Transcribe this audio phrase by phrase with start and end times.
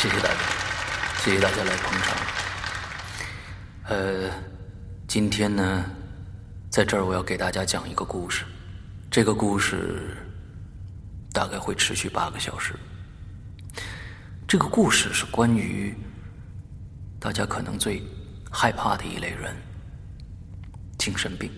[0.00, 0.34] 谢谢大家，
[1.22, 2.16] 谢谢大家来捧场。
[3.84, 4.30] 呃，
[5.06, 5.84] 今天呢，
[6.70, 8.46] 在这儿我要给大家讲一个故事，
[9.10, 10.16] 这个故事
[11.34, 12.74] 大概会持续八个小时。
[14.48, 15.94] 这个故事是关于
[17.20, 18.02] 大家可能最
[18.50, 19.54] 害怕的一类人——
[20.96, 21.52] 精神病。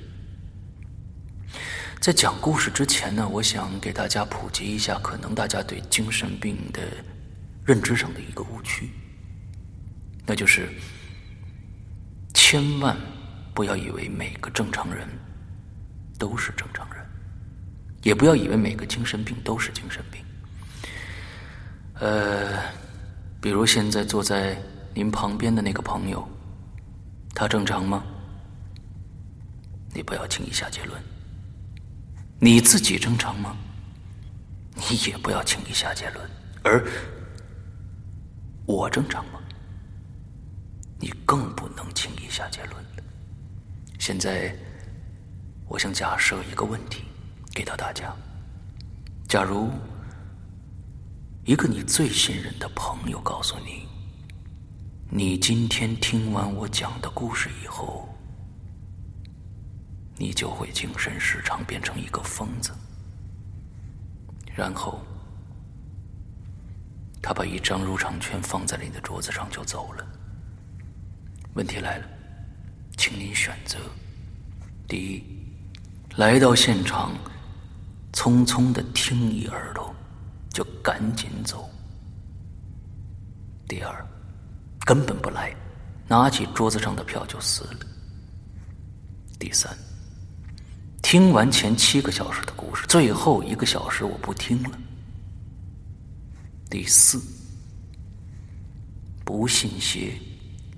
[2.01, 6.83] 在讲故事之前呢，我想给大家普及一下，可能大家对精神病的
[7.65, 8.91] 认知上的一个误区，
[10.27, 10.69] 那就是
[12.35, 12.97] 千万
[13.55, 15.09] 不要以为每个正常人
[16.19, 17.07] 都是正常人，
[18.03, 20.25] 也不要以为每个精神病都是精神病。
[22.01, 22.63] 呃，
[23.41, 24.57] 比如现在坐在
[24.95, 26.29] 您旁边的那个朋友，
[27.35, 28.03] 他正常吗？
[29.95, 31.01] 你不要轻易下结论。
[32.41, 33.57] 你自己正常吗？
[34.75, 36.31] 你也不要轻易下结论。
[36.65, 36.85] 而
[38.73, 39.39] 我正常吗？
[40.99, 43.03] 你更不能轻易下结论了。
[43.99, 44.57] 现在，
[45.69, 47.05] 我想假设一个问题
[47.53, 48.17] 给到大家：
[49.29, 49.71] 假如
[51.45, 53.87] 一个你最信任的朋友告诉你，
[55.11, 58.09] 你今天听完我讲的故事以后，
[60.17, 62.73] 你就会精神失常，变成一个疯子，
[64.57, 64.99] 然后。
[67.23, 70.05] 他把一张入场券放在了你的桌子上，就走了。
[71.55, 72.07] 问题来了，
[72.97, 73.79] 请您选择：
[74.89, 75.23] 第一，
[76.17, 77.13] 来到现场，
[78.13, 79.95] 匆匆的听一耳朵，
[80.51, 81.71] 就赶紧走；
[83.69, 84.05] 第二，
[84.85, 85.55] 根本不来，
[86.09, 87.87] 拿起桌子上的票就撕了；
[89.39, 89.71] 第三，
[91.03, 94.79] 听完前七个小时的故事，最后一个小时我不听了。
[96.73, 97.21] 第四，
[99.27, 100.19] 不信邪，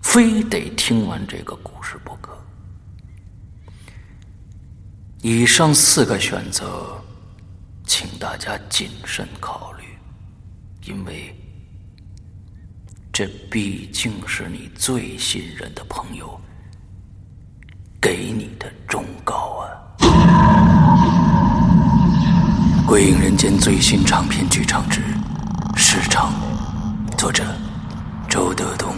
[0.03, 2.37] 非得听完这个故事不可。
[5.23, 7.01] 以上四个选择，
[7.87, 9.85] 请大家谨慎考虑，
[10.85, 11.33] 因为
[13.13, 16.37] 这毕竟是你最信任的朋友
[18.01, 19.71] 给你的忠告啊！
[22.85, 25.01] 《鬼影人间》最新长篇剧场之。
[25.95, 26.33] 市场，
[27.17, 27.45] 作者
[28.29, 28.97] 周德东，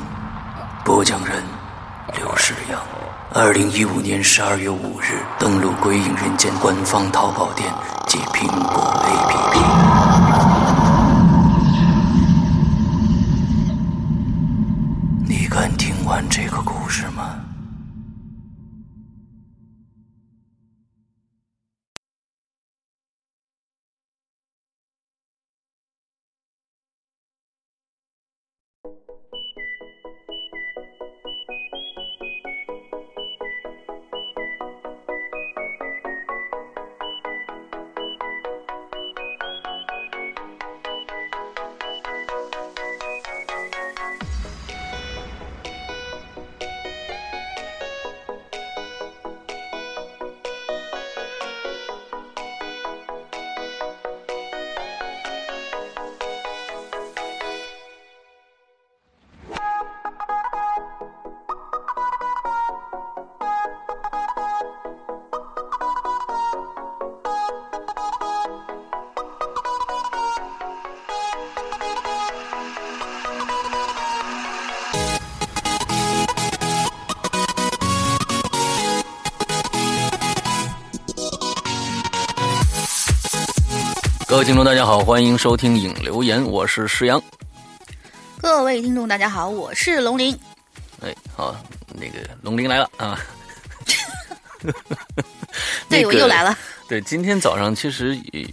[0.83, 1.43] 播讲人
[2.17, 2.81] 刘世阳。
[3.35, 7.71] 二零一五年十二月五日登录《归影人间》官方淘宝店
[8.07, 9.96] 及苹果 APP。
[84.47, 87.21] 听众，大家好，欢迎收听影留言，我是石阳。
[88.41, 90.39] 各位听众，大家好，我是龙鳞。
[91.03, 91.57] 哎，好，
[91.93, 93.19] 那个龙鳞来了啊！
[95.91, 96.57] 对，我又来了。
[96.89, 98.49] 对，今天早上其实也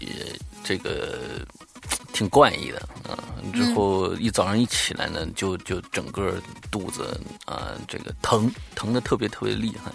[0.63, 1.45] 这个
[2.11, 3.13] 挺怪异的啊。
[3.53, 6.41] 之后一早上一起来呢，就就整个
[6.71, 7.03] 肚子
[7.42, 7.42] 啊，
[7.93, 9.91] 这个疼疼的特别特别厉害，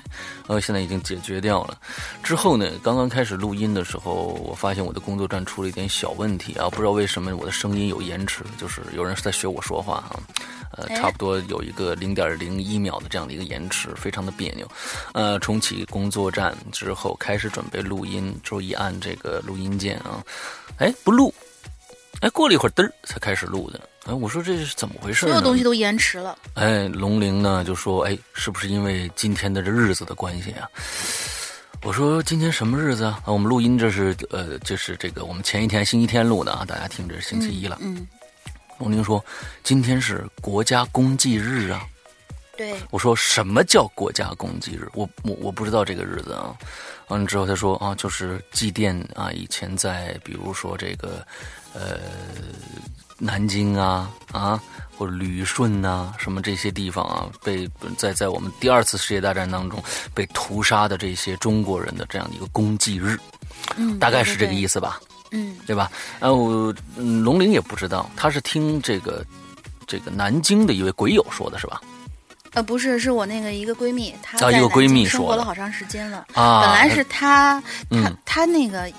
[0.46, 1.76] 呃，现在已经解决掉了。
[2.22, 10.20] 之后呢，刚刚开始录音的时候，我发现我的工作站出了一点小问题啊，不知道为什么我的声音有延迟，就是有人是在学我说话哈，
[10.76, 14.70] 呃，差不多有一个零点零一秒的这样的一个延迟，非常的别扭。
[15.12, 20.22] 呃，重启工作站之后，开始准备录音，之后一按这个录音键啊，
[20.78, 21.34] 哎，不录。
[22.20, 23.80] 哎，过了一会儿，嘚儿才开始录的。
[24.08, 25.26] 哎，我说这是怎么回事？
[25.26, 26.38] 所有东西都延迟了。
[26.55, 30.66] 哎，龙玲呢就说：“哎，是不是因为今天的这日子的关系啊？”
[31.84, 33.22] 我说：“今天什么日子啊？
[33.26, 38.06] 我们录音这是呃，这是这个我们前一天星期天录的啊，大家听这是星期一了。”嗯。
[38.78, 39.22] 龙玲说
[39.62, 41.87] ：“今天是国家公祭日啊。”
[42.56, 44.88] 对，我说：“什么叫国家公祭日？
[44.94, 46.56] 我我我不知道这个日子啊。”
[47.08, 51.25] 完了之后，他说：“啊，就是祭奠啊，以前在比如说这个
[51.75, 52.00] 呃
[53.18, 54.60] 南京啊啊。”
[54.98, 59.80] 或者旅顺呐，什么这些地方啊，被在在我们第二次世界大战当中
[60.12, 63.16] 被屠杀的这些中国人的这样的一个公祭日，
[63.76, 65.00] 嗯，大概是这个意思吧，
[65.30, 65.88] 嗯，对吧？
[66.18, 69.24] 啊，我龙玲也不知道，他是听这个
[69.86, 71.80] 这个南京的一位鬼友说的是吧？
[72.54, 78.90] 呃，不是，是我那个一个闺蜜，她在一个闺蜜生活了好长时间了啊，本来是她，她她那个。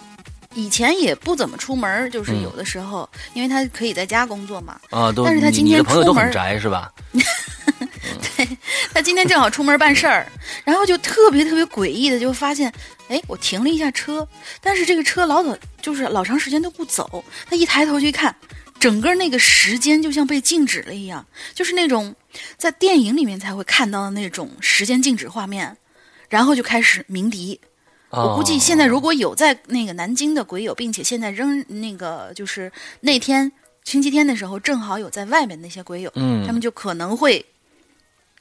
[0.60, 4.80] 以前也不怎么出门，就是有的时候，因为他可以在家工作嘛。
[4.90, 6.92] 啊，但是他今天出门宅是吧？
[7.14, 8.58] 对，
[8.94, 10.28] 他今天正好出门办事儿，
[10.64, 12.72] 然后就特别特别诡异的就发现，
[13.08, 14.28] 哎，我停了一下车，
[14.62, 17.24] 但是这个车老早就是老长时间都不走。
[17.50, 18.36] 他一抬头去看，
[18.80, 22.14] 整个那个时间就像被静止了一样，就是那种
[22.58, 25.76] 在电影里面才会看到的那种时间静止画面，
[26.30, 27.60] 然后就开始鸣笛。
[28.12, 32.72] 我估计现在如果有在那个南京的鬼友，并且现在仍那个就是
[33.02, 33.52] 那天
[33.84, 37.46] 星期天的时候，正好有在外面那些鬼友，嗯，他们就可能会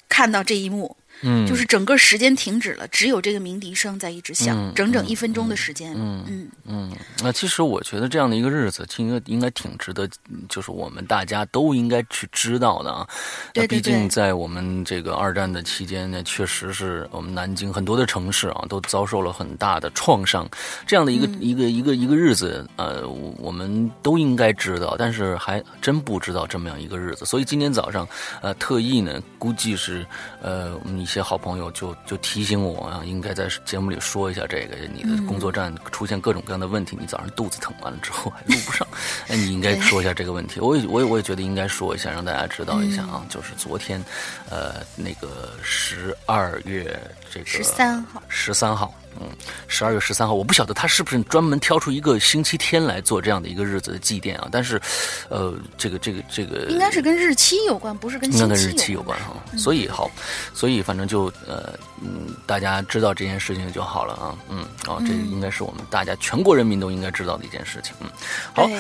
[0.09, 0.97] 看到这一幕。
[1.23, 5.93] 嗯，就是整个时间停止了，只有这个鸣笛声在一直响，整整一分钟的时间。
[5.97, 6.97] 嗯嗯嗯。
[7.23, 10.09] 那其实我觉得这样的一个日子，应该应该挺值得，
[10.49, 13.09] 就是我们大家都应该去知道的啊。
[13.53, 13.79] 对对对。
[13.79, 20.49] 毕竟在我们这个二战的期间呢，确实是我们南京很多的城市啊，都遭受了很大的创伤。
[20.87, 27.25] 这样的一个一个一个一个日子，呃，我们都应该知道，但是还真不知道这么样一个日子。
[27.25, 28.07] 所以今天早上，
[28.41, 30.07] 呃，特意呢，估计是
[30.43, 30.99] 呃我们。
[30.99, 34.77] 一些好朋友就就提醒我啊，应该在节目里说一下这个。
[34.93, 38.87] 你的工作站出现各种各样的问题，你早上肚子疼完了之后还录不上，
[39.29, 40.61] 哎，你应该说一下这个问题。
[40.61, 43.25] 我也我也我也觉得应该说一下，让大家知道一下啊。
[43.31, 44.05] 就是昨天，
[44.51, 47.01] 呃，那个十二月
[47.33, 48.93] 这个十三号，十三号。
[49.21, 49.29] 嗯，
[49.67, 54.49] 十二月十三号，我不晓得他是不是专门挑出一个星期天来做这样的一个日子的祭奠啊？
[54.51, 54.81] 但是，
[55.29, 59.35] 呃，这个这个这个应该是跟日期有关，不是跟应该跟日期有关哈。
[59.57, 60.11] 所以好，
[60.55, 64.35] 所以反正就呃嗯，大家知道这件事情就好了啊。
[64.49, 67.93] 嗯，哦，这应该是我们大家全国人民都应该知道的一件事情。
[68.01, 68.09] 嗯，
[68.55, 68.71] 好，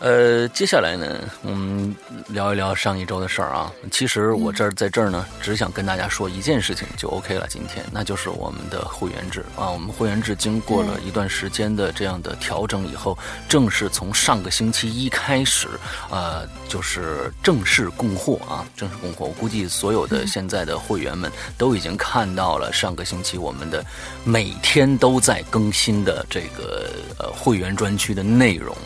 [0.00, 1.94] 呃，接下来呢，我们
[2.28, 3.72] 聊一聊上一周的事儿啊。
[3.90, 7.46] 其实我这儿在这儿呢，只想跟大家说一件事情就 OK 了。
[7.48, 9.67] 今天那就是我们的会员制啊。
[9.70, 13.16] 我们会员制经过了一段时间的这样的调整以后，
[13.48, 15.68] 正式从上个星期一开始，
[16.10, 19.26] 呃，就是正式供货啊，正式供货。
[19.26, 23.84] 我估计所有的现在的会员们都已经看到了上个星期我们的
[24.24, 28.76] 每天都在更新的这个呃会员专区的内容。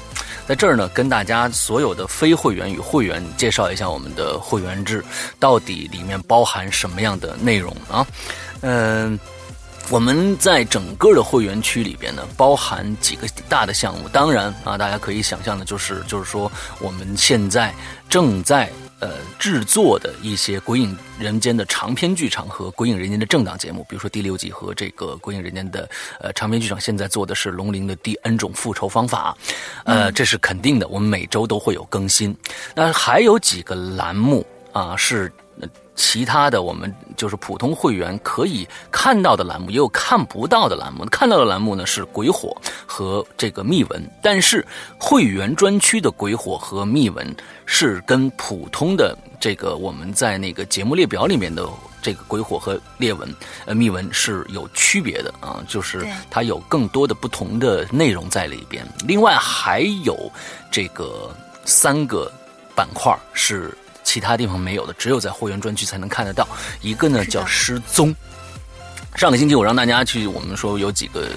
[0.47, 5.05] 在这儿呢，跟大家所有的非会员与会员介绍一下我们的会员制
[5.39, 8.07] 到底里面包含什么样的内容啊？
[8.63, 9.19] 嗯。
[9.91, 14.09] 我们在整个的会员区里边呢，包含几个大的项目。
[14.09, 16.51] 当然啊，大家可以想象的就是，就是说
[16.81, 17.75] 我们现在
[18.09, 18.71] 正在
[19.01, 25.87] 呃制作的一些《鬼影人间》的长篇剧场和《鬼影人间》的正档节目，比如说第六集和这个《鬼影人间》的
[26.21, 29.37] 呃长篇剧场，现在做的是龙鳞的第 N 种复仇方法，
[29.85, 30.89] 呃，这是肯定的。
[30.89, 32.35] 我们每周都会有更新。
[32.75, 35.31] 那还有几个栏目啊是。
[36.03, 41.05] 其他的，我们就是普通会员可以看到的栏目，也有看不到的栏目。
[41.07, 44.67] 看到的栏目呢是鬼火和这个秘文，但是
[44.99, 47.25] 会员专区的鬼火和秘文
[47.67, 51.69] 是跟普通的这个我们在那个节目列表里面的
[52.03, 53.33] 这个鬼火和裂纹
[53.65, 58.85] 呃秘闻是有区别的啊，就是它有更多的不同的内容在里边。
[59.07, 60.29] 另外还有
[60.69, 61.31] 这个
[61.65, 62.29] 三个
[62.75, 63.73] 板块是。
[64.03, 66.47] 其他地方没有的，只有在会员专区才能看得到。
[66.81, 68.15] 一个呢叫失踪。
[69.15, 71.29] 上个星期我让大家去，我们说有几个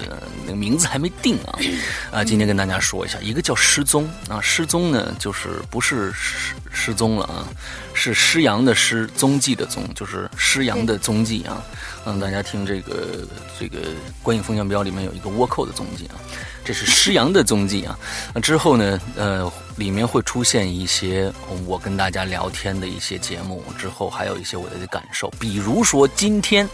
[0.44, 1.58] 那个名字还没定啊，
[2.10, 7.46] 啊，今天跟大家说一下，一个叫失踪啊，失踪呢就是不是失失踪了啊，
[7.92, 11.62] 是失阳的失，踪迹的踪，就是失阳的踪迹啊。
[12.04, 13.26] 让大家听这个
[13.60, 13.78] 这个
[14.22, 16.16] 观影风向标里面有一个倭寇的踪迹啊，
[16.64, 17.96] 这是失阳的踪迹啊。
[18.32, 21.30] 那之后呢，呃，里面会出现一些
[21.66, 26.66] 我跟大家聊天的一些节目，之后还有一些我的感受，比如说今天。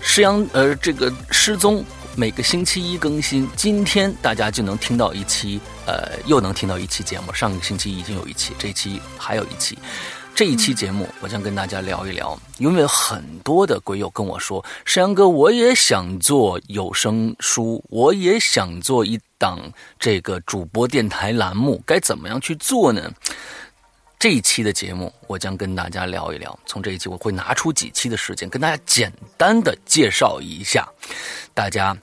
[0.00, 1.84] 失阳，呃，这个失踪，
[2.16, 3.48] 每个星期一更新。
[3.56, 7.32] 今天大家就能听到一期，呃，又能听到一期节目。
[7.32, 9.78] 上个星期已经有一期，这一期还有一期。
[10.34, 19.58] 这一期节目，我将跟大家聊一聊，因为很多的鬼友跟我说：“石阳哥，我也想做有声书，我也想做一档
[19.98, 23.12] 这个主播电台栏目，该怎么样去做呢？”
[24.18, 26.58] 这一期的节目，我将跟大家聊一聊。
[26.66, 30.88] 从这一期，我会拿出几期的时间，跟大家简单的介绍一下，
[31.54, 31.96] 大家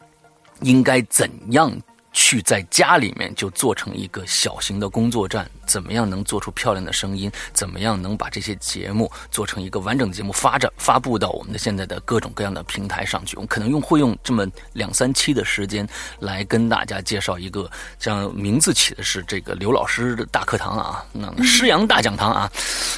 [0.62, 1.70] 应该怎样。
[2.16, 7.30] 去在家里面就做成一个小型的工作站，怎么样能做出漂亮的声音？
[7.52, 13.36] 怎么样能把这些节目做成一个完整的节目，发展发布到我们的现在的各种各样的平台上去？
[13.36, 15.86] 我们可能用会用这么两三期的时间
[16.20, 17.70] 来跟大家介绍一个，
[18.00, 22.52] 像名字起的是这个刘老师的大课堂啊，那师阳大讲堂啊，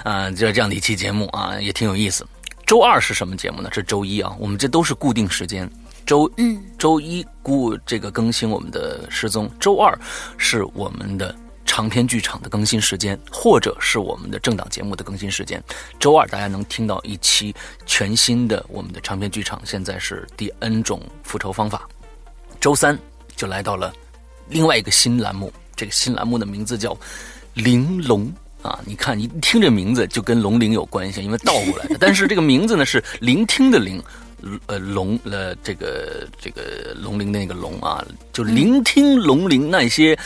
[0.03, 2.23] 啊，就这样的一期节目啊，也挺有意思。
[2.67, 3.69] 周二是什么节目呢？
[3.73, 5.67] 是周一啊，我们这都是固定时间。
[6.07, 9.93] 周嗯，周一估这个更新我们的失踪，周二
[10.37, 11.35] 是我们的
[11.65, 15.61] 长篇剧场的更新时间，或者是我们的政党节目的更新时间。
[15.99, 17.53] 周二大家能听到一期
[17.85, 21.85] 全新的我们的长篇剧场，现在是第 N 种复仇方法。
[22.61, 22.97] 周三
[23.35, 23.93] 就来到了
[24.47, 26.97] 另外一个新栏目，这个新栏目的名字叫
[27.53, 28.79] 玲珑啊！
[28.85, 31.97] 你看，你听这名字就跟龙鳞有关系，因为倒过来的。
[31.99, 34.01] 但是这个名字呢是聆听的聆。
[34.67, 40.17] 呃，龙呃，这个这个龙鳞的那个龙啊，就聆听龙鳞那些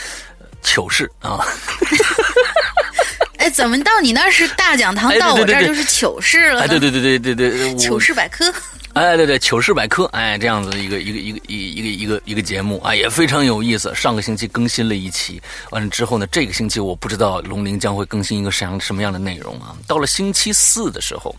[0.61, 1.39] 糗事啊。
[3.37, 6.61] 哎，怎么到你那是大讲堂，到我这儿就是糗事了？
[6.61, 8.53] 哎，对对对对对对，糗事百科。
[8.93, 13.95] 哎，对对，糗事百科，哎，这样子一个一个一个一一个一个一个节目啊，也非常有意思。
[13.95, 19.73] 上个星期更新了一期，完了之后呢，这个星期我不知道龙鳞将会更新一个什样什么样的内容啊。
[19.87, 21.33] 到了星期四的时候，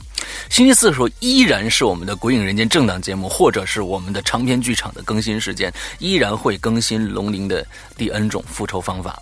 [0.48, 7.66] 星期四的时候依然是我们的《鬼影人间》正档节目，或者是我们的长篇剧场的更新时间，依然会更新龙鳞的
[7.98, 9.20] 第 N 种复仇方法。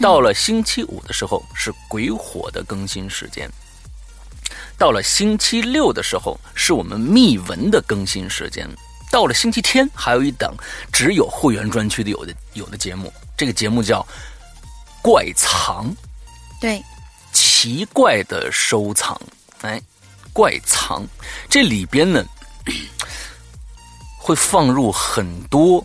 [0.00, 3.48] 到了星期五的时候是鬼火的更新时间。
[4.76, 8.68] 到了星期六的时候，是我们密文的更新时间。
[9.10, 10.54] 到了星期天，还有一档
[10.92, 14.00] 只有会员专区的有的有的节目，这个节目叫
[15.02, 15.90] 《怪藏》，
[16.60, 16.82] 对，
[17.32, 19.18] 奇怪的收藏。
[19.62, 19.80] 哎，
[20.32, 21.06] 怪藏
[21.48, 22.22] 这里边呢，
[24.18, 25.82] 会放入很多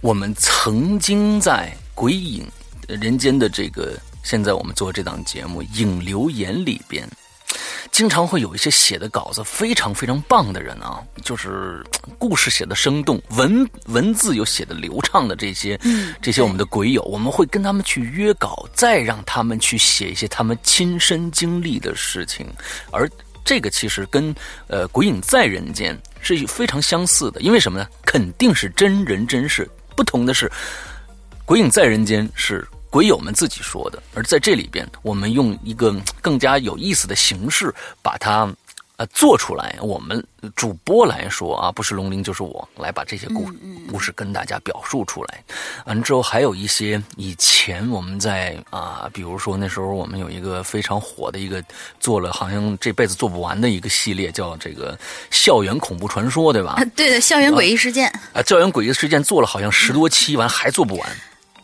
[0.00, 2.50] 我们曾经在鬼影
[2.88, 7.06] 人间的这个，现在我们做这档节目影留言里边。
[7.90, 11.84] 经常会有一些写的稿子非常非常棒的人啊，就是
[12.18, 15.78] 故事写的生动，文文字又写的流畅的这些，
[16.20, 22.46] 这些我们的鬼友，我们会跟他们去约稿，再让他们去写一些他们亲身经历的事情，
[22.90, 23.08] 而
[23.44, 24.34] 这个其实跟
[24.66, 27.86] 呃《鬼影在人间》是非常相似的，因为什么呢？
[28.04, 30.46] 肯定是真人真事，不同的是，
[31.44, 32.66] 《鬼影在人间》是。
[32.94, 38.48] 鬼友们自己说的，而在这里边，我们用一个更加有意思的形式把它
[38.98, 39.76] 呃做出来。
[39.82, 40.24] 我们
[40.54, 43.50] 主播来说啊，不是龙鳞就是我来把这些故
[43.90, 45.42] 故事跟大家表述出来。
[45.86, 51.60] 完之后，还有一些以前我们在啊，比如说那时候我们有一个非常火的一个
[51.98, 54.96] 做了好像这辈子做不完的一个系列，叫这个
[55.32, 56.80] 校园恐怖传说，对吧？
[56.94, 61.10] 对的，校园诡异事件啊，校园诡异事件做了好像十多期，完还做不完。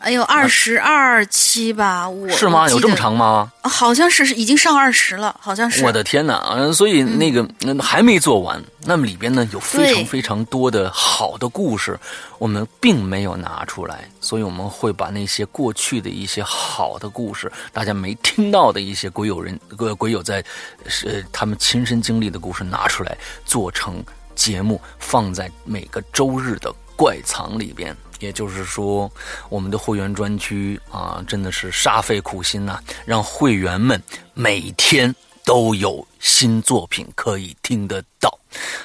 [0.01, 2.67] 哎呦，二十二期吧，我是吗？
[2.69, 3.51] 有这么长吗？
[3.61, 5.85] 好像是已经上二十了，好像是。
[5.85, 6.43] 我的天哪！
[6.55, 7.47] 嗯，所以那个
[7.79, 11.99] 还没做完，那么里边呢有非常非常多的好的故事，
[12.39, 20.43] 我们并没有拿出来，所以我们会把那些过去的一些好的故事，大家没听到的一些鬼友人、鬼 鬼友在
[20.87, 23.15] 是他们亲身经历的故事拿出来，
[23.45, 24.03] 做成
[24.33, 27.95] 节目，放在每个周日的怪藏里边。
[28.21, 29.11] 也就是说，
[29.49, 34.01] 我们的会员专区啊，真的是煞费苦心呐，让会员们
[34.33, 35.13] 每天
[35.43, 38.39] 都有新作品可以听得到。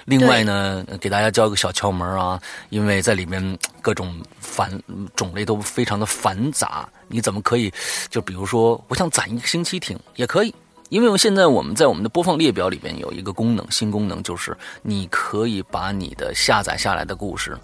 [0.04, 2.40] 另外呢，给大家教一个小窍门啊，
[2.70, 4.70] 因为在里面各种繁
[5.14, 7.72] 种类都非常的繁杂，你怎么可以？
[8.08, 10.54] 就比如说，我想攒一个星期听也可以。
[10.88, 17.58] 因为现在我们在我们的播放列表里边有一个功能，新功能就是你可以把你的下载下来的故事，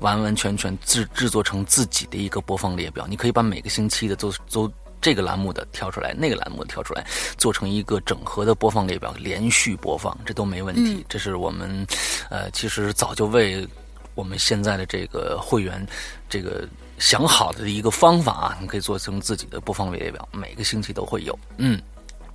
[0.00, 3.06] 完完全全制制作成自己的一个播放列表。
[3.08, 7.06] 你可以把每个星期的都都这个栏目的挑出来，那个栏目挑出来，
[7.38, 11.04] 做成一个整合的播放列表，连续播放，这都没问题。
[11.08, 11.86] 这是我们，
[12.30, 13.66] 呃，其实早就为
[14.14, 15.86] 我们现在的这个会员
[16.28, 16.68] 这个
[16.98, 21.80] 想好的一个方法啊，你可以做成自己的播放列表，每个星期都会有，嗯。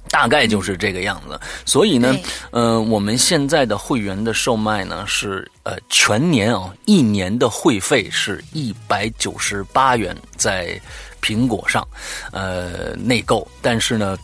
[0.09, 2.15] 大概就是这个样子，所以呢，
[2.51, 10.79] 呃，我们现在的会员的售卖呢是呃全年啊一年的会费是一百九十八元，在
[11.21, 11.87] 苹果上，
[12.31, 14.17] 呃内购，但是呢，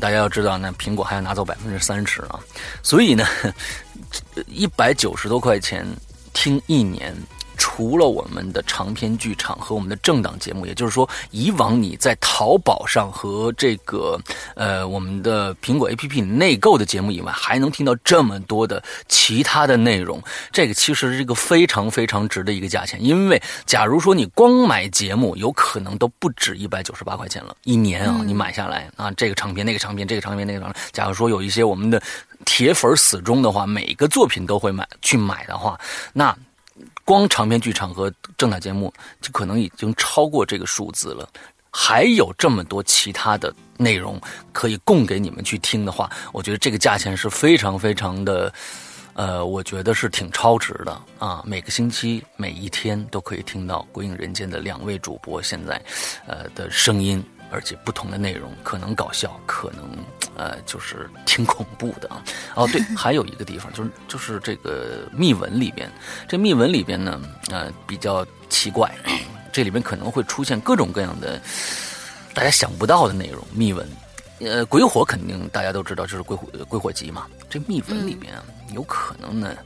[0.00, 2.40] 大家要知道，那苹果还要拿走百分之三十啊，
[2.82, 3.24] 所以呢，
[4.48, 5.86] 一百九十多块钱
[6.32, 7.14] 听一年。
[7.62, 14.18] 除了我们的长篇剧场和我们的正档节目，也就是说，以往你在淘宝上和这个
[14.54, 20.22] 呃我们的苹果 APP 内购的节目以外，还能听到这么多的其他的内容。
[20.50, 30.82] 这个其实是一个非常非常值的一个价钱，因为假如说你光买节目，有可能都不止一百九十八块钱了，一年啊，你买下来啊，这个长篇那个长篇，这个长篇那个长篇。
[30.92, 32.02] 假如说有一些我们的
[32.46, 35.78] 铁粉死忠的话，每个作品都会买去买的话，
[36.14, 36.34] 那。
[37.10, 41.28] 光长篇剧场和正大节目就可能已经超过这个数字了，
[41.68, 44.16] 还有这么多其他的内容
[44.52, 48.52] 可以供给你们去听的话，我觉得这个价钱是非常非常的，
[49.14, 51.42] 呃，我觉得是挺超值的啊！
[51.44, 55.82] 每个星期每一天都可以听到《鬼影人间》的两位主播现在，
[56.28, 57.20] 呃的声音。
[57.50, 59.88] 而且不同的内容，可能搞笑，可能
[60.36, 62.22] 呃就是挺恐怖的啊。
[62.54, 65.90] 哦，对， 还有一个地方就是就是这个密文里边，
[66.28, 68.92] 这密文里边呢，呃比较奇怪，
[69.52, 71.40] 这里边可能会出现各种各样的
[72.32, 73.44] 大家想不到的内容。
[73.52, 73.88] 密文，
[74.38, 77.26] 呃，鬼火肯定大家都知道，就是鬼火鬼火集嘛。
[77.48, 79.56] 这密文里边啊，有可能呢，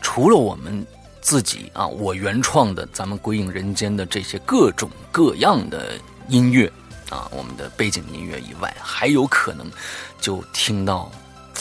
[0.00, 0.86] 除了我们
[1.20, 5.94] 自己啊，我原创的咱们鬼影人间的这些各种各样的
[6.28, 6.72] 音乐。
[7.12, 9.70] 啊，我们的背景音乐以外，还有可能
[10.18, 11.12] 就听到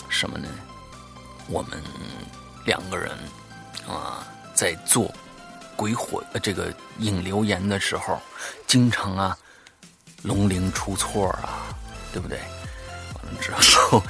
[0.07, 0.47] 什么呢？
[1.47, 1.71] 我们
[2.65, 3.11] 两个人
[3.85, 5.13] 啊，在做
[5.75, 8.17] 鬼火这个引留言的时候，
[8.65, 9.37] 经常啊
[10.21, 11.67] 龙鳞出错啊，
[12.13, 12.39] 对不对？
[13.13, 14.01] 完了之后，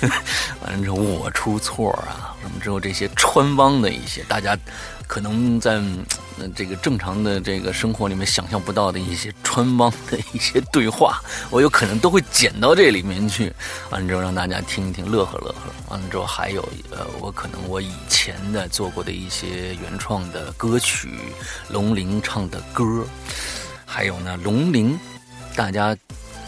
[0.60, 4.54] 完了之后我出错啊，什么之后这些穿帮的一些，大家
[5.06, 5.82] 可能在。
[6.36, 13.52] 那这个正常的这个生活里面想象不到的一些穿帮的一些对话，我有可能都会剪到这里面去，
[13.90, 15.72] 完了之后让大家听一听，乐呵乐呵。
[15.90, 16.60] 完了之后还有
[16.90, 21.08] 呃，我可能我以前的做过的一些原创的歌曲，
[21.68, 23.06] 龙鳞唱的歌，
[23.86, 24.98] 还有呢龙鳞，
[25.54, 25.96] 大家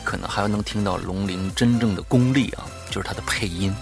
[0.03, 3.73] 可能还能听到龙鳞真正的功力啊，就是他的配音，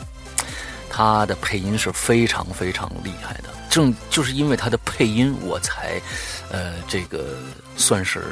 [0.91, 3.54] 他的配音是非常非常厉害的。
[3.75, 6.01] 正就是因为他的配音，我才，
[6.49, 7.37] 呃，这个
[7.77, 8.23] 算是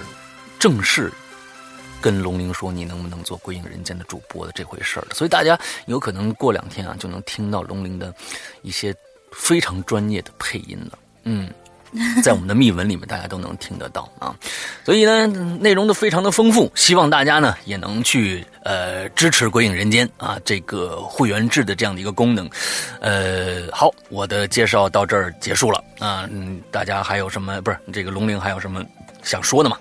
[0.56, 1.12] 正式
[2.00, 8.14] 跟龙鳞说你能不能做《归影人间》的主播的这回事儿所以大家有可能过两天啊，就能听到龙鳞的
[8.62, 8.94] 一些
[9.32, 10.96] 非常专业的配音了。
[11.24, 11.50] 嗯。
[12.22, 14.34] 在我们的密文里面，大家都能听得到啊，
[14.82, 22.48] 所以呢，内容都非常的丰富，希望大家呢也能去呃支持《鬼影人间》啊这个会员制的这样的一个功能。
[23.00, 28.84] 呃，好，我的介绍到这儿结束了啊，嗯，大家还有什么不是这个龙鳞还有什么
[29.22, 29.76] 想说的吗？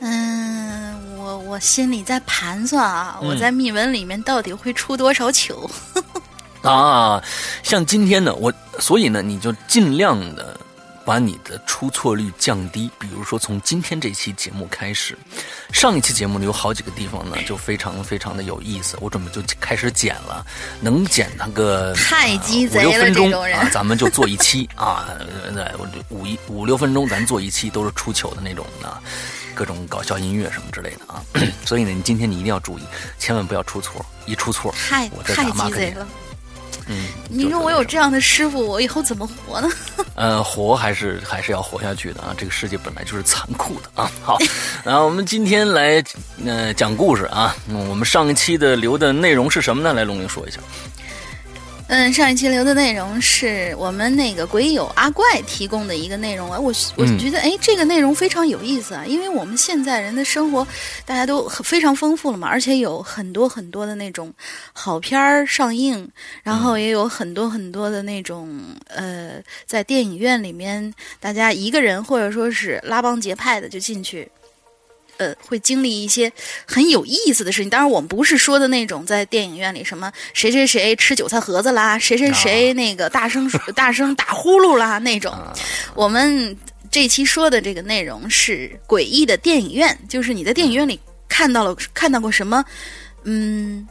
[0.00, 5.70] 嗯，我我心里在盘算啊，我在密文里面到底会出多少糗。
[6.62, 7.22] 啊，
[7.62, 10.59] 像今天呢，我所以呢，你就尽量的
[11.10, 12.88] 把你的出错率降低。
[12.96, 15.18] 比如说，从今天这期节目开始，
[15.72, 20.46] 上一期节目呢有好几个地方呢就非常非常的有意思，我准备就开始剪了，
[20.80, 25.08] 能剪那个太鸡贼了这种人，咱们就做一期啊，
[26.10, 29.02] 五一五六分钟咱做一期都是出糗的那种啊，
[29.52, 31.20] 各种搞笑音乐什么之类的啊。
[31.66, 32.82] 所以呢，你今天你一定要注意，
[33.18, 36.06] 千万不要出错，一出错，太太鸡贼了。
[36.92, 39.68] 嗯，你说我有这样的师傅，我以后怎么活呢？
[40.16, 42.34] 呃，活还是还是要活下去的啊！
[42.36, 44.10] 这个世界本来就是残酷的啊。
[44.22, 44.36] 好，
[44.84, 46.02] 然后我们今天来
[46.44, 47.54] 呃讲故事啊。
[47.88, 49.94] 我们上一期的留的内容是什么呢？
[49.94, 50.58] 来，龙玲说一下。
[51.92, 60.64] 嗯，上一期留的内容是我们那个鬼友阿怪提供的一个内容啊，我我觉得哎，这个内容非常有意思啊，因为我们现在人的生活
[61.04, 64.32] 大家都非常丰富了嘛，而且有很多很多的那种
[64.72, 66.08] 好片儿上映，
[66.44, 74.30] 然后也有很多很多的那种呃，在电影院里面大家一个人或者说是拉帮结派的就进去。
[75.20, 76.32] 呃，会经历一些
[76.64, 77.68] 很有意思的事情。
[77.68, 85.30] 当然，我们不是说的那种在电影院里什么谁谁谁吃韭菜盒子啦，谁谁谁那个大声大声打呼噜啦那种。
[85.94, 86.56] 我们
[86.90, 92.64] 这期说的这个内容是诡异的电影院，就是你在电影院里看到了看到过什么，
[93.24, 93.86] 嗯，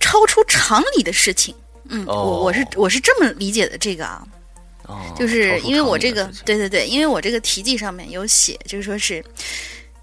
[0.00, 1.54] 超出常理的事情。
[1.88, 4.26] 嗯，我我是我是这么理解的这个啊，
[5.16, 9.24] 就是因为我这个对对对，因为我这个题记上面有写，就是说是。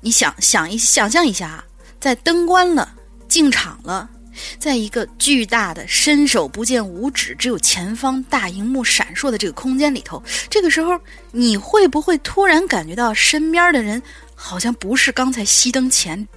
[0.02, 1.66] 你想想一想象一下啊，
[2.00, 2.94] 在灯关了、
[3.28, 4.10] 进场了，
[4.58, 11.00] 在一个巨大的伸手不见五指、只有前方大荧幕闪烁的这个空间里头，这个时候
[11.32, 14.02] 你会不会突然感觉到身边的人
[14.36, 16.28] 好像不是刚才熄灯前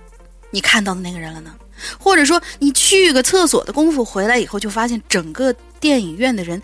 [0.51, 1.55] 你看到的那个人了呢？
[1.99, 6.61] 或者说，你去个厕所的功夫回来以后，就发现整个电影院的人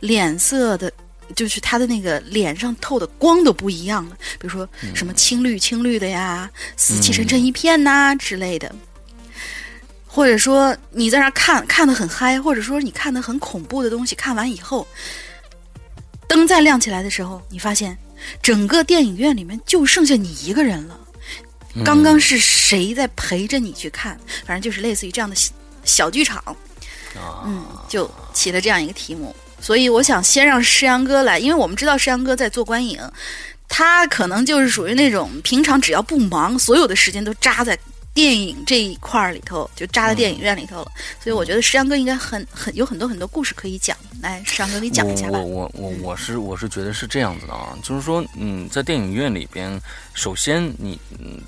[0.00, 0.90] 脸色的
[1.34, 8.74] 就是他的那个脸上透的光都不一样了，比如说什么青绿青绿的呀，死气沉沉一片呐、之类的。
[10.06, 14.86] 或者说你在那看看的很嗨，或者说你看的很恐怖的东西，看完以后，
[16.28, 17.98] 灯再亮起来的时候，你发现
[18.40, 21.00] 整个电影院里面就剩下你一个人了。
[21.84, 24.16] 刚刚是谁在陪着你去看？
[24.46, 25.52] 反正就是类似于这样的小
[25.84, 26.38] 小剧场，
[27.16, 29.34] 啊，嗯，就起了这样一个题目。
[29.64, 33.00] 所以我想先让石阳哥来，因为我们知道石阳哥在做观影，
[33.66, 37.76] 他可能就是属于那种平常只要不忙，所有的时间都扎在
[38.12, 40.92] 电影这一块儿里头，就扎在电影院里头了。
[41.18, 43.96] 所以我觉得石阳哥应该很很有很多很多故事可以讲。
[44.20, 45.70] 来，石阳哥给讲一下吧我。
[45.72, 49.80] 我我我是我是觉得是这样子的啊，就是说，嗯，在电影院里边，
[50.12, 51.40] 首先你嗯，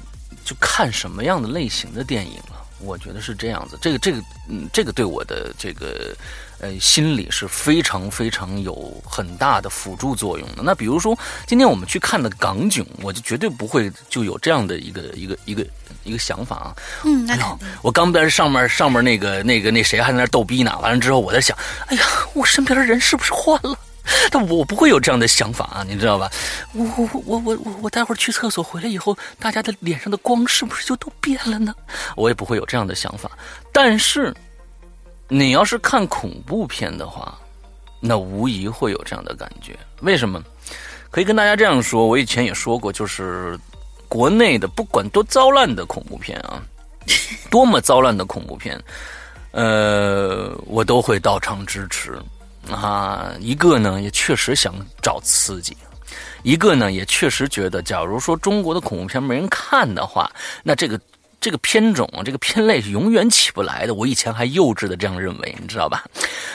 [0.43, 3.79] 就看什么样的类型的电影啊，我觉得是这样子。
[3.81, 6.17] 这个这个嗯，这个对我的这个
[6.61, 10.63] 呃心理是非常非常有很大的辅助作用的。
[10.63, 15.67] 那比如说今天我们去看的港囧，我就绝对不会就有这样的一个一个一个
[16.05, 16.77] 一个想法啊。
[17.05, 17.69] 嗯，那肯定。
[17.83, 22.03] 我刚在上面上面那个那个那谁还在那逗逼呢，完了之后我在想，哎呀，
[22.35, 23.79] 我身边的人是不是换了？
[24.31, 26.31] 但我不会有这样的想法啊，你知道吧？
[26.73, 31.75] 我我我我我我待会儿去厕所回来以后，大家的脸上的光是不是就都变了呢？
[32.15, 33.29] 我也不会有这样的想法。
[33.73, 34.33] 但是，
[35.29, 37.37] 你要是看恐怖片的话，
[38.01, 39.77] 那无疑会有这样的感觉。
[40.01, 40.43] 为什么？
[41.11, 43.59] 可以跟大家这样说，我以前也说过，就是
[44.07, 46.63] 国内的不管多糟烂的恐怖片啊，
[47.51, 48.79] 多么糟烂的恐怖片，
[49.53, 52.19] 呃，我都会到场支持
[52.71, 53.33] 啊。
[53.41, 55.73] 一个呢，也确实想找刺激；
[56.43, 60.31] 一个呢，也确实觉得，假如说中国的恐怖片没人看的话，
[60.63, 61.01] 那这个
[61.47, 63.95] 这个片种啊，这个片类是永远起不来的。
[63.95, 66.05] 我以前还幼稚的这样认为，你知道吧？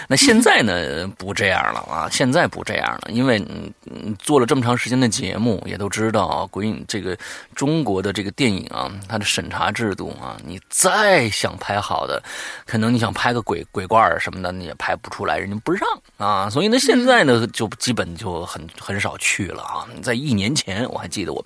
[0.09, 2.09] 那现在呢，不这样了啊！
[2.11, 7.17] 现在不这样了，因为嗯嗯做了这么长时间的节目，也都知道啊，鬼影这个
[7.55, 12.21] 中国的这个电影啊，它的审查制度啊，你再想拍好的，
[12.65, 16.49] 可能你想拍个鬼鬼怪儿什么的，你也拍不出来，人家不让啊。
[16.49, 19.87] 所以呢，现在呢，就基本就很很少去了啊。
[20.03, 21.41] 在一年前，我还记得我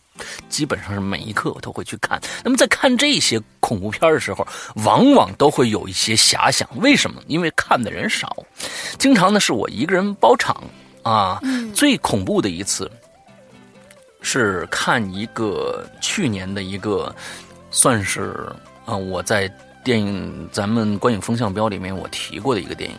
[0.50, 2.22] 基本上是每一刻我都会去看。
[2.44, 4.48] 那么在看这些恐怖片的时候，
[4.84, 7.22] 往往都会有一些遐想，为什么？
[7.28, 8.36] 因为看的人少，
[8.98, 10.64] 经常呢是我一个人包场
[11.04, 11.42] 啊。
[11.74, 12.90] 最恐怖的一次
[14.22, 17.14] 是看一个去年的一个，
[17.72, 18.50] 算是
[18.86, 19.52] 啊、我在
[19.84, 22.98] 电影咱们观影风向标里面我提过的一个电影，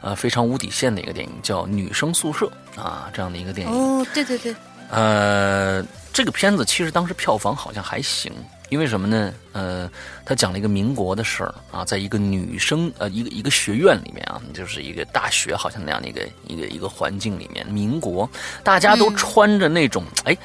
[0.00, 2.50] 呃，非常无底线的一个电影，叫《女生宿舍》
[2.80, 3.72] 啊，这样的一个电影。
[3.72, 4.54] 哦，对对对，
[4.90, 8.32] 呃，这个片子其实当时票房好像还行，
[8.68, 9.32] 因为什么呢？
[9.52, 9.90] 呃，
[10.24, 18.28] 他讲了一个民国的事儿啊，在一个女生呃一个一个学院里面啊，就是一个大学好像那样的一个一个一个环境里面，民国
[18.62, 20.36] 大家都穿着那种、哎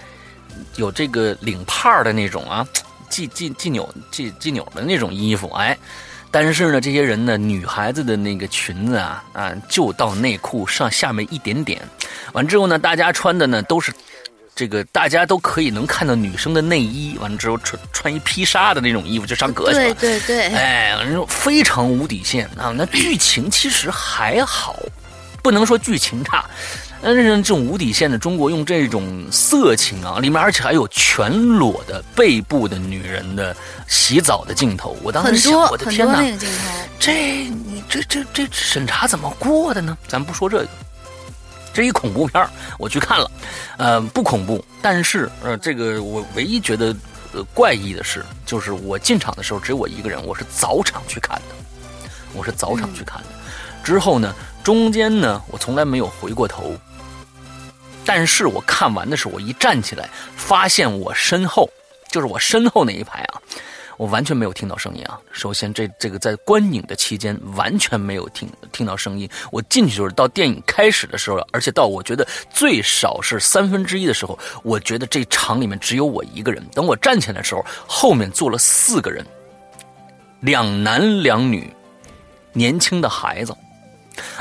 [0.75, 2.67] 有这个领帕儿的那种啊，
[3.09, 5.77] 系系系纽系系纽的那种衣服，哎。
[6.29, 11.81] 但是呢，这些人呢，女孩子的那个裙子啊啊，就到内裤上下面一点点，
[12.33, 13.93] 完之后呢，大家穿的呢都是
[14.53, 19.93] 这个大家都可以能看到女生的内衣，完了之后穿穿一披纱的那种衣服就上课去对了。
[19.95, 22.73] 对对，哎，完之后非常无底线啊！
[22.75, 24.75] 那剧情其实还好，
[25.41, 26.45] 不能说剧情差。
[27.03, 33.55] 但是这种无底线的中国用这种色情啊，里面而且还有全裸的背部的女人的
[33.87, 36.21] 洗澡的镜头，我当时想，我的天哪！
[36.99, 39.97] 这你这这这审查怎么过的呢？
[40.07, 40.67] 咱不说这个，
[41.73, 43.31] 这一恐怖片儿我去看了，
[43.77, 46.95] 呃，不恐怖，但是呃，这个我唯一觉得
[47.53, 53.27] 怪异的是，就是我进场的时候只有我一个人，我是早场去看的，我是早场去看的。
[53.83, 56.75] 之后呢，中间呢，我从来没有回过头。
[58.03, 61.69] 但是我看完的时候，我一站起来，发现我身后，
[62.09, 63.41] 就是我身后那一排啊，
[64.01, 65.19] 我完全没有听到声音啊。
[65.31, 69.29] 首先这，这个在观影的期间完全没有听听到声音。
[69.51, 76.65] 我进去就是到电影开始的时候，而且到我觉得最少是三分之一的时候，我觉得这场里面只有我一个人。
[76.73, 79.23] 等我站起来的时候，后面坐了四个人，
[80.39, 81.71] 两男两女，
[82.53, 83.55] 年轻的孩子。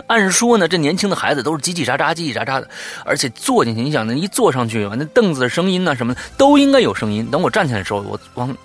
[0.06, 2.70] 按说呢，这年轻的孩子都是叽叽喳喳、叽叽喳喳的，
[3.04, 7.30] 而且坐进去，你想那一坐上去，完那凳子的声音呐、什么的都应该有声音。
[7.30, 8.56] 等我站起来的时候，我往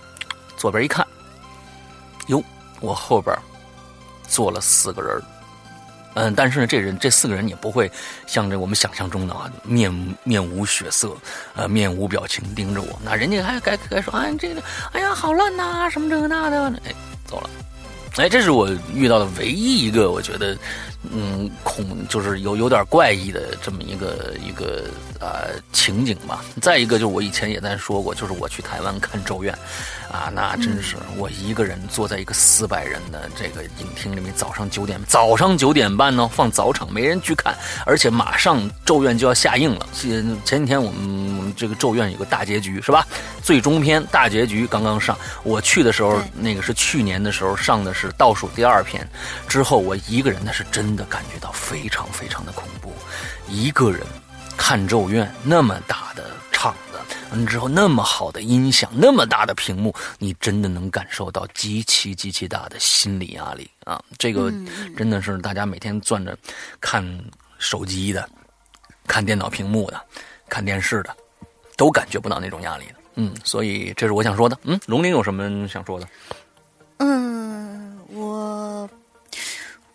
[0.57, 1.05] 左边一看，
[2.27, 2.43] 哟，
[2.81, 3.35] 我后边
[4.27, 5.21] 坐了四个人
[6.15, 7.91] 嗯，但是呢，这人这四个人也不会
[8.25, 11.13] 像这我们想象中的啊，面面无血色，
[11.55, 12.97] 呃，面无表情盯着我。
[13.03, 14.63] 那人家还该该说，哎，这个，
[14.93, 17.49] 哎呀，好烂呐、什么这个那的，哎，走了。
[18.15, 20.57] 哎，这是我遇到的唯一一个我觉得
[21.13, 24.85] 嗯，恐就是有有点怪异的这么一个一个
[25.19, 26.43] 呃情景吧。
[26.61, 29.53] 再一个就是我以前也在说过，就是我去台湾看《咒怨》，
[30.13, 39.87] 啊，那真是我一个人坐在一个四百人的这个影厅里面，早上九点早上九点半呢放早场，没人去看，而且马上《咒怨》就要下映了。
[39.93, 43.05] 前前几天我们我们这个《咒怨》有个大结局是吧？
[43.41, 49.07] 最终篇大结局刚刚上，我去的时候那个是去年的时候上的是倒数第二篇，
[49.47, 52.93] 之后我一个人那是真的感觉到非常非常的恐怖，
[53.47, 54.01] 一个人
[54.57, 56.99] 看《咒怨》那么大的场子，
[57.31, 64.01] 完之后那么好的音响，那么大的屏幕，你真的能感受到极其极其大的心理压力啊！
[64.17, 64.51] 这个
[64.97, 66.37] 真的是大家每天攥着
[66.79, 67.05] 看
[67.59, 68.27] 手机的、
[69.07, 70.01] 看电脑屏幕的、
[70.49, 71.15] 看电视的，
[71.75, 72.95] 都感觉不到那种压力的。
[73.15, 74.57] 嗯，所以这是我想说的。
[74.63, 76.07] 嗯，龙鳞有什么想说的？
[76.97, 77.54] 嗯，我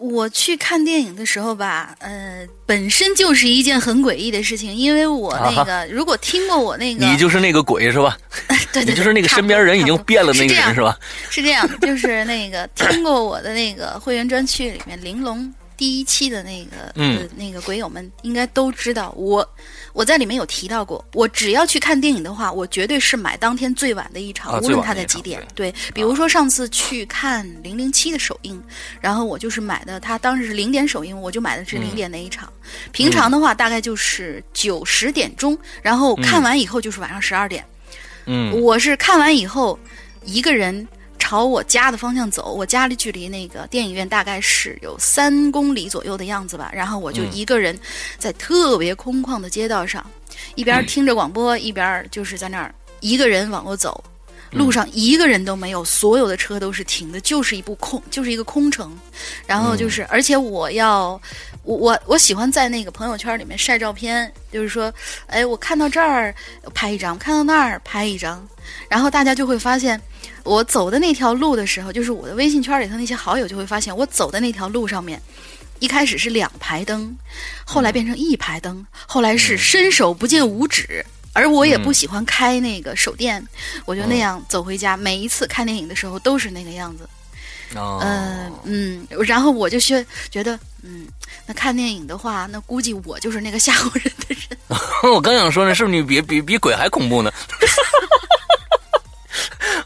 [0.00, 8.16] 我去看电影的时候吧，呃，本身就是一件很诡异的事情，因为我那个、如果听过我那个，你就是那个鬼是吧？
[8.72, 10.96] 对你就是那个身边人已经变了那个人是吧？
[11.28, 19.48] 是这样的，就是那个听过我的那个会员专区里面玲珑第一期的那个嗯那个鬼友们应该都知道我。
[19.94, 25.42] 我在里面有提到过，我只要去看电影的话，我绝对是买当天最晚的一场，啊无论它在几点。
[25.54, 28.62] 对，比如说上次去看《零零七》的首映，
[29.00, 32.52] 然后我就是买的，它当时是零点首映，我就买的是零点那一场。
[32.92, 37.64] 平常的话，大概就是九十点钟，然后看完以后就是晚上十二点。
[38.26, 39.78] 嗯，我是看完以后
[40.26, 40.86] 一个人。
[41.30, 46.68] 朝我家的方向走，我家里距离那个电影院大概是有三公里左右的样子吧。
[46.74, 47.78] 然后我就一个人
[48.18, 50.04] 在特别空旷的街道上，
[50.56, 54.02] 一边听着广播，一边就是在那儿一个人往过走。
[54.50, 58.98] 路上一个人都没有，所有的车都是停的，就是一部空，就是一个空城。
[59.46, 61.10] 然后就是，而且我要，
[61.62, 64.92] 我我我喜欢在那个朋友圈里面晒照片，就是说，
[65.28, 66.34] 哎，我看到这儿
[66.74, 68.44] 拍一张，看到那儿拍一张，
[68.88, 70.00] 然后大家就会发现。
[70.44, 75.20] 我走的那条路的时候，就是我的微信圈里头那些好友就会发现，我走的那条路上面，
[75.78, 77.16] 一开始是两排灯，
[77.64, 81.04] 后来变成一排灯，后来是伸手不见五指。
[81.32, 83.46] 而我也不喜欢开那个手电，
[83.84, 84.96] 我就那样走回家。
[84.96, 87.08] 每一次看电影的时候都是那个样子。
[87.76, 91.06] 嗯嗯，然后我就觉觉得，嗯，
[91.46, 94.58] 那看电影的话，那估计我就是那个吓唬人的人。
[95.14, 97.30] 我刚想说呢，是不是你比比比鬼还恐怖呢？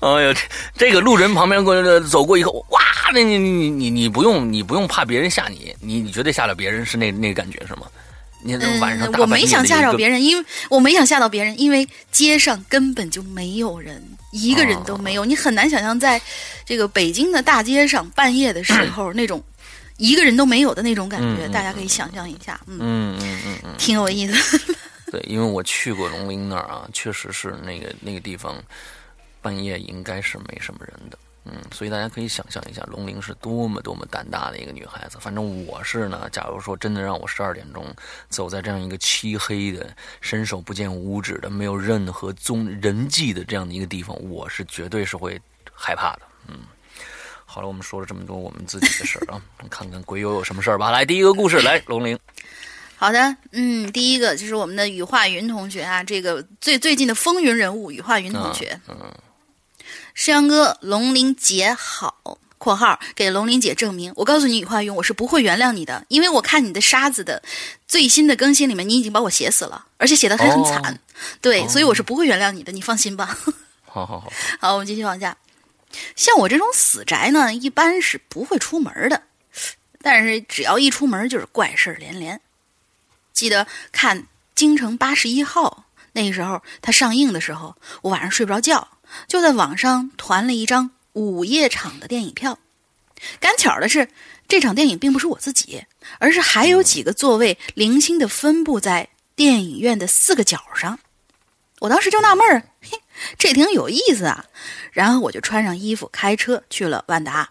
[0.01, 0.35] 哎呀，
[0.77, 2.81] 这这个路人旁边过走过以后，哇，
[3.13, 7.83] 那你你你你不用你不用怕别人吓你，你你绝对吓到别人是那那个感觉是吗？
[8.47, 15.23] 你晚上、嗯、我没想吓到别人，因为我没想吓到别人，因为街上根本就没有人，一个人都没有。
[15.23, 16.21] 哦、你很难想象，在
[16.67, 19.43] 这个北京的大街上半夜的时候那种
[19.97, 22.61] 一个人都没有的那种感觉，嗯、大家可以想象一下。
[22.67, 24.75] 嗯嗯嗯嗯嗯，挺有意思。
[25.11, 28.63] 对，因为我去过龙陵那儿啊，确实是那个那个地方。
[29.45, 35.19] 半夜应该是没什么人的，嗯，所以大家可以想象一下，龙玲是多么多么胆大的一个女孩子。
[35.21, 37.85] 反正我是呢，假如说真的让我十二点钟
[38.31, 45.39] 走在这样一个漆黑的、伸手不见五指的、没有任何踪人迹的这样的一个地方，我是绝对是会
[45.75, 46.23] 害怕的。
[46.49, 46.61] 嗯，
[47.45, 50.91] 好了，我们说了这么多我们自己的事儿啊， 看看鬼友有什么事儿吧。
[50.91, 52.19] 来，第一个故事，来，龙玲。
[52.97, 58.81] 好的，嗯，第一个就是我们的羽化云同学啊，这个最最近的风云人物羽化云同学。
[58.89, 58.97] 嗯。
[58.99, 59.13] 嗯
[60.15, 64.13] 诗阳哥，龙玲姐好（括号给龙玲姐证明）。
[64.17, 67.43] 我告诉你，雨化云，我是不会原谅你的，因为我看你的沙子的
[67.89, 70.95] 最新的更新里面，你已经把我写死了，而且写的还很惨。
[70.95, 70.99] 哦、
[71.41, 73.37] 对，哦、所以我是不会原谅你的，你放心吧。
[73.85, 75.37] 好好好， 好，我们继续往下。
[76.15, 79.21] 像我这种死宅呢，一般是不会出门的，
[80.01, 82.41] 但是只要一出门，就是怪事连连。
[83.33, 84.23] 记得看
[84.55, 88.89] 《京城八十一号》那时候，它上映的时候，我晚上睡不着觉。
[89.27, 92.59] 就在网上团了一张午夜场的电影票，
[93.41, 94.09] 赶巧的是，
[94.49, 95.85] 这场电影并不是我自己，
[96.19, 100.99] 而是还有几个座位零星的分布在电影院的四个角上。
[101.81, 102.99] 我当时就纳闷儿，嘿，
[103.37, 104.45] 这挺有意思啊。
[104.93, 107.51] 然后我就穿上衣服，开车去了万达。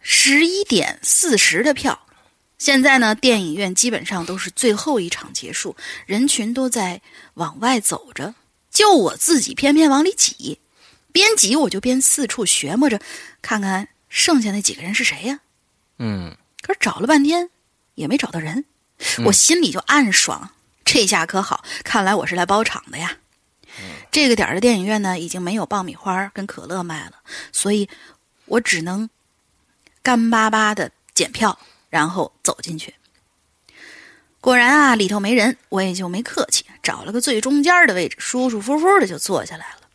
[0.00, 2.06] 十一点四十的票，
[2.58, 7.00] 现在呢，电影院基本上都是最后一场结束，人群都在
[7.34, 8.34] 往外走着。
[8.76, 10.60] 就我自己偏偏往里挤，
[11.10, 13.00] 边挤我就边四处寻摸着，
[13.40, 15.40] 看看剩下那几个人是谁呀？
[15.96, 17.48] 嗯，可是找了半天
[17.94, 18.66] 也没找到人，
[19.24, 20.50] 我心里就暗爽，
[20.84, 23.16] 这下可好，看来我是来包场的呀。
[24.10, 27.12] 这个点儿的电影院呢，已经没有爆米花跟可乐卖了，
[27.52, 27.88] 所以
[28.44, 29.08] 我只能
[30.02, 31.58] 干巴巴的检票，
[31.88, 32.92] 然后走进去。
[34.38, 39.88] 果然啊，里头没人，我也就没客气，找了个最中间的位置，舒舒服服的就坐下来了。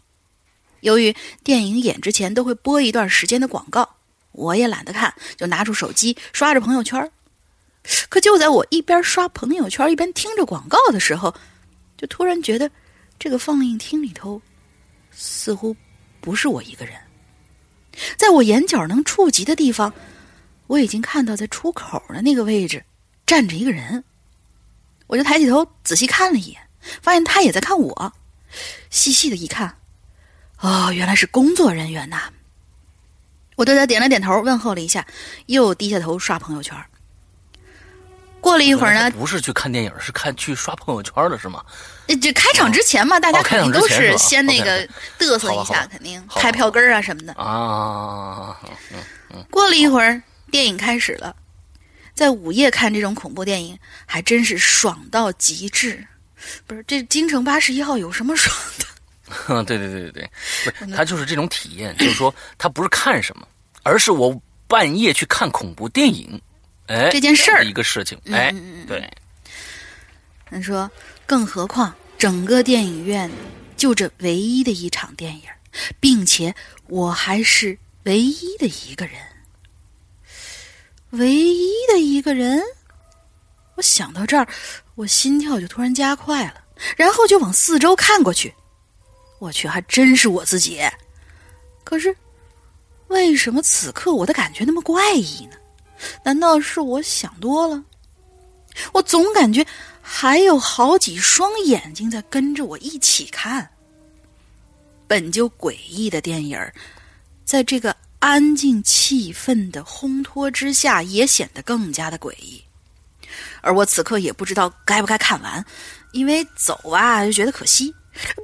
[0.82, 3.96] 由于电影演之前都会播一段时间的广告，
[4.34, 7.10] 我也懒得看，就拿出手机刷着朋友圈。
[8.10, 11.34] 可就在我一边刷朋友圈一边听着广告的时候，
[11.98, 12.70] 就突然觉得
[13.18, 14.42] 这个放映厅里头
[15.14, 15.74] 似乎
[16.20, 16.94] 不是我一个人。
[18.18, 19.94] 在我眼角能触及的地方，
[20.68, 22.84] 我已经看到在出口的那个位置
[23.26, 24.04] 站着一个人。
[25.08, 26.60] 我就抬起头仔细看了一眼，
[27.02, 28.14] 发现他也在看我。
[28.90, 29.78] 细细的一看，
[30.60, 32.24] 哦，原来是工作人员呐！
[33.56, 35.06] 我对他点了点头，问候了一下，
[35.46, 36.76] 又低下头刷朋友圈。
[38.42, 41.64] 过了一会儿呢，不是去看电影，是看去刷朋友圈了，是吗？
[42.22, 44.86] 这开场之前嘛，大家肯定都是先那个
[45.18, 48.60] 嘚瑟一下，肯定开票根啊什么的啊。
[49.50, 51.36] 过了一会儿，电影开始了。
[52.14, 56.08] 在午夜看这种恐怖电影，还真是爽到极致。
[56.66, 58.86] 不是这京城八十一号有什么爽的？
[59.64, 60.32] 对对对对对，
[60.66, 63.48] 不是他就是这种体验，就是说他不是看什么，
[63.84, 66.42] 而是我半夜去看恐怖电影。
[66.88, 68.54] 哎，这件事儿一个事情，哎，
[68.88, 69.10] 对。
[70.50, 70.92] 他说，
[71.26, 73.32] 更何况整个电影院
[73.78, 75.44] 就这唯一的一场电影，
[76.02, 76.54] 并且
[76.88, 79.16] 我还是唯一的一个人，
[81.12, 82.62] 唯一的一个人。
[83.76, 84.48] 我想到这儿，
[84.96, 86.64] 我心跳就突然加快了，
[86.96, 88.54] 然后就往四周看过去。
[89.40, 90.82] 我去，还真是我自己。
[91.84, 92.16] 可是，
[93.08, 95.58] 为什么此刻我的感觉那么怪异呢？
[96.24, 97.84] 难道是我想多了？
[98.94, 99.66] 我总感觉
[100.02, 103.70] 还有好几双眼睛在跟着我一起看。
[105.08, 106.58] 本就诡异的电影
[107.44, 112.64] 在这个安静气氛的烘托之下，也显得更加的诡异。
[113.62, 115.66] 而我此刻也不知道该不该看完，
[116.12, 117.94] 因为走吧就觉得可惜，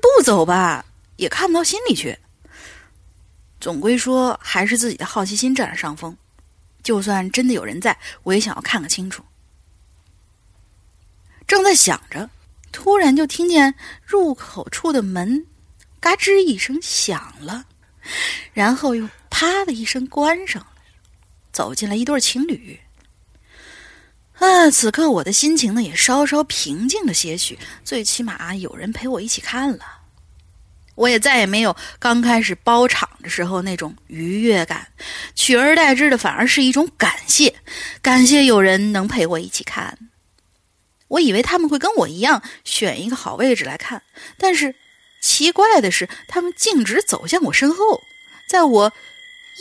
[0.02, 2.18] 不走吧也看不到心里去。
[3.60, 6.16] 总归说，还是自己的好奇心占了上风。
[6.84, 9.24] 就算真的有人在，我也想要看个清楚。
[11.46, 12.30] 正在想着，
[12.72, 13.74] 突然就听见
[14.06, 15.46] 入口处的门
[16.00, 17.66] “嘎吱”一声响了，
[18.54, 20.70] 然后又“啪”的一声关上了。
[21.52, 22.80] 走进来一对情侣。
[24.40, 29.80] 啊，此刻我的心情呢也稍稍平静了些许，最起码有人陪我一起看了。
[30.96, 34.88] 我也再也没有刚开始包场的时候那种愉悦感，
[35.36, 37.54] 取而代之的反而是一种感谢，
[38.02, 39.98] 感谢有人能陪我一起看。
[41.08, 44.02] 我以为他们会跟我一样选一个好位置来看，
[44.38, 44.76] 但是
[45.22, 48.02] 奇怪的是，他们径直走向我身后，
[48.50, 48.94] 在我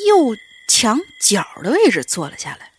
[0.07, 0.37] 右
[0.69, 2.71] 墙角的位置坐了下来。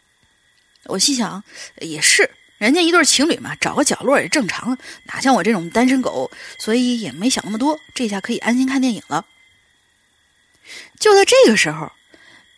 [0.88, 1.44] 我心想，
[1.80, 2.30] 也是。
[2.58, 9.24] 人家一对情侣嘛，找个角落也正常，哪像我这种单身狗，所以也没想那么多，这下可以安心看电影了。
[11.00, 11.92] 就在这个时候，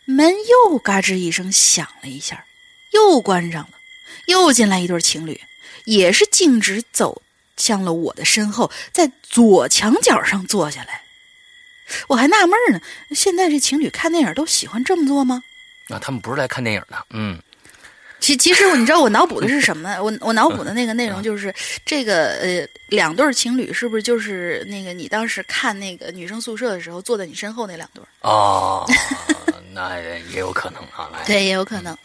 [0.06, 0.34] 门
[0.70, 2.46] 又嘎吱一声响了一下，
[2.94, 3.72] 又关上了，
[4.26, 5.38] 又进来一对情侣，
[5.84, 7.20] 也是径直走
[7.58, 11.02] 向了我的身后，在左墙角上坐下来。
[12.08, 12.80] 我还纳闷呢，
[13.14, 15.42] 现在这情侣看电影都喜欢这么做吗？
[15.88, 17.38] 那他们不是来看电影的，嗯。
[18.20, 20.02] 其其实你知道我脑补的是什么呢？
[20.02, 21.52] 我我脑补的那个内容就是
[21.84, 28.04] 这个呃两对情侣是不是就是那个你当时看那个女生宿舍的时候坐在你身后那两对？
[28.20, 28.86] 哦，
[29.72, 31.96] 那也有可能啊，对，也有可能。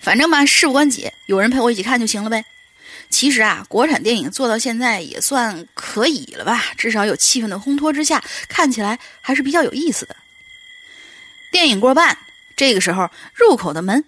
[0.00, 2.44] 反正吧，事不关己，有人陪我一起看就行了呗。
[3.08, 10.14] 其实啊，国产电影做到现在也算可以了吧，至少有气氛的烘托之下，看起来还是比较有意思的。
[11.50, 12.16] 电影过半，
[12.56, 14.04] 这个时候入口的门。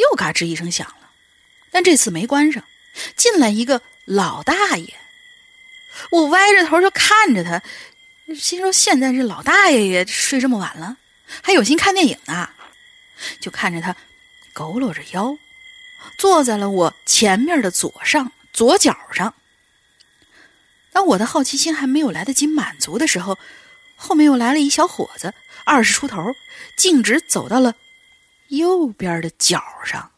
[0.00, 1.10] 又嘎吱一声响了，
[1.70, 2.64] 但这次没关上，
[3.16, 4.94] 进来一个老大爷。
[6.10, 7.62] 我歪着头就看着他，
[8.34, 10.96] 心说：现在这老大爷也睡这么晚了，
[11.42, 12.50] 还有心看电影呢。
[13.40, 13.94] 就看着他
[14.54, 15.36] 佝偻着腰，
[16.16, 19.34] 坐在了我前面的左上左脚上。
[20.92, 23.38] 当我的好奇心还没有来得及满足的时候，
[23.96, 26.34] 后面又来了一小伙子，二十出头，
[26.76, 27.74] 径直走到了。
[28.50, 30.10] 右边的角上，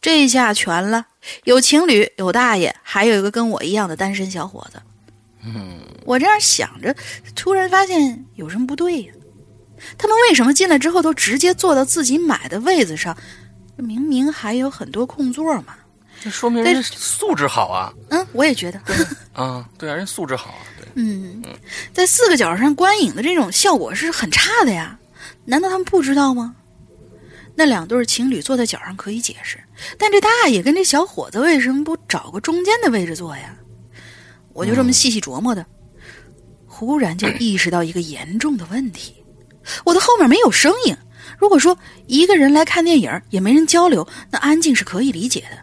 [0.00, 1.06] 这下全了。
[1.44, 4.80] 有情侣，有大爷，还有一个跟我一样的单身小伙子。
[5.44, 6.94] 嗯，我这样想着，
[7.34, 9.12] 突然发现有什么不对呀？
[9.98, 13.16] 他们为什么进来之后都直接坐到自己买的位子上？
[13.76, 15.76] 明明还有很多空座嘛。
[16.20, 17.92] 这说明人素质好啊。
[18.08, 18.80] 嗯，我也觉得。
[19.32, 20.66] 啊，对啊，人素质好啊。
[20.78, 21.42] 对，嗯，
[21.92, 24.98] 在四个角上观影的这种效果是很差的呀。
[25.44, 26.56] 难道他们不知道吗？
[27.56, 29.58] 那两对情侣坐在脚上可以解释，
[29.98, 33.56] 但这大爷跟这小伙子为什么不找个中间的位置坐呀？
[34.52, 35.64] 我就这么细细琢磨的，
[36.66, 39.14] 忽然就意识到一个严重的问题：
[39.84, 40.96] 我的后面没有声音。
[41.38, 41.76] 如果说
[42.06, 45.58] 一个人来看电影也没人交流，那安静是可以理解的。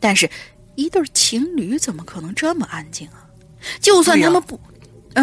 [0.00, 0.28] 但是，
[0.74, 3.24] 一对情侣怎么可能这么安静啊？
[3.80, 4.60] 就算他们不，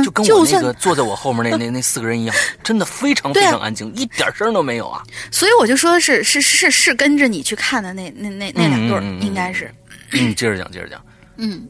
[0.01, 5.03] 嗯，就跟我那个坐在我后面那那那四个人一样， 真的非常非常安静，一点声都没有啊。
[5.31, 9.73] 所以我就说是是是是跟着你去看的那那那那两对应该是。
[10.11, 11.03] 嗯，接着讲，接着讲。
[11.37, 11.67] 嗯，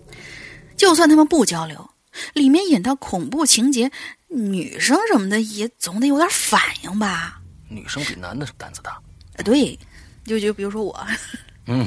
[0.78, 1.89] 就算他们不交流，
[2.34, 3.89] 里面演到恐怖情节，
[4.28, 7.39] 女生什么的也总得有点反应吧。
[7.67, 9.78] 女生比男的胆子大，啊，对，
[10.26, 11.07] 就就比如说我，
[11.65, 11.86] 嗯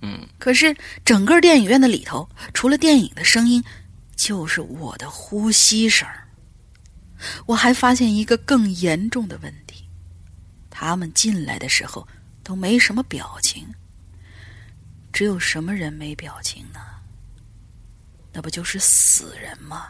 [0.00, 0.20] 嗯。
[0.38, 3.62] 可是整个电影院的里头，除了电影的声音，
[4.22, 6.08] 就是我的呼吸声。
[7.44, 9.82] 我还发现一个更严重的问题：
[10.70, 12.06] 他们进来的时候
[12.44, 13.66] 都没什么表情。
[15.12, 16.78] 只有什么人没表情呢？
[18.32, 19.88] 那不就是死人吗？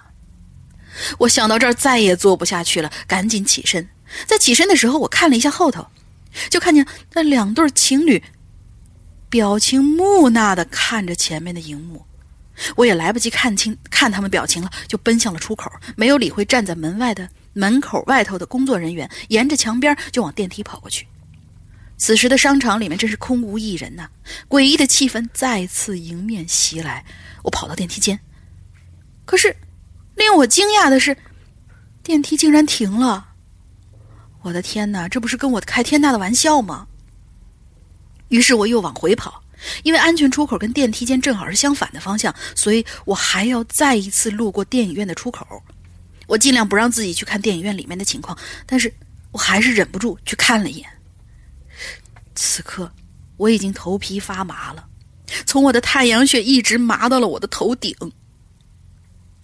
[1.18, 3.86] 我想到这儿，再也坐不下去了，赶紧起身。
[4.26, 5.88] 在起身的时候，我看了一下后头，
[6.48, 8.24] 就看见那两对情侣
[9.28, 12.06] 表情木讷的看着前面的荧幕。
[12.76, 21.06] 我也来不及看清看他们表情了，就奔向了出口，没有理会站在门外的门口外头的工作人员，沿着墙边就往电梯跑过去。
[21.98, 24.08] 此时的商场里面真是空无一人呐，
[24.48, 27.04] 诡异的气氛再次迎面袭来。
[27.42, 28.18] 我跑到电梯间，
[29.24, 29.56] 可是
[30.16, 31.16] 令我惊讶的是，
[32.02, 33.28] 电梯竟然停了。
[34.42, 36.88] 我的天哪，这不是跟我开天大的玩笑吗？
[38.28, 39.41] 于是我又往回跑，
[39.82, 45.62] 因为安全出口跟电梯间正好是相反的方向，所以我还要再一次路过电影院的出口。
[46.26, 48.36] 我尽量不让自己去看电影院里面的情况，
[48.66, 48.92] 但是
[49.30, 50.88] 我还是忍不住去看了一眼。
[52.34, 52.90] 此刻
[53.36, 54.86] 我已经头皮发麻了，
[55.46, 57.94] 从我的太阳穴一直麻到了我的头顶。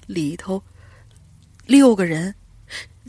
[0.07, 0.63] 里头
[1.67, 2.35] 六个人。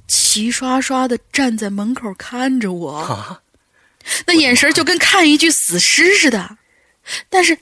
[0.08, 3.44] 齐刷刷的站在门口看着我，
[4.26, 6.58] 那眼神就跟看一具死尸似的。
[7.30, 7.58] 但是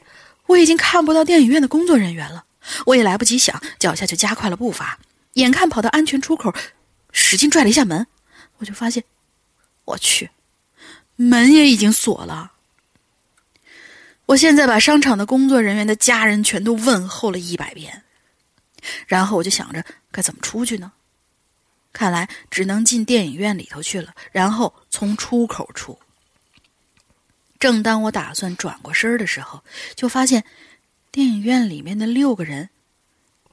[0.45, 2.45] 我已经看不到电影院的工作人员了，
[2.85, 4.99] 我也来不及想，脚下就加快了步伐。
[5.33, 6.53] 眼看跑到安全出口，
[7.11, 8.05] 使劲拽了一下门，
[8.57, 9.03] 我就发现，
[9.85, 10.29] 我去，
[11.15, 12.51] 门也已经锁了。
[14.25, 18.03] 我现在把商场的工作人员的家人全都问候了一百遍，
[19.05, 20.91] 然后我就想着该怎么出去呢？
[21.93, 25.97] 看来只能进电影院里头去了，然后从出口出。
[27.59, 29.61] 正当我打算转过身的时候，
[29.95, 30.43] 就发现
[31.11, 32.69] 电影院里面的六个人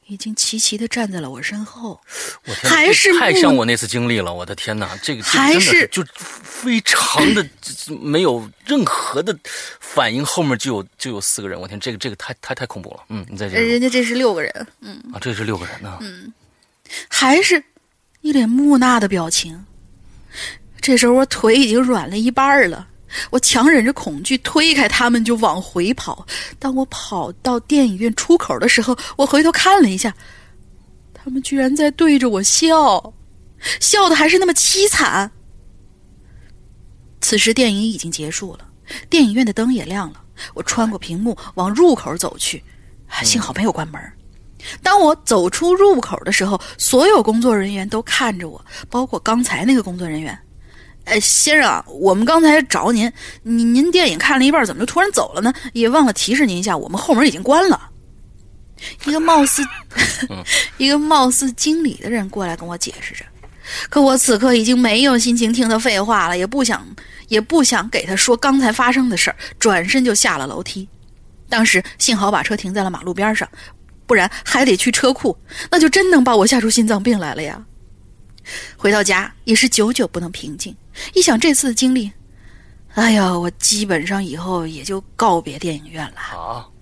[0.07, 2.01] 已经齐齐的站在了我身后。
[2.45, 6.05] 我还是太像我那次经历了，我的天哪，这个还是就
[6.43, 7.47] 非常的
[8.01, 9.37] 没有任何的
[9.81, 13.05] 反应，后面就有就有四个人，我天，这个这个太太太恐怖了。
[13.09, 13.61] 嗯，你再讲。
[13.61, 15.99] 人家这是六个人，嗯啊，这是六个人呢。
[16.01, 16.33] 嗯，
[17.09, 17.63] 还是。
[18.21, 19.67] 一脸木讷的表情。
[20.81, 22.89] 这时候我腿已经软了一半了，
[23.31, 26.27] 我强忍着恐惧推开他们就往回跑。
[26.59, 30.15] 当我跑到电影院出口的时候，我回头看了一下，
[31.13, 33.13] 他们居然在对着我笑，
[33.81, 35.31] 笑的还是那么凄惨。
[37.21, 38.67] 此时电影已经结束了，
[39.09, 40.21] 电影院的灯也亮了。
[40.53, 42.63] 我穿过屏幕往入口走去，
[43.23, 44.01] 幸好没有关门。
[44.83, 50.39] 当我走出入口的时候，所有工作人员都看着我，包括刚才那个工作人员。
[51.05, 53.11] 哎，先生，我们刚才找您，
[53.43, 55.53] 您您电影看了一半，怎么就突然走了呢？
[55.73, 57.91] 也忘了提示您一下，我们后门已经关了。
[59.07, 59.63] 一个貌似
[60.79, 63.25] 一个貌似经理的人过来跟我解释着，
[63.89, 66.87] 可我此刻已经没有心情听他废话了，也不想
[67.29, 70.89] 也不想给他说刚才发生的事儿，转身就下了楼梯。
[71.49, 73.49] 当时幸好把车停在了马路边上。
[74.07, 75.35] 不然还得去车库，
[75.71, 77.65] 那就真能把我吓出心脏病来了呀！
[78.77, 80.77] 回到家也是久久不能平静，
[81.13, 82.11] 一想这次的经历，
[82.95, 86.15] 哎呀，我基本上以后也就告别电影院了。
[86.17, 86.73] 好，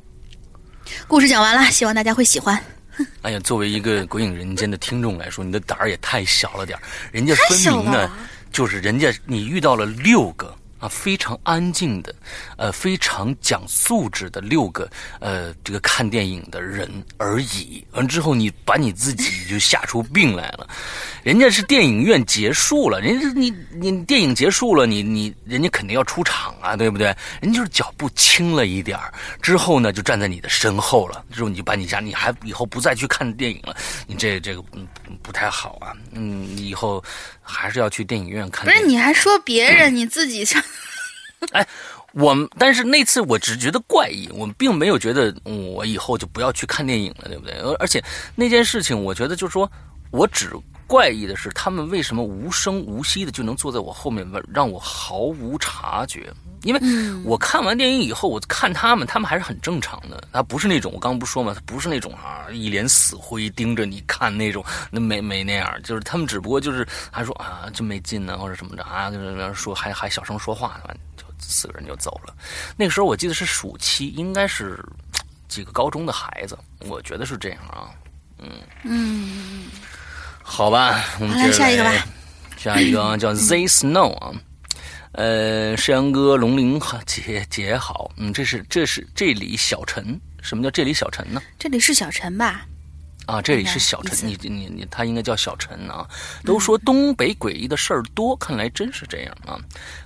[1.07, 2.59] 故事讲完了，希望大家会喜欢。
[3.23, 6.83] 哎呀，作为一个《鬼影人间》的听众来说，你的胆儿也太小了点儿。
[7.11, 8.11] 人家分明呢，
[8.53, 10.55] 就是人家你遇到了六个。
[10.83, 12.13] 啊，非常安静的，
[12.57, 14.91] 呃，非常讲素质的六个，
[15.21, 17.87] 呃，这个看电影的人而已。
[17.93, 20.69] 完之后，你把你自己就吓出病来了。
[21.23, 27.15] 人家是电影院结束了，人家你你电影结束了，你你人家肯定要出场啊，对不对？
[27.41, 28.99] 人家就是脚步轻了一点
[29.41, 31.25] 之后呢，就站在你的身后了。
[31.33, 34.87] 之后你就把你家，你还以后不再去看电影了，你这这个嗯
[35.23, 35.93] 不太好啊。
[36.13, 37.03] 嗯，以后
[37.41, 38.65] 还是要去电影院看。
[38.65, 40.63] 不是，你还说别人， 你自己上。
[41.53, 41.67] 哎，
[42.13, 47.55] 我们但是那次我只觉得怪异，我们并没有觉得我以后就不要去看电影了，对不对？
[47.59, 48.03] 而而且
[48.35, 49.71] 那件事情，我觉得就是说
[50.13, 50.53] 我只
[50.87, 56.33] 怪异的是，他们为什么无声无息的就能坐在我后面，让我毫无察觉？
[56.63, 56.81] 因为
[57.25, 60.23] 我看完电影以后，我看他们，他们还是很正常的。
[60.33, 65.69] 他不是那种我刚刚不说嘛，他不是那种啊一脸死灰盯着你看那种，那没没那样。
[65.83, 70.79] 就是他们只不过就是还说啊真没劲呢，或者什么的啊，就是说还还小声说话，
[71.17, 72.35] 就四个人就走了。
[72.77, 74.79] 那个时候我记得是暑期，应该是
[75.49, 77.91] 几个高中的孩子，我觉得是这样啊。
[78.45, 78.51] 嗯
[78.83, 79.65] 嗯，
[80.43, 82.07] 好吧，我们来下一个吧。
[82.57, 84.33] 下一个叫 Z Snow 啊。
[85.13, 91.43] 呃，山羊哥，龙鳞好，姐姐好，嗯，这是这是这里小陈，什么叫这里小陈呢？
[91.59, 92.65] 这里是小陈吧？
[93.33, 96.07] 啊，这里是小陈，你你你，他应该叫小陈啊。
[96.45, 99.59] 都说东北诡异的事儿多，看来真是这样啊。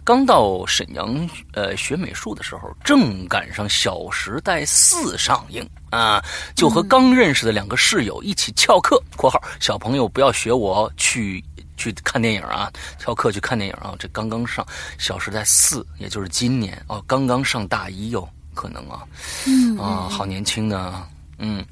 [0.05, 6.25] 刚到沈阳呃学美术的时候，正赶上《小时代四》上映啊，
[6.55, 11.43] 就和刚认识的两个室友一起翘课（括号小朋友不要学我去）。
[11.77, 13.95] 去看电影啊，翘课去看电影啊！
[13.99, 14.65] 这刚刚上
[14.97, 19.05] 《小时代四》，也就是今年哦，刚刚上大一哟，可能啊，
[19.79, 21.07] 啊，好年轻的，
[21.39, 21.65] 嗯，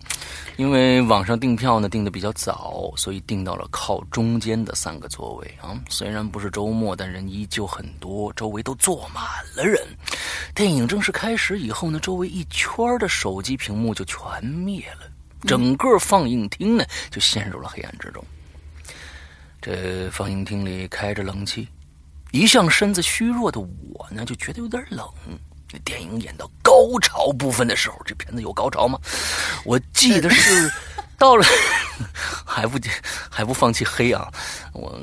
[0.56, 5.74] 因为网上订票呢订的比较早，所以订到了靠中间的三个座位啊。
[5.88, 9.22] 虽然不是周末，但人依旧很多，周围都坐满
[9.56, 9.80] 了人。
[10.54, 15.10] 电影正式开始以后呢，周围一圈的手机屏幕就全灭了，
[15.46, 18.22] 整个放映厅呢就陷入了黑暗之中。
[19.62, 21.66] 这放映厅里开着冷气，
[22.32, 25.08] 一向身子虚弱的我呢，就觉得有点冷。
[25.74, 28.96] 那电影演到高潮部分的时候，这片子有高潮吗？
[29.64, 30.72] 我记得是
[31.18, 31.44] 到了，
[32.46, 32.78] 还不
[33.28, 34.32] 还不放弃黑啊！
[34.72, 34.96] 我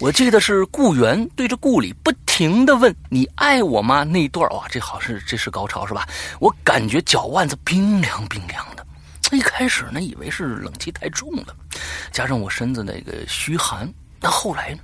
[0.00, 6.06] 我记得是顾源对着顾里不停的问：“你爱我吗？”那段哇，这好是这是高潮是吧？
[6.40, 8.86] 我感觉脚腕子冰凉冰凉的。
[9.32, 11.56] 一开始呢，以为是冷气太重了，
[12.12, 13.90] 加上我身子那个虚寒。
[14.20, 14.80] 那后来呢？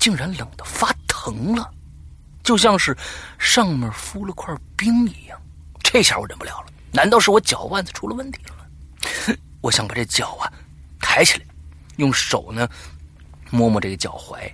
[0.00, 1.70] 竟然冷得发疼了，
[2.48, 2.96] 就像是
[3.38, 5.38] 上面敷了块冰一样。
[5.82, 9.36] 这下我忍不了了，难道是我脚腕子出了问题了吗？
[9.60, 10.50] 我想把这脚啊
[10.98, 11.44] 抬起来，
[11.98, 12.66] 用手呢
[13.50, 14.50] 摸摸这个脚踝，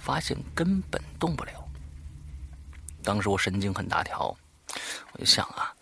[0.00, 1.52] 发现根本动不了。
[3.04, 4.36] 当时我神经很大条，
[5.12, 5.72] 我就想啊，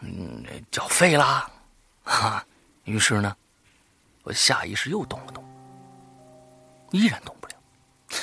[0.00, 1.50] 嗯，脚废啦，
[2.02, 2.42] 哈。
[2.84, 3.36] 于是呢，
[4.22, 5.44] 我下意识又动了动。
[6.92, 7.52] 依然动不了，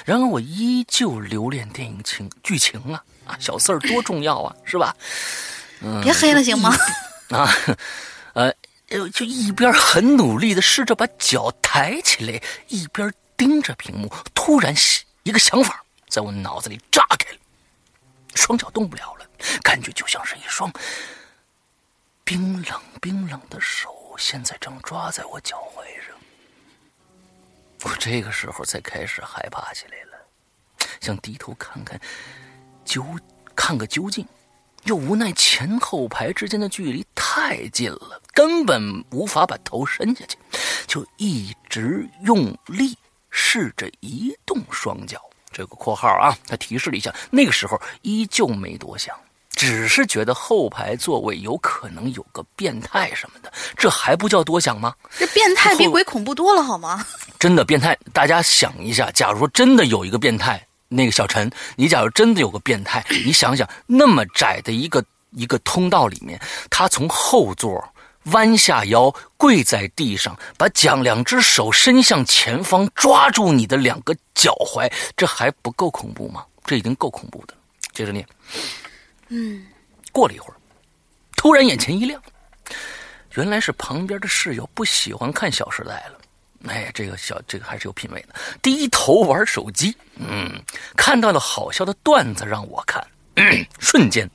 [0.05, 4.95] 然而我依旧留恋电影情剧情啊啊，小四儿多重要啊，是吧？
[5.81, 6.75] 嗯，别黑了行吗？
[7.29, 7.53] 啊，
[8.33, 8.53] 呃，
[9.13, 14.11] 就一边很努力的试着把脚抬起来，一边盯着屏幕。
[14.33, 14.73] 突然，
[15.23, 17.37] 一个想法在我脑子里炸开了，
[18.33, 19.25] 双脚动不了了，
[19.61, 20.71] 感觉就像是一双
[22.23, 26.06] 冰冷冰冷的手，现在正抓在我脚踝上。
[27.83, 30.17] 我这个时候才开始害怕起来了，
[30.99, 31.99] 想低头看看，
[32.83, 33.05] 究
[33.55, 34.25] 看个究竟，
[34.83, 40.37] 又无奈前后排之间的距离太近了，根本无法把头伸下去，
[40.87, 42.97] 就一直用力
[43.29, 45.21] 试着移动双脚。
[45.51, 49.15] 这个括号啊，他提示了一下，那个时候依旧没多想。
[49.57, 54.93] 只是觉得后排座位有可能有个变态什么的，这还不叫多想吗？
[55.17, 57.03] 这变态比鬼恐怖多了，好吗？
[57.39, 66.39] 真的变态，大家想一下，假如说真的有一个变态，那个小陈，你假如真的有个变态，你想想，那么窄的一个一个通道里面，
[66.69, 67.83] 他从后座
[68.25, 76.45] 弯下腰跪在地上，把将两只手伸向前方，抓住你的两个脚踝，这还不够恐怖吗？
[76.63, 77.59] 这已经够恐怖的了。
[77.91, 78.23] 接着念。
[79.29, 79.65] 嗯，
[80.11, 80.55] 过了一会儿，
[81.35, 82.21] 突然眼前一亮，
[83.35, 86.19] 原来是旁边的室友不喜欢看《小时代》了。
[86.67, 89.95] 哎，这个小这个还是有品位的，低头玩手机。
[90.15, 90.51] 嗯，
[90.95, 93.05] 看到了好笑的段子让我看，
[93.79, 94.29] 瞬间，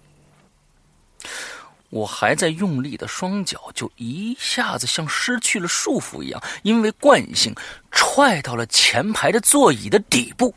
[1.90, 7.52] 我还在用力的双脚就一下子像失去了束缚一样，因为惯性
[7.90, 10.54] 踹到了前排的座椅的底部，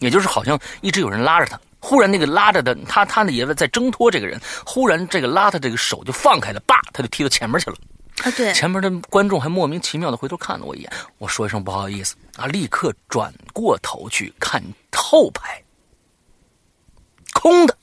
[0.00, 1.58] 也就是好像一直有人拉着他。
[1.84, 4.40] 忽然，那个拉着的他，他那爷们在挣脱这个人。
[4.64, 7.76] 忽然，这个拉他这个手就放开了，叭，他就踢到前面去了。
[8.22, 10.90] 啊，对，前面的观众还莫名其妙的回头看了我一眼。
[11.18, 14.62] 我说一声不好意思啊，立刻转过头去看
[14.92, 15.62] 后排，
[17.34, 17.76] 空的。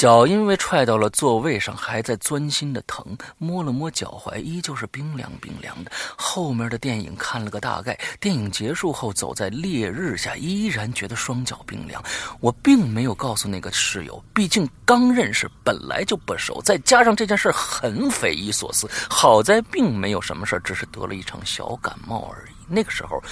[0.00, 3.04] 脚因为踹到了座位上，还在钻心的疼。
[3.36, 5.92] 摸了摸脚踝，依旧是冰凉冰凉的。
[6.16, 8.00] 后面的电影看了个大概。
[8.18, 12.02] 电影结束后，走在烈日下，依然觉得双脚冰凉。
[12.40, 18.88] 我并没有告诉那个室友，毕竟刚认识，本来就不熟，再加上这件事很匪夷所思。
[19.10, 22.52] 好在并没有什么事只是得了一场小感冒而已。
[22.66, 23.22] 那个时候，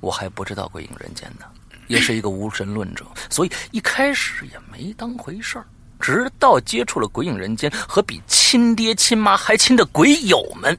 [0.00, 1.46] 我还不知道鬼影人间呢，
[1.88, 5.64] 也是一个无神论者，所以一开始也没当回事儿。
[6.04, 10.78] 直到接触了《鬼影人间》和比亲爹亲妈还亲的鬼友们，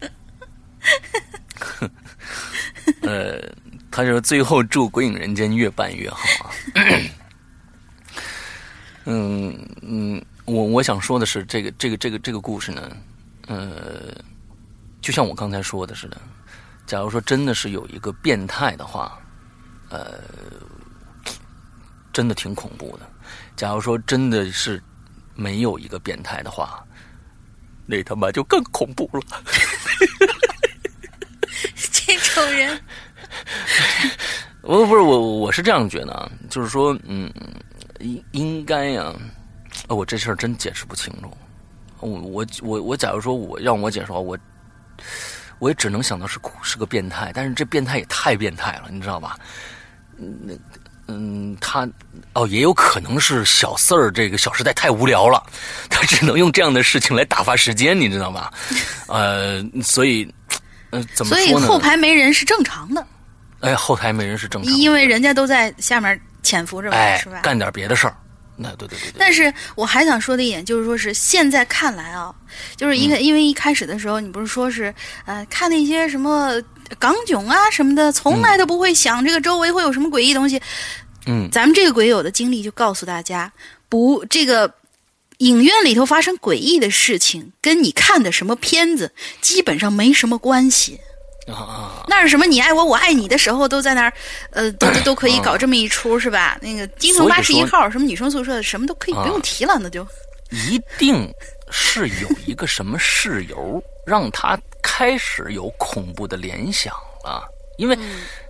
[3.01, 3.41] 呃，
[3.89, 6.51] 他说最后祝《鬼影人间》越办越好啊。
[9.05, 12.95] 嗯嗯，我我想说的是，这个这个这个这个故事呢，
[13.47, 14.13] 呃，
[15.01, 16.21] 就像我刚才说的似的，
[16.86, 19.17] 假如说真的是有一个变态的话，
[19.89, 20.21] 呃，
[22.13, 23.09] 真的挺恐怖的。
[23.55, 24.80] 假如说真的是。
[25.36, 26.84] 没有一个变态的话，
[27.86, 29.22] 那他妈就更恐怖了。
[31.92, 32.82] 这种人，
[34.62, 37.32] 我不是我，我是这样觉得啊，就是说，嗯，
[38.00, 39.14] 应应该呀，
[39.88, 41.36] 我这事儿真解释不清楚。
[42.00, 44.38] 我我我我，假如说我让我解释话，我
[45.60, 49.38] 我也只能想到是是个变态，但是这变态也太变态了，你知道吧？
[50.18, 50.54] 那。
[51.08, 51.88] 嗯，他
[52.34, 55.43] 哦，也有可能是小四儿这个《小时代》太无聊了，
[55.89, 58.49] 他只能用这样的事情来打发时间，你知道吗？
[59.08, 60.28] 呃，所以，
[60.89, 61.51] 呃，怎么说呢？
[61.51, 63.06] 所以后排没人是正常的。
[63.60, 66.89] 哎，后台没人是正常，因为人家都在下面潜伏着，
[67.20, 67.39] 是吧？
[67.41, 68.16] 干点别的事儿。
[68.58, 69.14] 那对对对。
[69.18, 72.34] 但是我还想说的一点就是说，是现在看来啊，
[72.76, 74.93] 就是一个，因为一开始的时候，你不是说是
[75.26, 76.60] 呃，看那些什么。
[77.00, 80.62] 港囧啊什么的，从来都不会想这个周围会有什么诡异东西。
[81.28, 83.52] 嗯，咱们这个鬼友的经历就告诉大家，
[83.90, 84.72] 不，这个
[85.40, 89.12] 影院里头发生诡异的事情，跟你看的什么片子
[89.42, 91.00] 基本上没什么关系。
[91.48, 92.46] 啊，那是什么？
[92.46, 94.14] 你爱我，我爱你的时候，都在那儿，
[94.52, 96.58] 呃， 都都都可以搞这么一出，是吧？
[96.62, 100.08] 那个京城八十一号，什么女生宿舍，什么都可以不用提了，那就
[100.52, 101.28] 一定
[101.72, 104.56] 是有一个什么事由让他。
[104.88, 107.44] 开始有恐怖的联想了，
[107.78, 107.98] 因为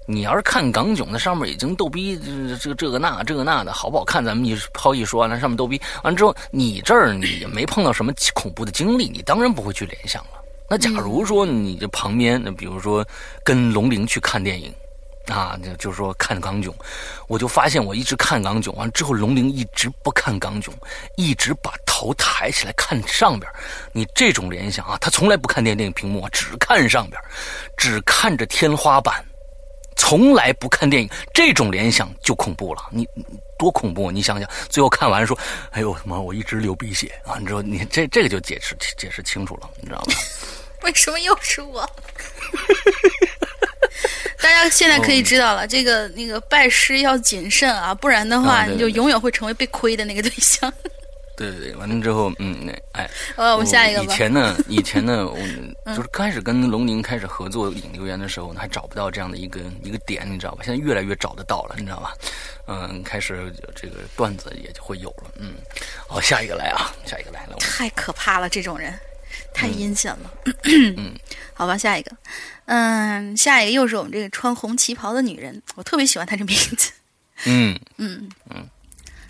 [0.05, 2.19] 你要是看港囧，那上面已经逗逼，
[2.59, 4.23] 这个这个那这个那的好不好看？
[4.23, 10.31] 咱们一抛一说，那上面逗逼完之后，你这儿你也没碰到什么恐怖的经历，你当然不会去联想了。
[10.69, 13.07] 那假如说你这旁边，那比如说
[13.41, 14.73] 跟龙玲去看电影。
[15.27, 16.73] 啊，就就是说看港囧，
[17.27, 20.73] 我就发现我一直看港囧，完之后龙玲一直不看港囧，
[21.17, 23.51] 一直把头抬起来看上边。
[23.91, 27.19] 你这种联想啊，他从来不看电电影屏幕，只看上边，
[27.77, 29.23] 只看着天花板，
[29.95, 31.09] 从来不看电影。
[31.33, 33.07] 这种联想就恐怖了，你
[33.57, 34.11] 多恐怖！
[34.11, 35.37] 你想想，最后看完说
[35.71, 40.13] ：“哎呦他妈，我一直流鼻血啊！”你知道，你这这个就解释解释清楚了，你知道吗？
[40.83, 41.89] 为什么又是我？
[44.41, 50.71] 大家现在可以知道了，这个那个拜师要谨慎啊，不然的话，你就永远会成为被亏的那个对象。
[51.37, 54.13] 对对对，完了之后，嗯，那哎， 呃，我们下一个吧。
[54.13, 55.37] 以前呢，以前呢，我
[55.93, 60.63] 就是刚开始跟龙宁开始合作引流言的时候，还找不到这样的一个一个点，你知道吧？
[60.63, 62.13] 现在越来越找得到了，你知道吧？
[62.67, 65.31] 嗯，开始这个段子也就会有了。
[65.37, 65.55] 嗯，
[66.07, 67.57] 好，下一个来啊，下一个来了。
[67.59, 68.97] 太可怕了，这种人。
[69.53, 70.31] 太阴险了，
[70.63, 71.13] 嗯，
[71.53, 72.11] 好吧，下一个，
[72.65, 76.91] 嗯，下一个又是我们这个穿红旗袍的女人，我特别喜欢她这名字，
[77.45, 77.79] 嗯。
[77.97, 78.29] 嗯。
[78.49, 78.67] 嗯，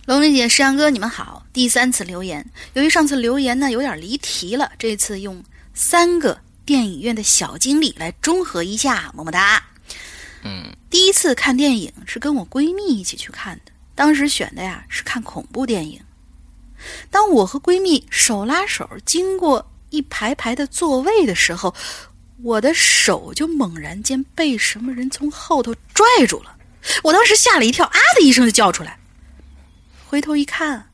[0.06, 2.44] 龙玲姐、诗阳哥，你们好，第三次留言，
[2.74, 5.44] 由于上次留言呢有点离题了，这次用
[5.74, 9.64] 三个电影院的小经历来中和一下，么么哒，
[10.44, 16.02] 嗯，第一次看电影是跟我闺蜜一起去看的，当时选的呀是看恐怖电影，
[17.12, 19.72] 当我和闺蜜手拉手经过。
[19.96, 21.74] 一排排的座位的时候，
[22.44, 26.56] 我的手就猛然间被什么人从后头拽住了。
[27.02, 29.00] 我当时吓了一跳，啊的一声就叫出来。
[30.06, 30.90] 回头一看，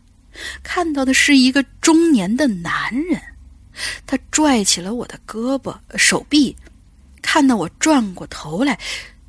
[0.64, 3.22] 看到的是一个中年的男人，
[4.06, 6.56] 他拽起了我的胳膊、手臂，
[7.22, 8.80] 看到我转过头来，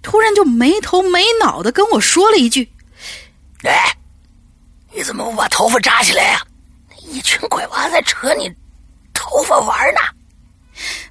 [0.03, 2.71] 突然就没头没脑的跟我说了一句
[3.65, 3.97] ：“哎，
[4.95, 6.47] 你怎么不把头发扎起来呀？
[7.09, 8.53] 一群鬼娃在扯你。”
[9.23, 10.01] 头发玩呢，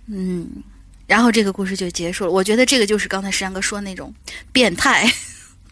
[0.07, 0.49] 嗯，
[1.07, 2.31] 然后这个故事就结束了。
[2.31, 4.13] 我觉得这个就是刚才石阳哥说那种
[4.51, 5.09] 变态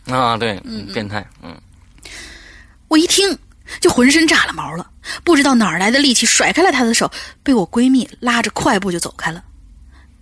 [0.06, 1.60] 啊，对，嗯，变态，嗯。
[2.88, 3.38] 我一听
[3.82, 4.90] 就浑身炸了毛了，
[5.26, 7.12] 不知道哪儿来的力气甩开了他的手，
[7.44, 9.44] 被我闺蜜拉着快步就走开了，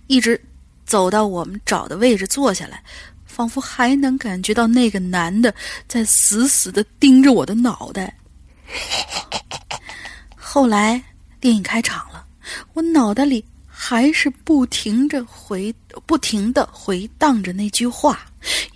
[0.08, 0.40] 一直
[0.84, 2.82] 走到我们找的位置坐下来，
[3.26, 5.54] 仿佛还能感觉到那个男的
[5.86, 8.12] 在死死的盯着我的脑袋。
[10.36, 11.02] 后来
[11.40, 12.24] 电影开场了，
[12.74, 15.74] 我脑袋里还是不停着回，
[16.06, 18.20] 不停的回荡着那句话：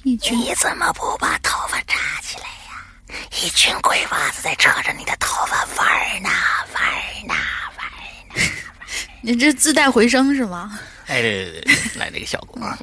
[0.04, 3.18] 一群你怎么不把头发扎起来呀？
[3.42, 6.28] 一群鬼娃子在扯着你的头发玩儿呢，
[6.74, 7.34] 玩儿呢，
[7.78, 8.44] 玩儿呢。
[9.22, 10.78] 你这自带回声是吗？
[11.06, 12.78] 哎，对对对，来那个效果啊！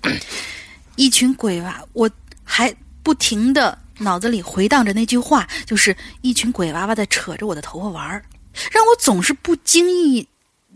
[0.98, 2.10] 一群鬼娃，我
[2.44, 8.24] 还不停的脑子里回荡着那句话，就是一群鬼娃娃在扯着我的头发玩儿，
[8.72, 10.28] 让我总是不经意、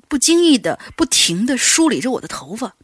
[0.07, 2.75] 不经意的不停的梳理着我的头发，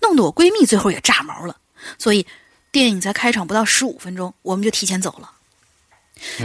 [0.00, 1.58] 弄得我闺蜜最后也炸毛了。
[1.98, 2.26] 所以
[2.72, 5.32] 电影才开场不到十五分钟，我们就提前走了。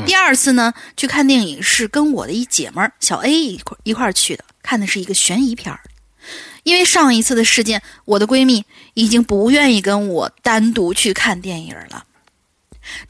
[0.06, 5.82] 第二次呢，去看电影是跟我的一姐们儿小 A 一块一块儿去的，看的是一个悬疑片儿。
[6.64, 12.06] 因为上一次的事件，我的闺蜜已经不愿意跟我单独去看电影了。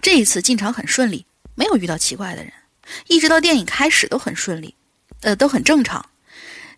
[0.02, 1.26] 这一次进场很顺利，
[1.56, 2.54] 没有遇到奇怪的人，
[3.08, 4.76] 一直到电影开始都很顺利，
[5.22, 6.06] 呃，都很正常。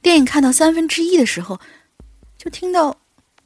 [0.02, 1.60] 电影看到三分之一的时候，
[2.38, 2.98] 就听到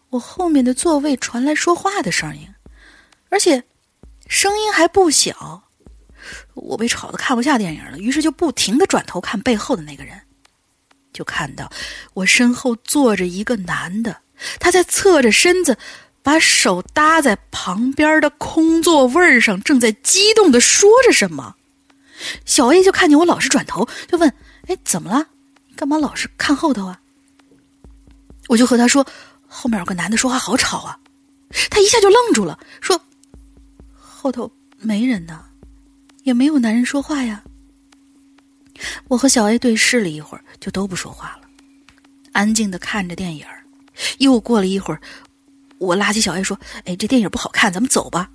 [0.09, 2.47] 我后面的座位传来说话的声音，
[3.29, 3.63] 而且
[4.27, 5.63] 声音还不小。
[6.55, 10.19] 我被吵得看不下电影了，于是就不停的转头看背后的那个人。
[11.13, 11.71] 就看到
[12.13, 14.21] 我身后坐着一个男的，
[14.59, 15.77] 他在侧着身子，
[16.21, 21.55] 把手搭在旁边的空座位上，正在激动的说着什么。
[22.45, 24.31] 小 A 就看见我老是转头，就问
[24.67, 25.27] ：“哎，怎么了？
[25.75, 26.99] 干嘛老是看后头啊？”
[28.47, 29.05] 我就和他说
[29.47, 30.99] ：“后面有个男的说话好吵啊。”
[31.69, 33.01] 他一下就愣住了，说
[33.93, 35.45] ：“后头没人呢，
[36.23, 37.43] 也没有男人说话呀。”
[39.07, 41.47] 我和小 A 对视了一会儿，就都不说话了，
[42.31, 43.45] 安静的看着电影。
[44.19, 45.01] 又过了一会儿，
[45.77, 48.29] 我拉起小 A 说：“哎，这电影不好看，咱们走吧。”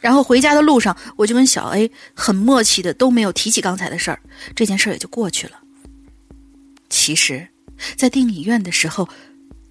[0.00, 4.20] 然后回家的路上，我就跟小 A 很默契的都没有提起刚才的事儿，
[4.56, 5.60] 这件事儿也就过去了。
[6.88, 7.46] 其实，
[7.96, 9.08] 在电影院的时候，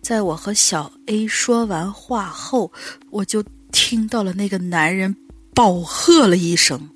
[0.01, 2.71] 在我和小 A 说完话后，
[3.09, 5.15] 我就听到了那个男人
[5.53, 6.89] 暴喝了一声。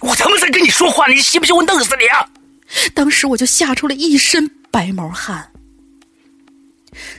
[0.00, 2.28] 我他妈在跟你说话，你信不信我弄死你啊！
[2.94, 5.50] 当时我就吓出了一身白毛汗。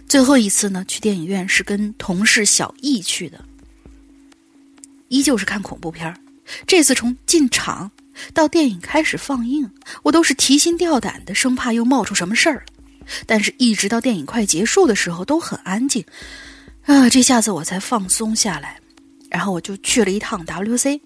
[0.08, 3.44] 最后一次呢，去电影院是跟同事小易去的，
[5.10, 6.14] 依旧是看恐怖片
[6.66, 7.92] 这次从进场
[8.34, 9.70] 到电影开始放映，
[10.04, 12.64] 我都是提心吊胆的，生怕又冒出什么事儿。
[13.26, 16.04] 但是，一直到电影快结束的时候，都很安静。
[16.86, 18.80] 啊，这下子我才放松下来。
[19.30, 21.00] 然后我就去了一趟 WC。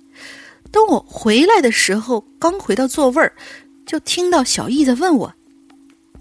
[0.72, 3.34] 等我回来的时候，刚回到座位儿，
[3.86, 5.34] 就听到小易在问我：“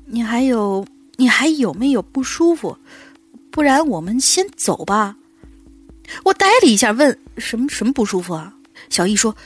[0.06, 0.84] 你还有
[1.16, 2.76] 你还有没有不舒服？
[3.50, 5.16] 不然我们先走吧。”
[6.24, 8.54] 我呆了一下，问：“什么什么不舒服啊？”
[8.90, 9.36] 小易说：“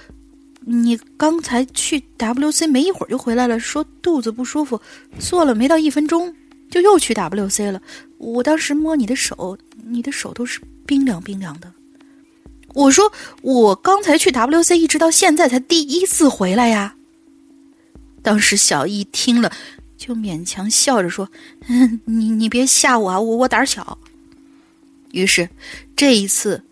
[0.66, 4.80] 你刚才去 WC 没一会儿就回来了，说肚子不舒服，
[5.18, 6.34] 坐了没到一分钟
[6.70, 7.80] 就又去 WC 了。
[8.18, 11.70] 我当时摸你的手，你的手都是冰凉冰凉的。”
[12.74, 13.12] 我说
[13.42, 16.96] 我刚才去 WC，一直到现在才第一次回来呀。
[18.22, 19.52] 当时小易听了，
[19.96, 21.28] 就勉强笑着说
[21.68, 23.98] ：“嗯，你你别吓我啊，我我胆小。”
[25.14, 25.48] 于是
[25.96, 26.62] 这一次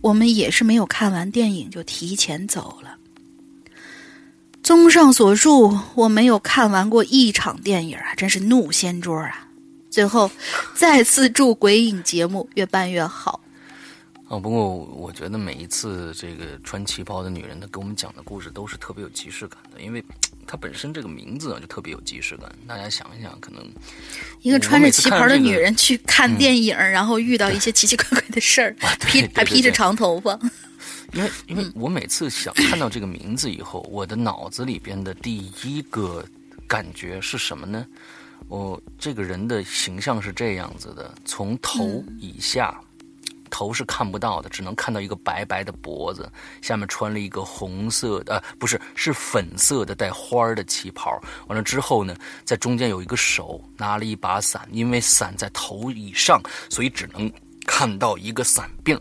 [0.00, 2.96] 我们也是没有看完电影就提前走了。
[4.62, 9.48] 综上所述，我没有看完过一场电影啊，真是怒掀桌啊！
[9.90, 10.30] 最后
[10.74, 13.40] 再次祝鬼影节目越办越好。
[14.28, 20.04] 啊，不过我觉得每一次这个穿旗袍的女人，她给我们讲的故事都是特别有即视感的，因为
[20.46, 22.46] 她本身这个名字就特别有即视感。
[22.66, 23.66] 大家想一想，可能
[24.42, 28.76] 一个穿着旗袍的女人去看电影，然后遇到一些奇奇怪怪的事儿，
[29.06, 30.38] 披还披着长头发。
[31.14, 36.22] 因为，因为我每次想看到这个名字以后，我的脑子里边的第一个
[36.66, 37.86] 感觉是什么呢？
[38.46, 42.78] 我这个人的形象是这样子的，从头以下。
[43.58, 46.30] 头是看不到的，只能看到一个白白的脖子，
[46.62, 51.20] 下面穿了一个红色的，呃，不是，是粉色的带花儿的旗袍。
[51.48, 56.40] 完了之后呢，在中间有一个手拿了一把伞，因为伞在头以上，
[56.70, 57.28] 所以只能
[57.66, 58.96] 看到一个伞柄。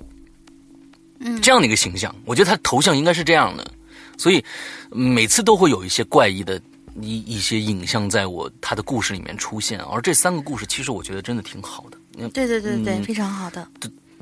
[1.20, 3.72] 嗯，这样的一个形象，我觉得他头像应该是这样的，
[4.18, 4.44] 所以
[4.90, 6.60] 每次都会有一些怪异的
[7.00, 9.80] 一一些影像在我他的故事里面出现。
[9.82, 11.98] 而这三个故事，其实我觉得真的挺好的。
[12.30, 13.68] 对对对对，非常好的。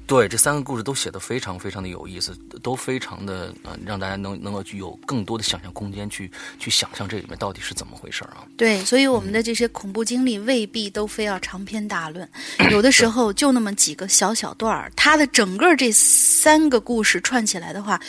[0.07, 6.29] 对，这三个故事都写的非常非常的有意思，都非常的呃，让大家能能够具有更多的想象空间，去
[6.59, 8.45] 去想象这里面到底是怎么回事啊？
[8.55, 12.27] 对，所以我们的这些恐怖经历未必都非要长篇大论，
[12.69, 17.99] 有的时候就那么几个小小段儿，它的整个这三个故事串起来的话，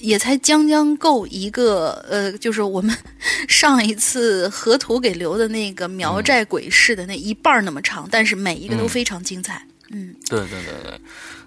[0.00, 2.92] 也才将将够一个呃，就是我们
[3.48, 9.64] 上一次河图给留的那个苗寨鬼市的那一半那么长，但是每一个都嗯非常精彩。
[9.68, 11.00] 嗯对对对对，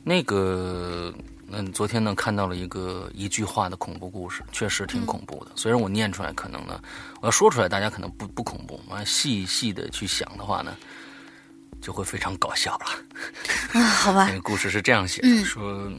[0.04, 1.14] 那个，
[1.52, 5.52] 嗯，昨天呢看到了一个一句话的恐怖故事，确实挺恐怖的。
[5.56, 6.80] 虽然我念出来可能呢，
[7.22, 10.76] 我要说出来大家可能不不恐怖，啊细细的去想的话呢，
[11.82, 12.86] 就会非常搞笑了。
[13.80, 15.98] 啊，好吧那，个故事是这样写的，嗯说，嗯，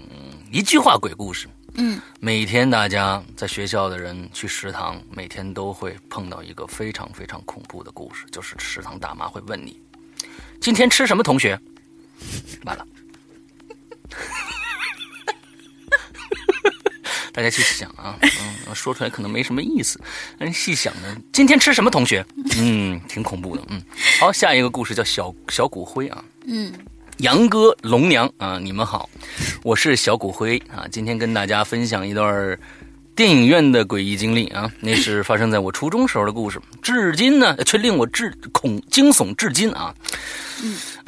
[0.53, 1.49] 一句话鬼故事。
[1.81, 9.81] 嗯每天大家在学校的人去食堂，每天都会碰到一个非常非常恐怖的故事，就是食堂大妈会问你，
[10.61, 11.23] 今天吃什么？
[11.23, 11.61] 同学，
[12.65, 12.87] 完了，
[17.33, 20.01] 大家去想啊，嗯，说出来可能没什么意思，
[20.39, 21.91] 但是细想呢，今天吃什么？
[21.91, 22.25] 同学，
[22.57, 23.81] 嗯，挺恐怖的，嗯。
[24.19, 26.73] 好，下一个故事叫小小骨灰啊，嗯
[27.19, 29.09] 杨哥、龙娘啊，你们好，
[29.63, 32.59] 我是小骨灰啊，今天跟大家分享一段
[33.17, 39.95] 电影院的诡异经历啊，那是发生在我初中时候的故事，至今呢却令我至恐惊悚至今啊。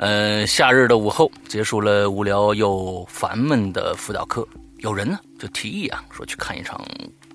[0.01, 4.49] 呃，夏日的午后，结束了无聊又烦闷的辅导课，
[4.79, 6.83] 有人呢就提议啊，说去看一场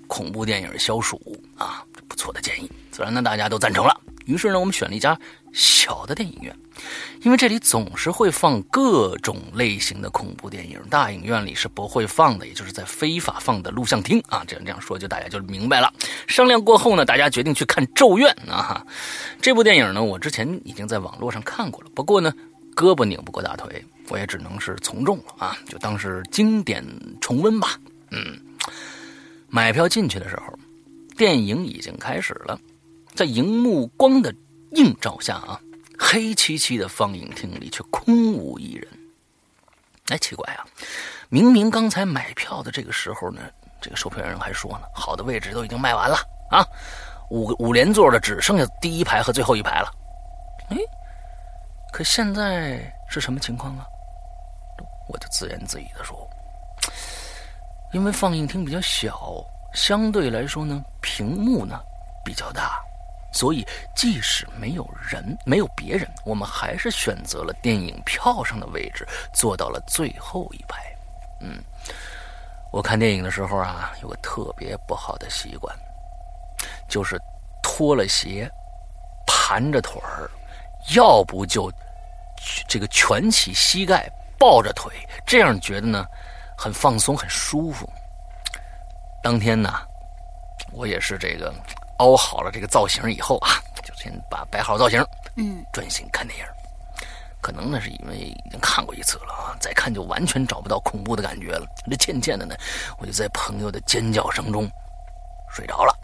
[0.08, 1.16] 恐怖电影《消暑》
[1.64, 3.96] 啊，不错的建议，自然呢大家都赞成了。
[4.24, 5.16] 于是呢，我们选了一家
[5.52, 6.52] 小的电影院，
[7.22, 14.42] 因为这里总是会放各种类型的恐怖电影，大影院里是不会放的，也就是在非法放的录像厅啊。
[14.44, 15.88] 这样这样说就大家就明白了。
[16.26, 18.84] 商量过后呢，大家决定去看《咒怨》啊。
[19.40, 22.32] 这部电影呢，我之前已经在网络上看过了，不过呢，
[22.76, 26.84] 胳膊拧不过大腿，我也只能是从众了啊，就当是经典
[27.20, 27.80] 重温吧。
[28.10, 28.38] 嗯，
[29.48, 30.56] 买票进去的时候，
[31.16, 32.60] 电影已经开始了，
[33.14, 34.32] 在荧幕光的
[34.72, 35.58] 映照下啊，
[35.98, 38.86] 黑漆漆的放映厅里却空无一人。
[40.08, 40.62] 哎，奇怪啊！
[41.28, 43.40] 明明刚才买票的这个时候呢，
[43.80, 46.16] 这个售票员还说呢，好的位置都已经卖完了
[46.50, 46.64] 啊，
[47.30, 49.90] 五五连座的只剩下第一排和最后一排了。
[50.68, 50.76] 哎，
[51.96, 52.78] 可现在
[53.08, 53.86] 是什么情况啊？
[55.08, 56.28] 我就自言自语的说，
[57.90, 59.42] 因为放映厅比较小，
[59.72, 61.80] 相对来说呢，屏幕呢
[62.22, 62.84] 比较大，
[63.32, 70.94] 所以即使没有人，没有别人，我们还是选择了电影票上的位置，坐到了最后一排。
[71.40, 71.64] 嗯，
[72.70, 75.74] 我看电影的时候啊，有个特别不好的习惯，
[76.90, 77.18] 就是
[77.62, 78.46] 脱了鞋，
[79.26, 80.30] 盘着腿儿，
[80.94, 81.72] 要不就
[82.68, 84.92] 这个蜷起膝盖，抱着腿，
[85.26, 86.04] 这样觉得呢
[86.56, 87.88] 很放松，很舒服。
[89.22, 89.72] 当天呢，
[90.72, 91.52] 我也是这个
[91.98, 93.50] 凹好了这个造型以后啊，
[93.84, 95.04] 就先把摆好造型，
[95.36, 96.44] 嗯专心看电影。
[97.40, 101.66] 可能呢是因为已经看过一次了啊，再看就完全找不到恐怖的感觉了。
[101.88, 102.56] 这渐渐的呢，
[102.98, 104.68] 我就在朋友的尖叫声中
[105.50, 105.96] 睡着了。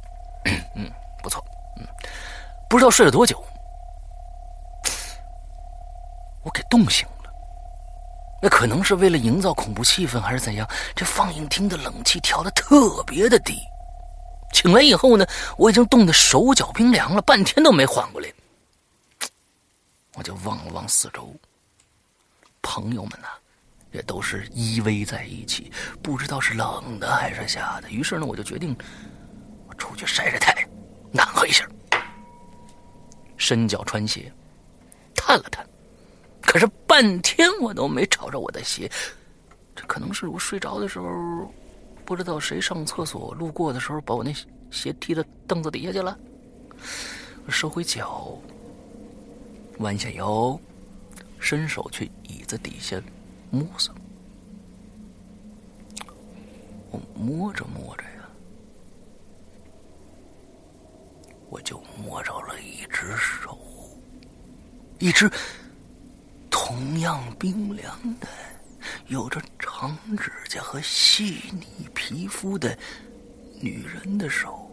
[0.74, 0.91] 嗯，
[1.22, 1.45] 不错，
[1.76, 1.87] 嗯，
[2.68, 3.45] 不知道睡了多久，
[6.43, 7.32] 我给冻醒了。
[8.43, 10.68] 那可能是为了营造恐怖气氛，还是怎样？
[10.97, 13.59] 这放映厅的冷气调的特别的低。
[14.53, 15.26] 醒来以后呢，
[15.57, 18.28] 我已经冻得手脚冰凉了，半天都没缓过来。
[20.14, 21.34] 我就望了望四周，
[22.61, 23.28] 朋友们呐、
[23.93, 25.72] 也都是依偎在一起，
[26.03, 27.88] 不知道是冷的还是吓的。
[27.88, 28.76] 于是呢，我就决定
[29.68, 30.68] 我出去晒晒太阳，
[31.12, 31.66] 暖和一下。
[33.38, 34.30] 伸脚穿鞋，
[35.14, 35.66] 探了探，
[36.43, 38.90] 可是半天我都没找着我的鞋。
[39.74, 41.51] 这可能是我睡着的时候，
[42.05, 44.34] 不知道谁上厕所路过的时候，把我那
[44.70, 46.18] 鞋踢到凳子底下去了。
[47.49, 48.38] 收回脚，
[49.78, 50.59] 弯下腰，
[51.38, 53.01] 伸手去椅子底下
[53.51, 53.95] 摸索。
[56.90, 58.28] 我摸着摸着呀，
[61.49, 63.59] 我就摸着了一只手，
[64.99, 65.30] 一只
[66.53, 68.29] 同样冰凉的、
[69.07, 72.79] 有着长指甲和细腻皮肤的
[73.59, 74.71] 女人的手。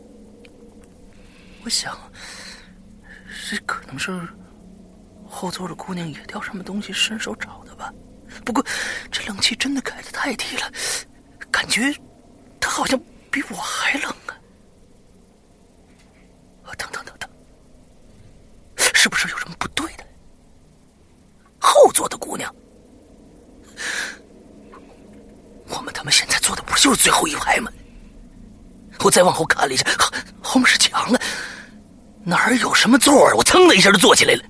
[1.64, 1.98] 我想，
[3.50, 4.28] 这可能是
[5.28, 7.92] 后座的姑娘也掉什么东西伸手找的吧。
[8.46, 8.64] 不过，
[9.10, 10.72] 这冷气真的开的太低了，
[11.50, 11.94] 感觉
[12.60, 13.00] 她好像
[13.32, 14.36] 比我还冷啊！
[16.66, 17.30] 啊，等等等等，
[18.94, 20.06] 是不是有什么不对的？
[21.70, 22.54] 后座的姑娘，
[25.68, 27.72] 我们他妈现在坐的不就是最后一排吗？
[29.02, 29.86] 我再往后看了一下，
[30.42, 31.22] 后面是墙啊，
[32.24, 33.36] 哪儿有什么座儿？
[33.36, 34.44] 我噌的一下就坐起来了。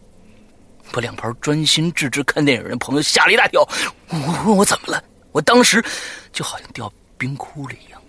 [0.92, 3.62] 把两旁专心致志看电影的朋友吓了一大跳。
[4.08, 5.04] 我问我怎么了？
[5.34, 5.84] 我当时
[6.32, 8.02] 就好像掉冰窟里一样，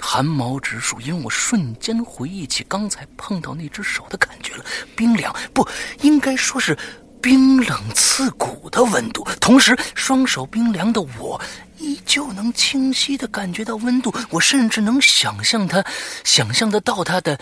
[0.00, 5.66] 汗毛直竖，因为我瞬间回忆起刚才碰到那只手的感觉了，冰凉，不
[6.02, 6.78] 应该说是
[7.22, 9.24] 冰冷刺骨的温度。
[9.40, 11.40] 同时，双手冰凉的我，
[11.78, 14.12] 依旧能清晰的感觉到温度。
[14.30, 15.82] 我甚至能想象它，
[16.24, 17.38] 想象得到它的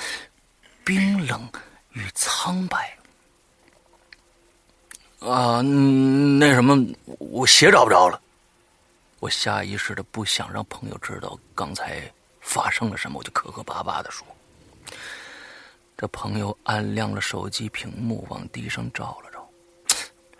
[0.84, 1.48] 冰冷
[1.94, 2.96] 与苍白。
[5.20, 6.86] 啊，那什么，
[7.18, 8.20] 我鞋找不着了。
[9.18, 12.00] 我下意识的不想让朋友知道刚才。
[12.42, 13.18] 发生了什么？
[13.18, 14.26] 我就磕磕巴巴的说。
[15.96, 19.29] 这朋友按亮了手机屏幕，往地上照了，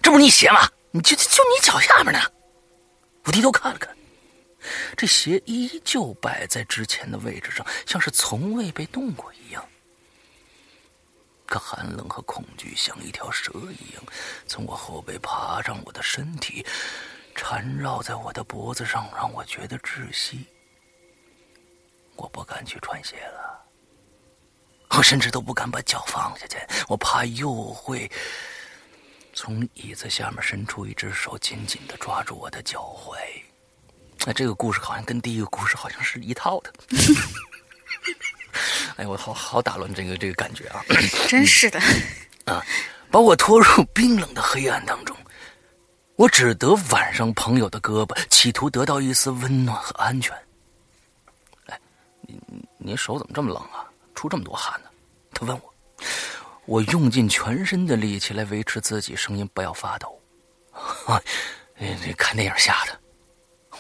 [0.03, 0.69] 这不是你鞋吗？
[0.93, 2.21] 你就就你脚下面呢。
[3.25, 3.97] 我低头看了看，
[4.97, 9.65] 这鞋依旧摆在之前的位置上，像是从未被动过一样。
[11.47, 14.03] 可寒冷和恐惧像一条蛇一样，
[14.47, 16.65] 从我后背爬上我的身体，
[17.35, 20.47] 缠绕在我的脖子上，让我觉得窒息。
[22.17, 23.65] 我不敢去穿鞋了，
[24.91, 26.57] 我甚至都不敢把脚放下去，
[26.89, 28.11] 我怕又会
[29.43, 33.17] 从椅子下面伸出一只手，紧紧的抓住我的脚踝。
[34.27, 36.71] 哎，这个故事好像跟第一个故事好像是一套的。
[38.97, 40.85] 哎，我好好打乱这个这个感觉啊！
[41.27, 41.81] 真是的
[42.45, 42.63] 啊，
[43.11, 45.17] 把我拖入冰冷的黑暗当中，
[46.17, 50.37] 我只得挽上朋友的胳膊，企图得到一丝温暖和安全。
[51.69, 51.81] 哎
[52.77, 53.89] 你手怎么这么冷啊？
[54.15, 54.91] 出这么多汗呢？
[55.33, 55.73] 他问我。
[56.71, 60.17] 我用尽全身的力气来维持自己声音不要发抖。
[61.77, 62.97] 你 你看电影吓的。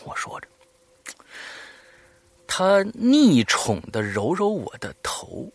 [0.04, 0.48] 我说着，
[2.48, 5.48] 他溺宠的揉揉我的头。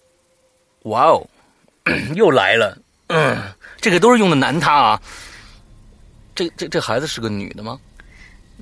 [0.83, 1.27] 哇哦，
[2.15, 2.77] 又来了。
[3.07, 3.37] 嗯，
[3.81, 5.01] 这个都是用的男他啊。
[6.33, 7.77] 这这这孩子是个女的吗？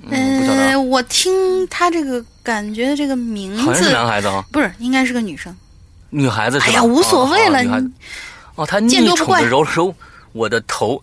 [0.02, 5.56] 嗯，我听他这个感觉，这个名字好像是男孩子啊，不是，应该是个女生，
[6.10, 6.72] 女孩子是吧？
[6.72, 7.92] 哎呀，无所谓了，哦，
[8.68, 9.96] 他逆宠的揉了揉
[10.32, 11.02] 我的头，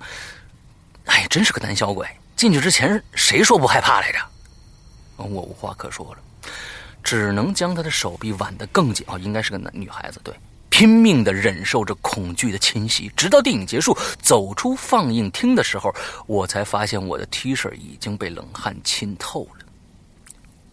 [1.07, 2.07] 哎，真是个胆小鬼。
[2.37, 4.19] 进去之前谁说不害怕来着？
[5.17, 6.51] 我无话可说了，
[7.03, 9.05] 只能将他的手臂挽得更紧。
[9.09, 10.35] 哦，应该是个男女孩子，对。
[10.71, 15.93] 拼命的忍受着恐惧的侵袭，直到电影结束，走出放映厅的时候，
[16.27, 19.67] 我才发现我的 T 恤已经被冷汗浸透了。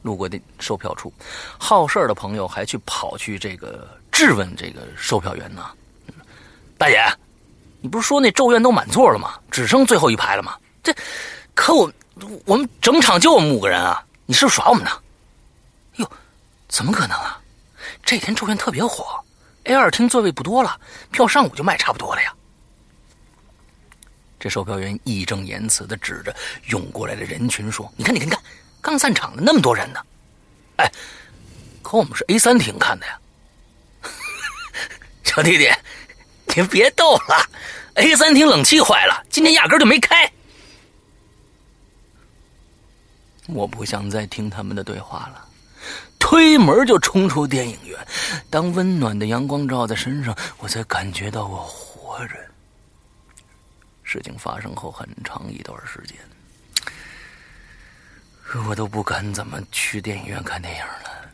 [0.04, 1.12] 路过的售票处，
[1.58, 5.66] 好事的朋友还去跑去这个质问这个售票员呢
[6.78, 7.04] ：“大姐，
[7.82, 9.40] 你不是说那咒怨都满座了吗？
[9.50, 10.58] 只剩最后一排了吗？
[10.84, 10.96] 这
[11.56, 11.92] 可我
[12.46, 14.04] 我们整场就我们五个人啊！
[14.26, 14.92] 你是不是耍我们呢？”
[15.98, 16.12] 哟，
[16.68, 17.42] 怎么可能啊？
[18.06, 19.20] 这天咒怨特别火。
[19.64, 20.80] A 二厅座位不多了，
[21.12, 22.34] 票上午就卖差不多了呀。
[24.40, 26.34] 这售票员义正言辞的指着
[26.68, 28.40] 涌过来的人群说：“你看，你看，你看，
[28.82, 30.00] 刚散场的那么多人呢。
[30.78, 30.92] 哎，
[31.82, 33.20] 可我们是 A 三厅看的呀。
[35.26, 35.70] 小弟弟，
[36.58, 37.50] 你别逗了
[37.94, 40.32] ，A 三厅冷气坏了，今天压根就没开。
[43.46, 45.48] 我不想再听他们的对话了。”
[46.18, 48.08] 推门就冲出电影院，
[48.50, 52.36] 当温暖的阳光照在身上，我才感觉到我活着。
[54.02, 56.18] 事情发生后很长一段时间，
[58.68, 61.30] 我都不敢怎么去电影院看电影了。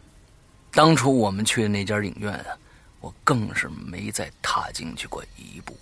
[0.71, 2.57] 当初我们去的那家影院啊，
[3.03, 5.77] 我更是没再踏进去过一步。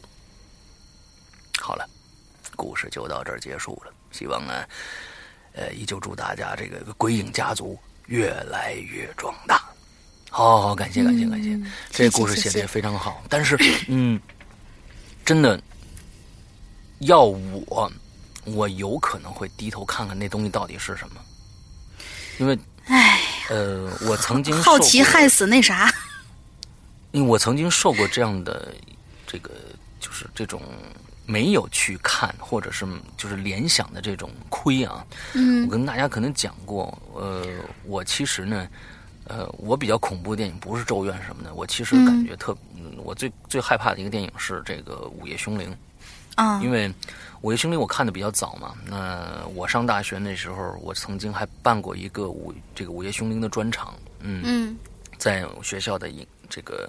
[1.59, 1.87] 好了，
[2.55, 3.93] 故事就到这儿结束了。
[4.11, 4.65] 希望呢，
[5.53, 7.79] 呃，依旧祝大家这个鬼影家族。
[8.07, 9.63] 越来越壮大，
[10.29, 11.57] 好，好，感谢，感谢，感谢，
[11.91, 13.23] 这故事写的也非常好。
[13.29, 13.55] 但是，
[13.87, 14.19] 嗯，
[15.23, 15.61] 真的，
[17.01, 17.89] 要我，
[18.43, 21.21] 我有可能会低头看看那东西到底是什么，
[22.37, 25.89] 因为，哎，呃，我曾经好奇害死那啥，
[27.11, 28.73] 因为我曾经受过这样的
[29.25, 29.51] 这个，
[29.99, 30.61] 就是这种。
[31.23, 32.85] 没有去看，或者是
[33.15, 35.05] 就是联想的这种亏啊。
[35.33, 37.45] 嗯，我跟大家可能讲过，呃，
[37.85, 38.67] 我其实呢，
[39.25, 42.57] 呃，我比较恐怖电影不是咒怨什么的，我其实感觉特，
[42.97, 45.73] 我最最害怕的一个电影是这个午夜凶铃
[46.35, 46.93] 啊，因为
[47.41, 48.73] 午夜凶铃我看的比较早嘛。
[48.85, 54.75] 那我上大学那时候，我曾经还办过一个午这个午夜凶铃的专场，嗯，
[55.17, 56.87] 在学校的影这个。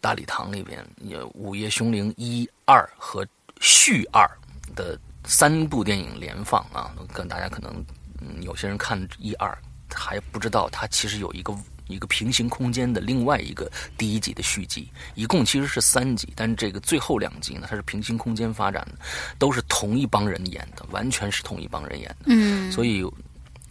[0.00, 3.24] 大礼堂里边有《午夜凶铃》一二和
[3.60, 4.28] 续二
[4.74, 7.72] 的三部电影连放啊，跟大家可能
[8.20, 9.56] 嗯有些人看一二
[9.94, 11.56] 还不知道，它其实有一个
[11.86, 18.98] 一个平行空间的另外一个第一集的续集，一共其实是三集，但是这个最后两集呢，它是平行空间发展的，
[19.38, 23.08] 都是同一帮人演的，完全是同一帮人演的，嗯，所以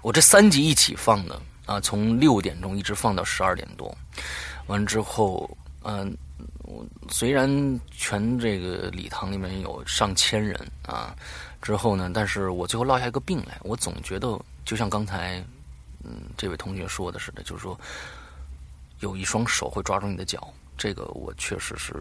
[0.02, 3.94] 我这三集一起放的，啊，从六点钟一直放到十二点多，
[4.68, 5.49] 完之后，
[5.84, 6.16] 嗯、
[6.64, 7.49] 我虽然
[7.91, 10.55] 全这个礼堂里面有上千人
[10.86, 11.16] 啊，
[11.62, 15.43] 之后呢，但是我最后落下一个病来，我总觉得就像刚才
[16.03, 17.80] 嗯这位同学说的似的，就是说
[18.99, 21.93] 有一双手会抓住你的脚，这个我确实是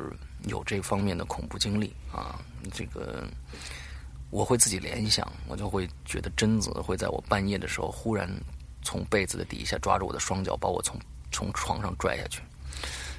[0.44, 2.38] 有这方面的恐怖经历啊，
[2.72, 3.24] 这个。
[4.32, 8.30] 我会自己联想，我就会觉得贞子会在我半夜的时候忽然
[8.80, 10.96] 从被子的底下抓住我的双脚，把我从
[11.30, 12.40] 从床上拽下去，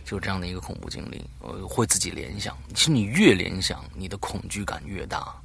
[0.05, 1.23] 就是这样的一个恐怖经历。
[1.39, 5.35] 我会自己联想，其实你越联想，你的恐惧感越大，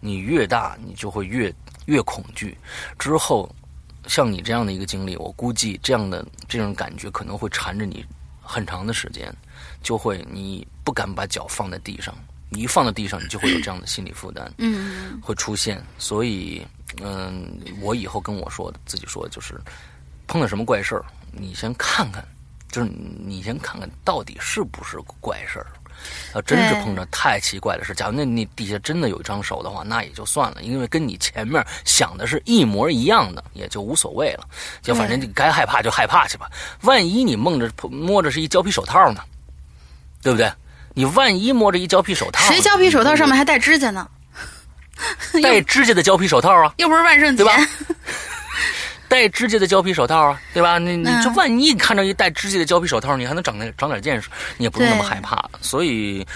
[0.00, 1.52] 你越大，你就会越
[1.86, 2.56] 越恐惧。
[2.98, 3.54] 之后，
[4.06, 8.04] 像你这样的一个经历，我估计这样的这种感觉可能会缠着你
[8.40, 9.34] 很长的时间，
[9.82, 12.14] 就会你不敢把脚放在地上。
[12.50, 15.82] 你一放到地上，你就会有这样的心理负担，嗯，会出现。
[15.98, 16.64] 所以，
[17.02, 19.60] 嗯，我以后跟我说，自己说就是，
[20.28, 21.04] 碰到什么怪事儿，
[21.38, 22.24] 你先看看，
[22.70, 22.90] 就是
[23.26, 25.66] 你先看看到底是不是怪事儿。
[26.34, 34.46] 要真是碰着太奇怪的事，假如那你底下真的有一张手的话，那也就算了，因为跟你前面想的是一模一样的，也就无所谓了。
[34.82, 36.50] 就反正你该害怕就害怕去吧。
[36.82, 39.22] 万一你梦着摸着是一胶皮手套呢，
[40.22, 40.52] 对不对？
[40.94, 44.06] 你万一摸着一胶皮手套，谁胶皮手套上面还带指甲呢？
[45.42, 47.68] 带指甲的胶皮手套啊， 又不是万圣节，对吧？
[49.14, 50.76] 带指甲的胶皮手套啊，对吧？
[50.76, 55.48] 你你就万一你看着一戴指甲的胶皮手套，你还能长点长点见识，你也不用那么害怕。
[55.60, 56.26] 所以，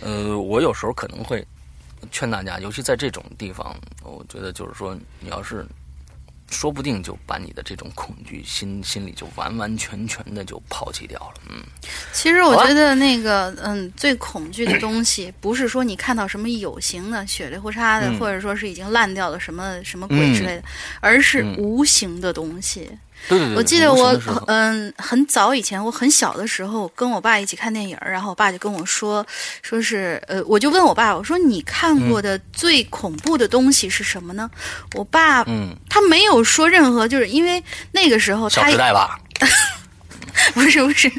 [0.00, 1.46] 呃，我有时候可能会
[2.10, 5.66] 劝大家，尤其在这种地方，我觉得就是说，你要是。
[6.52, 11.40] 说不定就把你的这种恐惧心心里就完完全全的就抛弃掉了。
[11.48, 11.62] 嗯，
[12.12, 20.62] 其实我觉得那个嗯，最恐惧的东西不是说你看到什么有形的血里胡叉的，嗯或者说是已经烂掉的什么什么鬼之类的，
[21.00, 22.90] 而是无形的东西。
[23.28, 24.12] 对对对，我记得我
[24.46, 29.24] 嗯很早以前，我很小的时候跟我爸一起看电影儿，然后我爸就跟我说，
[29.62, 34.50] 说是呃，我就问我爸，我说你看过的最恐怖的东西是什么呢？
[34.94, 37.62] 我爸嗯，他没有说任何，就是因为
[37.92, 39.18] 那个时候他小时代吧，
[40.54, 41.10] 不是不是，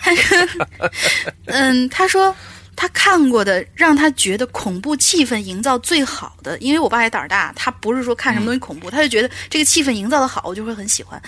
[0.00, 0.48] 他说，
[1.46, 2.34] 嗯，他说
[2.76, 11.20] 他看过的让他觉得恐怖气氛营造最好的，因为我爸也胆儿大，他不是说看什么东西恐怖，他就觉得这个气氛营造的好，我就会很喜欢。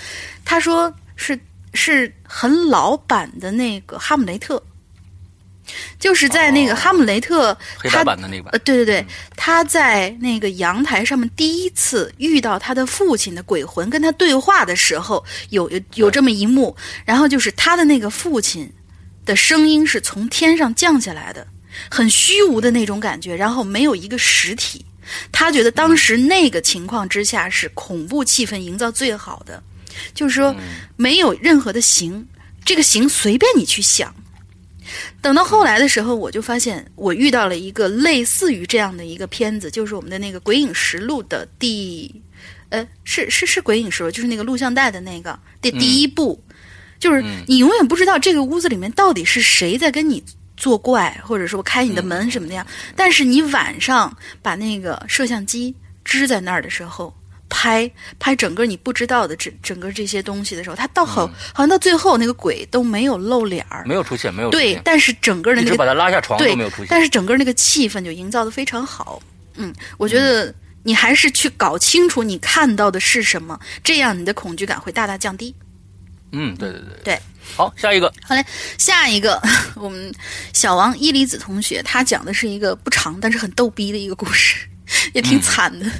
[0.44, 1.38] 他说是
[1.72, 4.56] 是很老版的那个《哈姆雷特》，
[5.98, 8.42] 就是在那个《哈姆雷特》黑版的那个。
[8.44, 18.70] 版呃，对对对，他在那个阳台上面第一次遇到他的父亲的鬼魂跟他对话的时候，有有有这么一幕，然后就是他的那个父亲
[19.28, 21.46] 的声音是从天上降下来的，
[21.90, 24.84] 很虚无的那种感觉，然后没有一个实体。
[25.30, 29.62] 他觉得当时那个情况之下是恐怖气氛营造最好的，
[30.14, 30.56] 就是说
[30.96, 32.26] 没有任何的形，
[32.64, 34.14] 这个形随便你去想。
[35.20, 42.22] 等到后来的时候，我就发现我遇到了一个类似于这样的一个片子，就是我们的那个《鬼影实录》的第，
[42.70, 46.42] 呃，是是是《鬼影实录》，就是那个录像带的那个第第一部，
[46.98, 50.22] 就是你永远不知道这个屋子里面到底是谁在跟你
[50.56, 52.66] 作怪，或者说开你的门什么的呀。
[52.96, 55.74] 但是你晚上把那个摄像机
[56.04, 57.14] 支在那儿的时候。
[57.50, 66.88] 拍拍整个你不知道的整整个这些东西的时候，他到好、好像到最后那个鬼都没有露脸儿，没有出现，没有出对，但是整个的一直那个把他拉下床对都没有出现。
[66.90, 69.22] 但是整个那个气氛就营造的非常好。
[69.54, 75.54] 嗯，我觉得你还是去搞清楚你看到的是什么，这样你的恐惧感会大大降低。
[76.32, 77.20] 嗯，对对对对。
[77.56, 78.44] 好，下一个，好嘞，
[78.76, 79.40] 下一个
[79.74, 80.14] 我们
[80.52, 84.68] 小王伊离子同学，他讲的是一个不长但是很逗逼的一个故事，
[85.14, 85.90] 也挺惨的。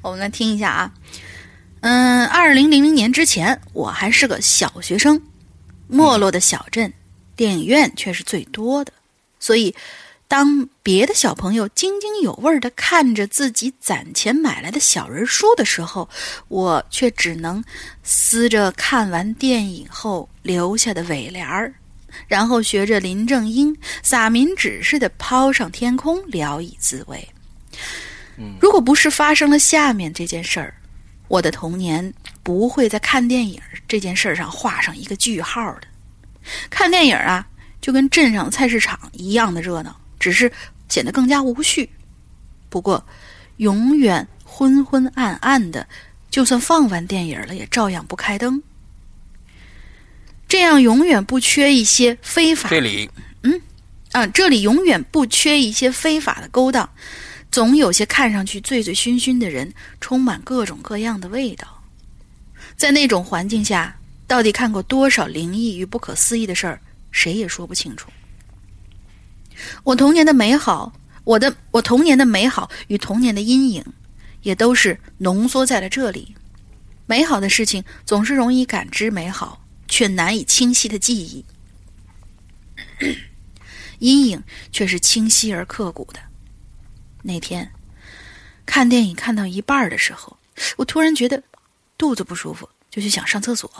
[0.00, 0.92] 我们来听一下啊。
[1.80, 5.22] 嗯，二零零零年之前，我还是个小学生，
[5.86, 6.92] 没落的小镇，
[7.36, 8.92] 电影院却是最多的，
[9.38, 9.74] 所以。
[10.32, 16.08] 当别的小朋友津津有味的看着自己攒钱买来的小人书的时候，
[16.48, 17.62] 我却只能
[18.02, 21.74] 撕着看完电影后留下的尾联儿，
[22.26, 27.28] 然后学着林正英撒冥纸似的抛上天空，聊以自慰。
[28.58, 30.74] 如果不是发生了下面这件事儿，
[31.28, 32.10] 我的童年
[32.42, 35.82] 不会在看电影这件事儿上画上一个句号的。
[36.70, 37.46] 看电影啊，
[37.82, 39.94] 就跟镇上菜市场一样的热闹。
[40.22, 40.52] 只是
[40.88, 41.90] 显得更加无序。
[42.68, 43.04] 不过，
[43.56, 45.88] 永远昏昏暗暗的，
[46.30, 48.62] 就算放完电影了，也照样不开灯。
[50.46, 53.10] 这样永远不缺一些非法这里
[53.42, 53.60] 嗯
[54.12, 56.88] 啊，这里永远不缺一些非法的勾当，
[57.50, 61.82] 总有些看上去醉醉醺醺的人，充满各种各样的味道。
[62.76, 63.96] 在那种环境下，
[64.26, 66.80] 到底看过多少灵异与不可思议的事儿，
[67.10, 68.10] 谁也说不清楚。
[69.84, 70.92] 我童年的美好，
[71.24, 73.84] 我的我童年的美好与童年的阴影，
[74.42, 76.34] 也都是浓缩在了这里。
[77.06, 81.44] 美好的事情总是容易感知美好，却难以清晰的记忆；
[83.98, 86.20] 阴影却是清晰而刻骨的。
[87.22, 87.70] 那天
[88.64, 90.38] 看电影看到一半的时候，
[90.76, 91.42] 我突然觉得
[91.98, 93.70] 肚子不舒服，就去想上厕所，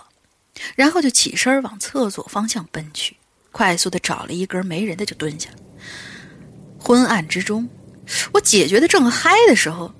[0.75, 3.17] 然后就起身往厕所方向奔去，
[3.53, 5.49] 快速的找了一根没人的就蹲下。
[6.79, 7.69] 昏暗之中，
[8.33, 9.93] 我解决的正嗨的时候，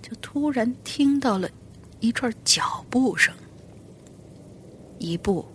[0.00, 1.50] 就突然听到了
[2.00, 3.34] 一串脚步声，
[4.98, 5.46] 一步，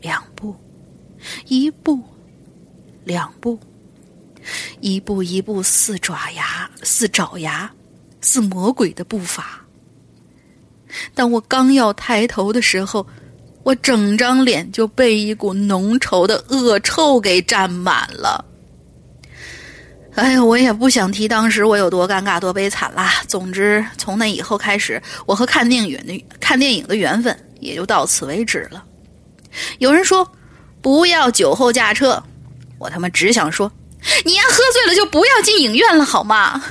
[0.00, 0.56] 两步，
[1.46, 2.02] 一步，
[3.04, 3.58] 两步，
[4.80, 7.72] 一步一步似爪牙，似爪牙，
[8.20, 9.60] 似魔鬼的步伐。
[11.14, 13.06] 当我刚要抬头的时候，
[13.66, 18.44] 我整张脸就被一股浓稠的恶臭给占满了。
[20.14, 23.24] 哎呀，我也不想提当时我有多尴尬、多悲惨啦。
[23.26, 28.84] 总之，从那以后开始，我和看电影的看电影的缘分也就到此为止了。
[29.78, 30.30] 有人说
[30.80, 32.22] 不要酒后驾车，
[32.78, 33.70] 我他妈只想说，
[34.24, 36.62] 你丫喝醉了就不要进影院了，好吗？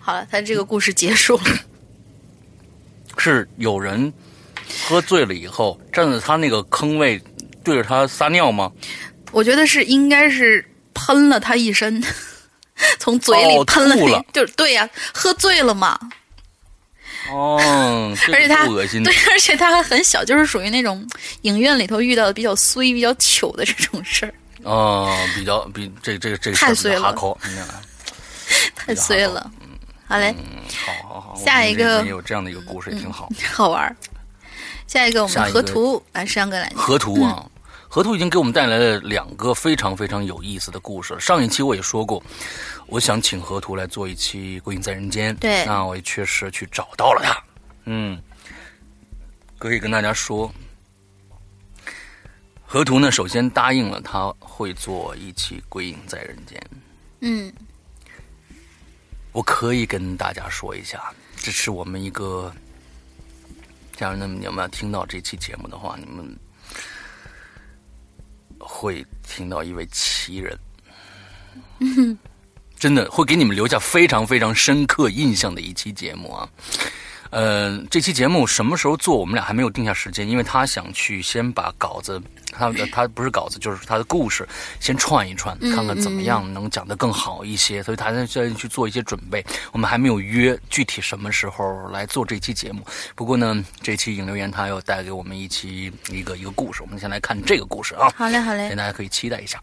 [0.00, 1.44] 好了，他这个故事结束了。
[3.18, 4.12] 是有人
[4.86, 7.20] 喝醉了以后站在他那个坑位，
[7.62, 8.70] 对着他撒尿吗？
[9.32, 10.64] 我觉得是应该是
[10.94, 12.02] 喷了他一身，
[12.98, 13.96] 从嘴里哦喷了
[14.32, 15.98] 就是对呀、喝醉了嘛。
[17.30, 17.58] 哦，
[18.32, 21.04] 而且他不恶心对，而且他还很小，就是属于那种
[21.42, 27.82] 影院里头遇到的比较衰、比较糗的这种事儿，哦，比较比这这个这个太事儿 比较衰了
[28.76, 29.50] 太衰了。
[30.06, 33.26] 好嘞，嗯，好好好，下一个我们也有这样的一个故事也挺好。
[33.50, 33.96] 好玩儿。
[34.86, 36.70] 下一个我们河图，来山哥来。
[36.76, 37.50] 河图啊，
[37.88, 41.18] 河图已经给我们带来了两个非常非常有意思的故事。
[41.18, 42.22] 上一期我也说过，
[42.86, 47.42] 我想请河图来做一期《鬼影在人间》，对那我也确实去找到了他。
[47.86, 48.20] 嗯，
[49.58, 50.52] 可以跟大家说，
[52.64, 56.58] 河图呢，首先答应了他会做一期《鬼影在人间》。
[57.20, 57.52] 嗯，
[59.32, 62.52] 我可以跟大家说一下，这是我们一个
[63.96, 66.36] 家人们，你们要听到这期节目的话，你们
[68.58, 70.58] 会听到一位奇人，
[72.78, 76.48] 真的会给你们留下非常非常深刻印象的一期节目啊。
[77.34, 84.48] 呃，这期节目什么时候做，我们俩还没有定下时间，因为他想去先把稿子，他的他不是稿子，就是他的故事
[84.78, 89.44] 先串一串，看看怎么样能讲得更好一些，所以他在在去做一些准备。
[89.72, 92.86] 我们还没有约具体什么时候来做这期节目。
[93.16, 98.12] 不过呢，这期引流言他要带给我们一期一个一个故事，我们先来看这个故事啊。
[98.14, 98.72] 好嘞，好嘞。
[98.76, 99.60] 大家可以期待一下。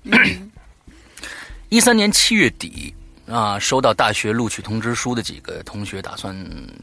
[1.69, 2.93] 一三年七月底
[3.27, 6.35] 啊，收到大学录取通知书的几个同学打算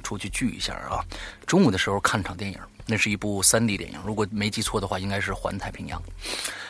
[0.02, 1.04] 出去聚一下啊。
[1.46, 6.00] 中午的时候看场电影，那是一部 3D 电影，如果没记错的话，应该是《环太平洋》。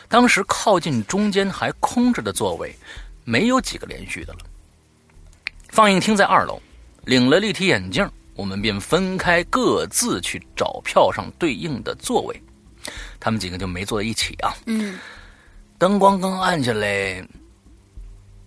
[0.09, 2.75] 当时靠近中间还空着的座位，
[3.25, 4.39] 没有几个连续的了。
[5.69, 6.61] 放映厅在二楼，
[7.05, 12.43] 领了立体眼镜，我们便分开各自去找票上对应的座位。
[13.21, 14.55] 他们几个就没坐在一起啊。
[14.67, 14.99] 嗯
[15.77, 17.23] 灯光刚暗下来，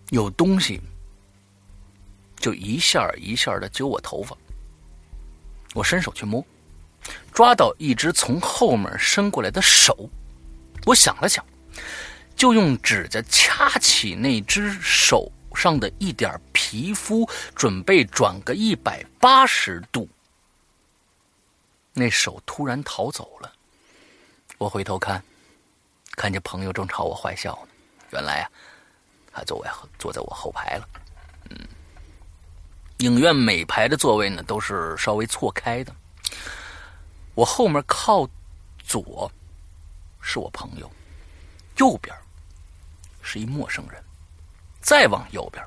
[0.10, 0.81] 有东西
[2.41, 4.35] 就一下一下的揪我头发。
[5.73, 6.43] 我伸手去摸，
[7.31, 10.09] 抓到一只从后面伸过来的手。
[10.85, 11.45] 我想了想，
[12.35, 20.09] 就用指甲掐起那只手上的一点皮肤，准备转个一百八十度。
[21.93, 23.53] 那手突然逃走了。
[24.57, 25.23] 我回头看，
[26.15, 27.72] 看见朋友正朝我坏笑呢。
[28.11, 28.49] 原来啊，
[29.31, 30.89] 他坐在坐在我后排了。
[33.02, 35.91] 影院每排的座位呢都是稍微错开的。
[37.34, 38.30] 我后面靠
[38.78, 39.32] 左
[40.22, 40.90] 是我朋友，
[41.78, 42.15] 右边
[43.23, 44.03] 是一陌生人，
[44.82, 45.65] 再往右边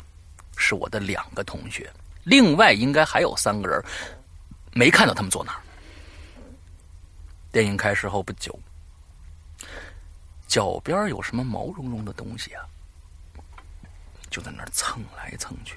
[0.56, 1.92] 是我的两个同学，
[2.22, 3.84] 另外应该还有三个人，
[4.72, 5.60] 没看到他们坐哪儿。
[7.50, 8.56] 电影开始后不久，
[10.46, 12.62] 脚边有什么毛茸茸的东西啊，
[14.30, 15.76] 就在那儿蹭来蹭去。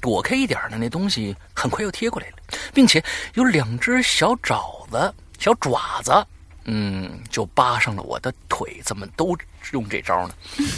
[0.00, 2.36] 躲开一点呢那东西很快又贴过来了，
[2.72, 3.02] 并且
[3.34, 6.26] 有两只小爪子、小爪子，
[6.64, 8.80] 嗯，就扒上了我的腿。
[8.84, 9.36] 怎么都
[9.72, 10.34] 用这招呢？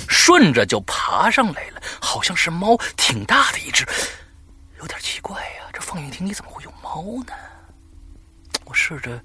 [0.08, 3.86] 顺着就爬上来了，好像是猫，挺大的一只，
[4.78, 7.32] 有点奇怪呀、这放映厅里怎么会有猫呢？
[8.64, 9.20] 我试着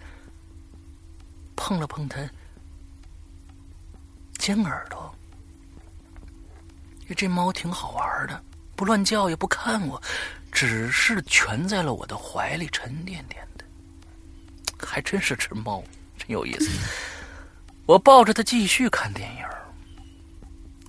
[1.56, 2.18] 碰了碰它
[4.38, 5.14] 尖耳朵，
[7.16, 8.44] 这猫挺好玩的，
[8.76, 10.02] 不乱叫也不看我，
[10.52, 13.64] 只是蜷在了我的怀里沉甸甸的，
[14.86, 15.84] 还真是只猫，
[16.18, 16.70] 真有意思。
[17.86, 19.46] 我抱着它继续看电影，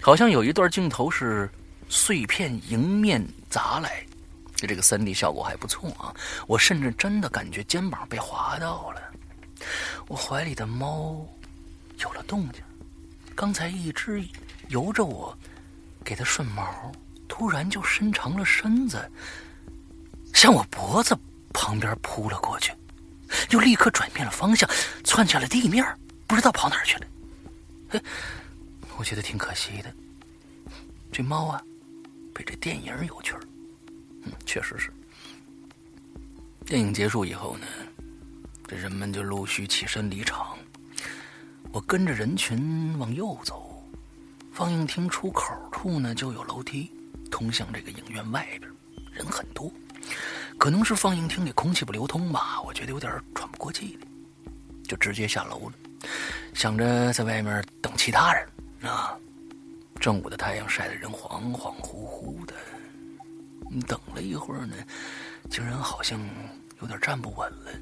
[0.00, 1.50] 好像有一段镜头是
[1.88, 4.04] 碎片迎面砸来。
[4.56, 6.14] 这个三 D 效果还不错啊！
[6.46, 9.02] 我甚至真的感觉肩膀被划到了。
[10.06, 11.26] 我怀里的猫
[11.98, 12.62] 有了动静，
[13.34, 14.24] 刚才一直
[14.68, 15.36] 由着我
[16.02, 16.92] 给它顺毛，
[17.36, 19.10] 突然就伸长了身子，
[20.32, 21.18] 向我脖子
[21.52, 22.72] 旁边扑了过去，
[23.50, 24.70] 又立刻转变了方向，
[25.02, 25.84] 窜下了地面，
[26.28, 27.06] 不知道跑哪去了。
[27.90, 28.00] 嘿，
[28.96, 29.92] 我觉得挺可惜的。
[31.10, 31.60] 这猫啊，
[32.32, 33.40] 被这电影有趣儿。
[34.22, 34.92] 嗯，确实是。
[36.64, 37.66] 电影结束以后呢，
[38.68, 40.56] 这人们就陆续起身离场。
[41.72, 43.84] 我跟着人群往右走，
[44.52, 46.88] 放映厅出口处呢就有楼梯
[47.30, 48.70] 通向这个影院外边，
[49.12, 49.70] 人很多。
[50.58, 54.06] 可能是放映厅里空气不流通吧，我觉得有点喘不过气来，
[54.86, 55.74] 就直接下楼了，
[56.54, 58.48] 想着在外面等其他人
[58.90, 59.16] 啊。
[60.00, 62.54] 正午的太阳晒得人恍恍惚惚的。
[63.88, 64.76] 等了一会儿呢，
[65.50, 66.20] 竟然好像
[66.80, 67.72] 有点站不稳了。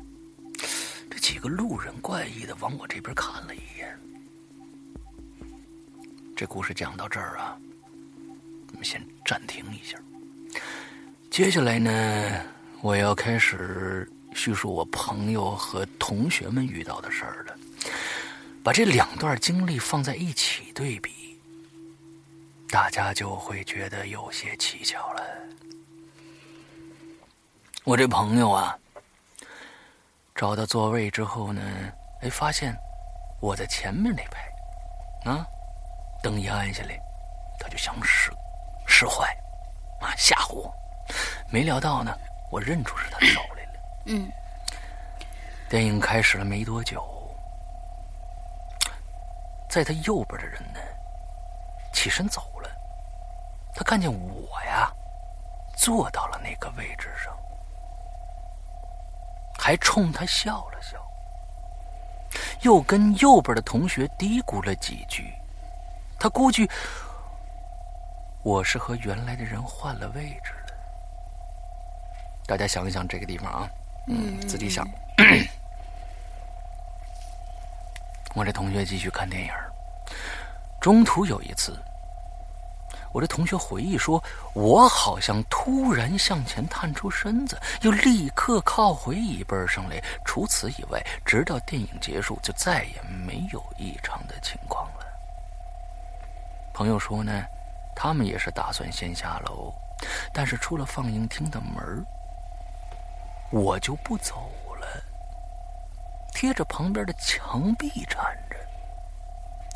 [1.11, 3.99] 这几个路人怪异的往我这边看了一眼。
[6.35, 7.59] 这故事讲到这儿啊，
[8.73, 9.99] 我们先暂停一下。
[11.31, 12.45] 接下来呢，
[12.81, 17.57] 我要开始叙述我朋友和同学们遇到的事儿了。
[18.65, 21.39] 把这两段经历放在一起对比，
[22.71, 25.23] 大家就会觉得有些蹊跷了。
[27.83, 28.79] 我这朋友啊，
[30.35, 31.61] 找到座位之后呢，
[32.21, 32.73] 哎，发现
[33.41, 35.45] 我在前面那排，啊，
[36.23, 36.97] 灯一暗下来，
[37.59, 38.31] 他就想使
[39.03, 39.37] 使坏，
[40.01, 40.73] 啊，吓唬我。
[41.51, 42.17] 没料到呢，
[42.53, 43.81] 我认出是他手来了。
[44.07, 44.31] 嗯。
[45.69, 47.03] 电影开始了没多久，
[49.69, 50.79] 在他右边的人呢，
[51.93, 52.71] 起身走了。
[53.75, 54.93] 他看见我呀，
[55.77, 57.37] 坐到了那个位置上。
[59.59, 61.05] 还冲他笑了笑，
[62.61, 65.35] 又跟右边的同学嘀咕了几句。
[66.21, 66.71] 他估计
[68.43, 70.75] 我是和原来的人换了位置了。
[72.45, 73.71] 大家想一想这个地方啊，
[74.09, 74.87] 嗯，自己想。
[78.35, 79.53] 我这同学继续看电影，
[80.81, 81.79] 中途有一次。
[83.13, 84.23] 我这同学回忆说
[84.55, 90.03] ：“我好像突然向前探出身子，又立刻靠回椅背上来。
[90.25, 95.07] 除此以外，直到电影结束，就再也没有异常的情况了。”
[96.73, 97.45] 朋友说呢，
[97.95, 99.73] 他们也是打算先下楼，
[100.33, 102.05] 但是出了放映厅的门
[103.51, 104.51] 我就不走
[104.81, 104.87] 了，
[106.35, 108.19] 贴着旁边的墙壁站
[108.51, 108.57] 着。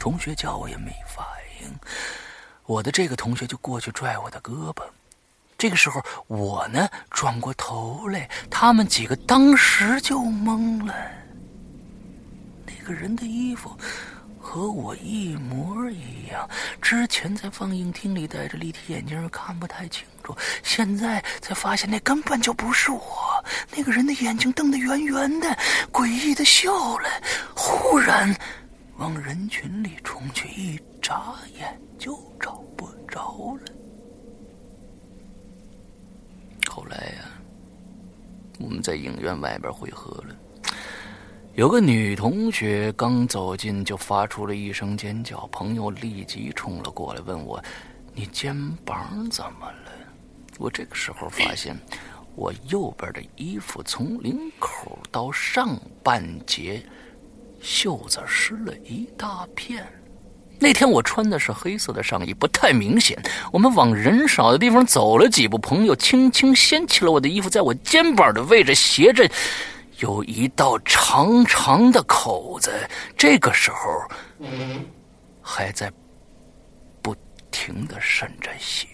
[0.01, 1.25] 同学叫我也没反
[1.61, 1.79] 应。
[2.65, 4.83] 我的这个同学就过去拽我的胳膊，
[5.57, 10.95] 这个时候我呢转过头来，他们几个当时就懵了。
[12.67, 13.77] 那个人的衣服
[14.47, 16.49] 和我一模一样，
[16.81, 23.45] 之前在放映厅里戴着立体眼镜看不太清楚，现在才发现那根本就不是我。
[23.77, 25.49] 那个人的眼睛瞪得圆圆的，
[25.93, 27.09] 诡异的笑了，
[27.57, 28.33] 忽然
[28.99, 31.77] 往人群里冲去，一眨眼。
[31.99, 33.73] 就找不着了。
[36.69, 37.25] 后来呀，
[38.61, 40.36] 我们在影院外边汇合了。
[41.57, 45.49] 有个女同学刚走进，就发出了一声尖叫。
[45.51, 47.59] 朋友立即冲了过来，问我
[48.15, 48.55] ：“你肩
[48.85, 49.91] 膀怎么了？”
[50.61, 51.75] 我这个时候发现，
[52.35, 56.83] 我右边的衣服从领口到上半截
[57.63, 59.83] 袖子湿了一大片。
[60.59, 63.19] 那天我穿的是黑色的上衣，不太明显。
[63.51, 69.27] 我们往人少的地方走了几步，朋友轻轻掀起了我的衣服，在我肩膀的位置斜着
[69.99, 72.73] 有一道长长的口子。
[73.17, 73.77] 这个时候
[75.41, 75.93] 还在
[77.03, 77.15] 不
[77.51, 78.87] 停的渗着血。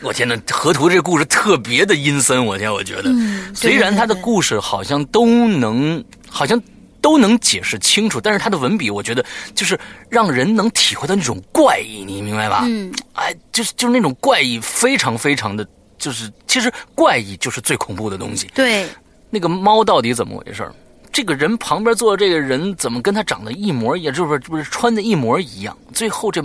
[0.00, 2.44] 我天呐，河图这故事特别的阴森。
[2.44, 3.10] 我天，我觉得，
[3.54, 6.60] 虽然他的故事好像都能，好像。
[7.04, 9.22] 都能解释清楚，但是他的文笔，我觉得
[9.54, 9.78] 就是
[10.08, 12.62] 让人能体会到那种怪异，你明白吧？
[12.64, 15.68] 嗯，哎，就是就是那种怪异，非常非常的
[16.04, 18.46] 就是其实怪异就是最恐怖的东西。
[18.54, 18.86] 对，
[19.30, 20.70] 那个猫到底怎么回事？
[21.10, 24.14] 这个人旁边坐的这个人怎么跟他长得一模一样？
[24.14, 25.74] 就是不是穿的一模一样？
[25.94, 26.44] 最后这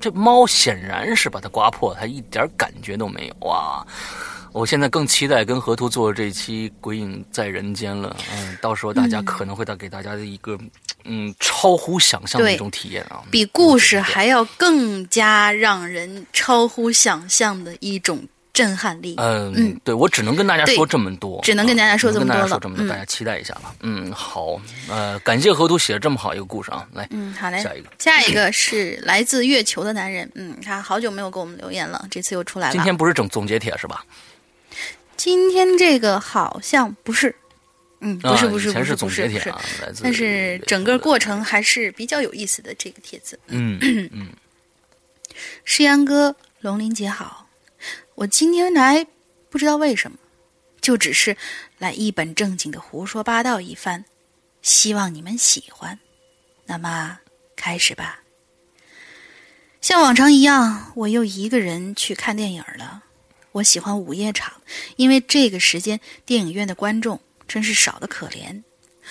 [0.00, 3.84] 这猫显然是把它刮破，它一点感觉都没有啊！
[4.52, 10.58] 我现在更期待跟河图做这期《鬼影在人间》了，嗯，到时候大家可能会带给大家的一个
[11.04, 18.22] 嗯超乎想象的一种体验啊，比故事还要更加让人超乎想象的一种
[18.52, 19.14] 震撼力。
[19.18, 23.74] 嗯嗯对我只能跟大家说这么多，只能跟大家说这么多了这么多，嗯大家期待一下吧。
[23.80, 27.62] 嗯，好，呃，感谢河图写了这么好一个故事啊，来，嗯，好嘞。
[27.62, 27.88] 下一个。
[27.98, 32.72] 下一个是来自月球的男人，嗯，他好久没有给我们留言了，这次又出来了。
[32.72, 34.04] 今天不是整总结帖是吧？
[35.16, 37.34] 今天这个好像不是，
[38.00, 42.74] 嗯，不是啊不是不是不是总结帖啊，来自但是整个过程还是比较有意思的。
[42.78, 44.28] 这个帖子，嗯嗯
[45.64, 47.39] 诗阳哥，龙鳞姐好，
[48.20, 49.06] 我今天来
[49.48, 50.18] 不知道为什么，
[50.82, 51.34] 就只是
[51.78, 54.04] 来一本正经的胡说八道一番，
[54.60, 55.98] 希望你们喜欢。
[56.66, 57.18] 那么
[57.56, 58.20] 开始吧。
[59.80, 63.02] 像往常一样，我又一个人去看电影了。
[63.52, 64.52] 我喜欢午夜场，
[64.96, 67.18] 因为这个时间电影院的观众
[67.48, 68.62] 真是少得可怜。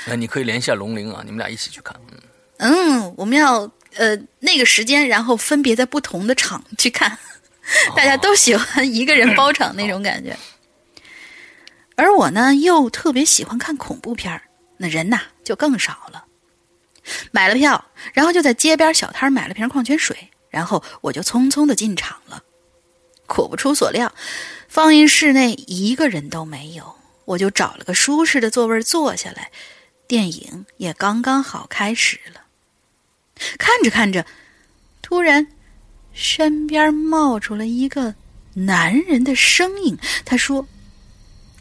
[0.05, 1.99] 那你可以联系下龙玲啊，你们俩一起去看。
[2.11, 2.19] 嗯
[2.59, 3.61] 嗯，我们要
[3.95, 7.17] 呃那个时间，然后分别在不同的场去看，
[7.95, 10.37] 大家都喜欢一个人包场那种感觉。
[11.95, 14.41] 而我呢，又特别喜欢看恐怖片儿，
[14.77, 16.25] 那人呐就更少了。
[17.31, 22.43] 买了票，然后就在街边小摊儿买了瓶矿泉水，然后我就匆匆的进场了。
[23.27, 24.13] 果不出所料，
[24.67, 29.51] 放映室内一个人都没有，我就找了个舒适的座位坐下来。
[30.07, 32.41] 电影也刚刚好开始了。
[33.57, 34.25] 看着看着，
[35.01, 35.47] 突然
[36.19, 38.13] 身边冒出了一个
[38.53, 40.67] 男人的声音，他说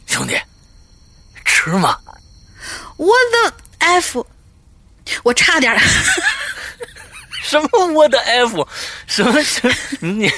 [0.05, 0.37] 兄弟，
[1.45, 1.97] 吃吗
[2.97, 4.25] ？：“我的 F！”
[5.23, 5.79] 我差点儿，
[7.41, 8.67] 什么我的 F？
[9.07, 10.29] 什么什么你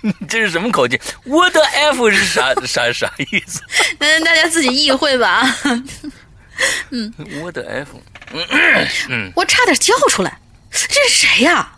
[0.00, 0.98] 你 这是什么口气？
[1.24, 3.60] 我的 F 是啥啥啥意思？
[3.98, 5.42] 嗯，大家自己意会吧。
[6.88, 7.12] 嗯，
[7.42, 8.00] 我的 F，
[9.10, 10.40] 嗯我差点叫出来
[10.72, 11.76] ：“这是谁呀？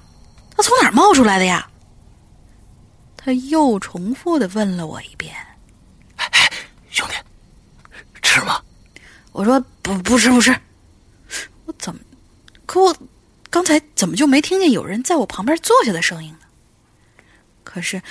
[0.57, 1.69] 他从哪儿冒出来的呀？”
[3.17, 5.35] 他又重复的问了我一遍。
[6.91, 7.15] 兄弟，
[8.23, 8.61] 吃吗？
[9.33, 10.55] 我说：“不，不吃，不吃。”
[11.67, 12.01] 我怎么？
[12.67, 12.97] 可我
[13.51, 16.39] 刚才怎么就没听见有人在我旁边坐下的声音呢？
[17.65, 18.03] 可是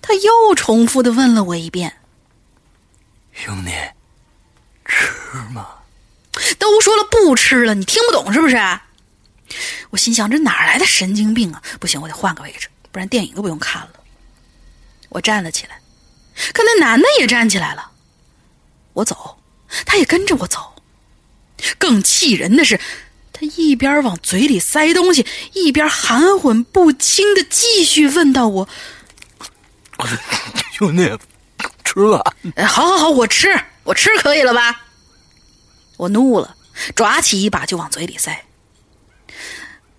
[0.00, 1.96] 他又重复的问了我一遍。
[3.32, 3.70] 兄弟，
[4.84, 5.10] 吃
[5.52, 5.66] 吗？
[6.58, 8.56] 都说了不吃了，你听不懂是不是？
[9.90, 11.62] 我心想这哪来的神经病啊！
[11.78, 13.90] 不行，我得换个位置，不然电影都不用看了。
[15.08, 15.80] 我站了起来，
[16.52, 17.90] 可那男的也站起来了。
[18.92, 19.38] 我走，
[19.84, 20.74] 他也跟着我走。
[21.78, 22.80] 更气人的是，
[23.32, 28.68] 他一边往嘴里塞东西，一边含混不清的继续问到我
[30.72, 31.18] 兄弟，
[31.84, 34.86] 吃了？：“哎，好好好，我吃，我吃可以了吧？”
[35.98, 36.56] 我怒了，
[36.94, 38.46] 抓起一把就往嘴里塞。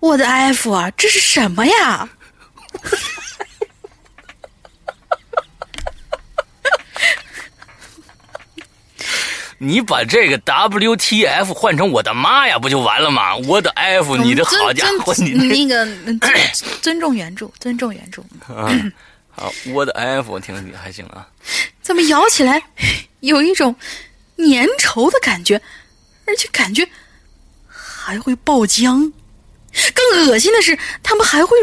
[0.02, 2.08] 我的 F 啊，这是什么呀？
[9.58, 13.36] 你把这个 WTF 换成我的妈呀，不就完了吗？
[13.36, 16.32] 我的 F，你的好家伙，你那个嗯尊
[16.82, 18.24] 尊重原著，尊重原著。
[19.30, 21.28] 好，我的 F，我听着你还行啊。
[21.80, 22.60] 怎么咬起来
[23.20, 23.76] 有一种
[24.36, 25.62] 粘稠的感觉，
[26.26, 26.84] 而且感觉
[27.68, 29.12] 还会爆浆。
[29.94, 31.56] 更恶心的是，他们还会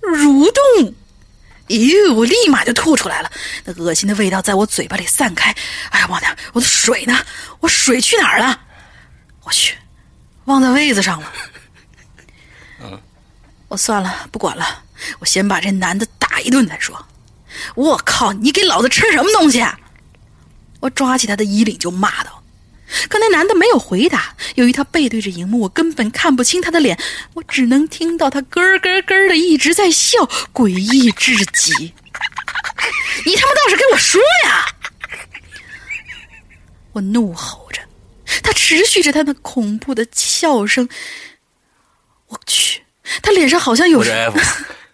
[0.00, 0.94] 蠕动。
[1.68, 3.32] 咦，我立马就吐出来了，
[3.64, 5.54] 那恶心的味道在我嘴巴里散开。
[5.90, 7.18] 哎呀，我的，我的水呢？
[7.60, 8.60] 我水去哪儿了？
[9.44, 9.78] 我去，
[10.44, 11.32] 忘在位子上了。
[13.68, 14.84] 我算了，不管了，
[15.20, 17.06] 我先把这男的打一顿再说。
[17.74, 18.32] 我靠！
[18.32, 19.78] 你给老子吃什么东西啊？
[20.80, 22.43] 我抓起他的衣领就骂道。
[23.08, 26.98] 可那男的没有回答，由于他背对着荧幕，我根本看不清他的脸，
[27.34, 30.18] 我只能听到他咯咯咯的一直在笑，
[30.52, 31.94] 诡异至极。
[33.24, 34.66] 你他妈倒是给我说呀！
[36.92, 37.80] 我怒吼着，
[38.42, 40.88] 他持续着他那恐怖的笑声。
[42.28, 42.82] 我去，
[43.22, 44.38] 他脸上好像有我的 F，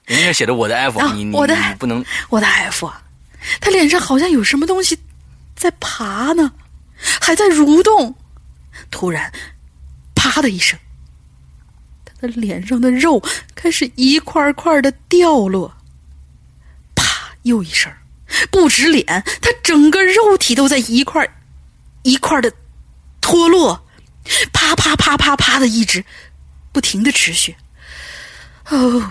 [0.06, 3.02] 人家写的我的 F，、啊你你我的你不能我的 F 啊，
[3.60, 4.98] 他脸上好像有什么东西
[5.56, 6.52] 在爬呢，
[7.20, 8.16] 还在蠕动。
[8.90, 9.32] 突然，
[10.14, 10.78] 啪的一声，
[12.04, 13.22] 他的脸上的肉
[13.54, 15.76] 开始一块块的掉落。
[16.94, 17.92] 啪，又一声，
[18.50, 19.04] 不止脸，
[19.40, 21.28] 他整个肉体都在一块
[22.02, 22.52] 一块的
[23.20, 23.86] 脱落，
[24.52, 26.04] 啪啪啪啪啪的一直
[26.72, 27.56] 不停的持续。
[28.68, 29.10] 哦，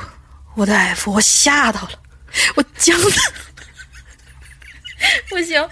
[0.55, 1.91] 我的 F，我吓到了，
[2.55, 3.11] 我僵了
[5.29, 5.69] 不行。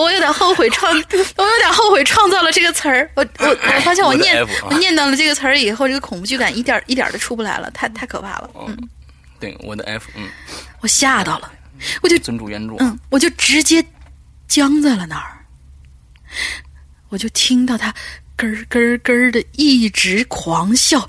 [0.00, 0.92] 我有点后悔创，
[1.36, 3.08] 我有点后悔创造了这个词儿。
[3.14, 8.50] 我我我发现我念我念到了这个词儿以后，这个恐惧感一点儿一点儿的出不来了，太太可怕了。
[8.54, 8.88] 嗯，
[9.38, 10.28] 对，我的 F，嗯，
[10.80, 11.50] 我吓到了，
[12.02, 13.84] 我就尊主原著，嗯，我就直接
[14.48, 15.38] 僵在了那儿，
[17.10, 17.94] 我就听到他
[18.36, 21.08] 咯儿咯咯的一直狂笑，啊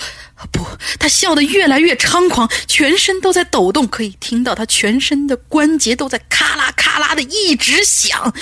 [0.52, 0.66] 不，
[1.00, 8.34] 他笑得越来越猖狂，全身都在抖动，可以听到他全身的关节都在咔啦咔啦的一直响，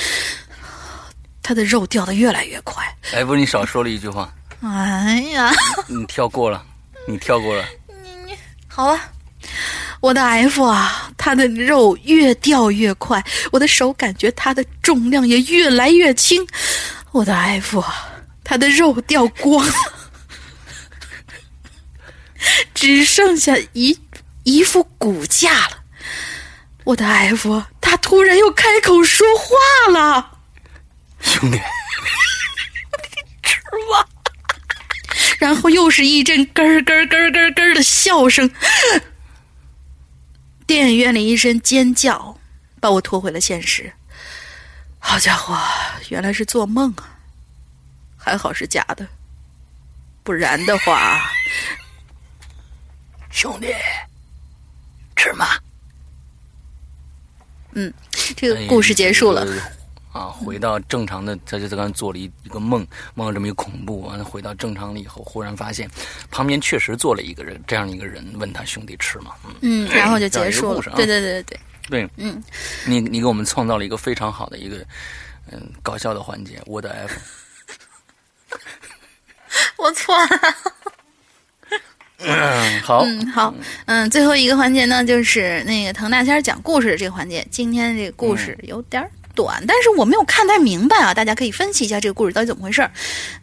[1.43, 2.83] 他的肉掉得越来越快。
[3.11, 5.51] F，你少说了一句话，哎呀，
[5.87, 6.63] 你跳过了，
[7.07, 7.65] 你跳过了，
[8.67, 8.99] 好了。
[9.99, 16.43] 我的 F 啊，他的肉越掉越快，我的手感觉他的重量也越来越轻。
[17.11, 18.09] 我的 F 啊，
[18.43, 19.73] 他的肉掉光了，
[22.81, 23.99] 只剩下一
[24.41, 25.83] 一副骨架了。
[26.83, 30.39] 我的 F，啊他突然又开口说话了。
[31.21, 31.61] 兄弟，
[35.37, 38.49] 然后又是一阵咯咯咯咯咯的笑声，
[40.65, 42.39] 电影院里一声尖叫，
[42.79, 43.93] 把我拖回了现实。
[44.97, 45.55] 好家伙，
[46.09, 47.19] 原来是做梦啊！
[48.17, 49.07] 还好是假的，
[50.23, 51.31] 不然的话，
[53.31, 53.73] 兄弟，
[55.15, 55.45] 吃吗？
[57.73, 57.91] 嗯
[58.35, 59.47] 这个故事结束了。
[59.49, 59.71] 哎
[60.11, 62.85] 啊，回到正常的，他就在刚做了一一个梦，
[63.15, 65.89] 梦到这么一个恐怖，完了回到正常了以后，忽然发现
[66.29, 69.33] 旁边确实坐了一个人，这样一个人问他兄弟吃吗？
[69.61, 71.59] 嗯，嗯，然后就结束了对对对对对，
[71.89, 72.43] 对，嗯，
[72.85, 74.85] 你你给我们创造了一个非常好的一个
[75.49, 77.19] 嗯搞笑的环节，我的 F，
[79.77, 80.27] 我错了。
[82.23, 83.53] 嗯，好，嗯，好，
[83.85, 87.45] 嗯，最后一个环节呢，就是那个滕大仙讲故事的这个环节。
[87.49, 92.91] 今天这个故事有点儿短，但是我没有看太明白啊，大家可以分析一下这个故事到底怎么回事儿。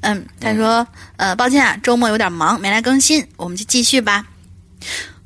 [0.03, 0.87] 嗯，他说，
[1.17, 4.25] 呃，抱歉啊，周末有点忙，没来更新，我们就继续吧。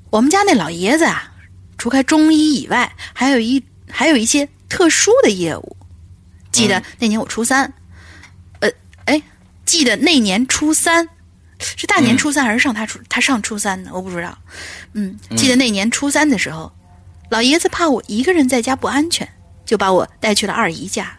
[0.08, 1.30] 我们家那老爷子啊，
[1.76, 5.76] 除开中医以外，还有一还有一些特殊的业务。
[6.50, 7.70] 记得那年我初三，
[8.60, 8.70] 呃，
[9.04, 9.20] 哎，
[9.66, 11.06] 记得那年初三。
[11.62, 13.90] 是大年初三还是上他初、他上初三呢？
[13.94, 14.36] 我不知道。
[14.92, 16.72] 嗯，记得那年初三的时候，
[17.30, 19.28] 老爷子怕我一个人在家不安全，
[19.64, 21.18] 就把我带去了二姨家。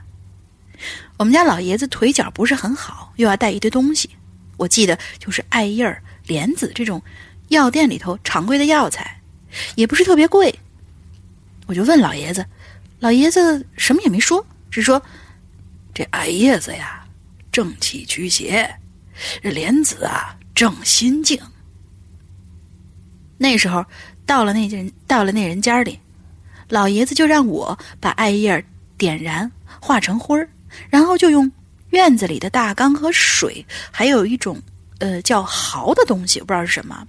[1.18, 4.10] 我们家老爷子腿脚不是很好，又要带一堆东西，
[4.58, 7.02] 我记得就是艾叶儿、莲子这种
[7.50, 9.22] 药店里头常规的药材，
[9.76, 10.60] 也不是特别贵。
[11.68, 12.46] 我就问老爷子，
[13.00, 15.02] 老爷子什么也没说，只说
[15.94, 17.06] 这艾叶子呀，
[17.52, 18.76] 正气驱邪。
[19.42, 21.40] 这莲子啊，正心境。
[23.38, 23.86] 那时候
[24.26, 26.00] 到了那人到了那人家里，
[26.70, 28.64] 老爷子就让我把艾叶
[28.98, 29.52] 点燃，
[29.82, 30.48] 化成灰儿，
[30.90, 31.52] 然后就用
[31.90, 34.58] 院子里的大缸和水，还有一种
[35.00, 37.06] 呃叫毫的东西，不知道是什么，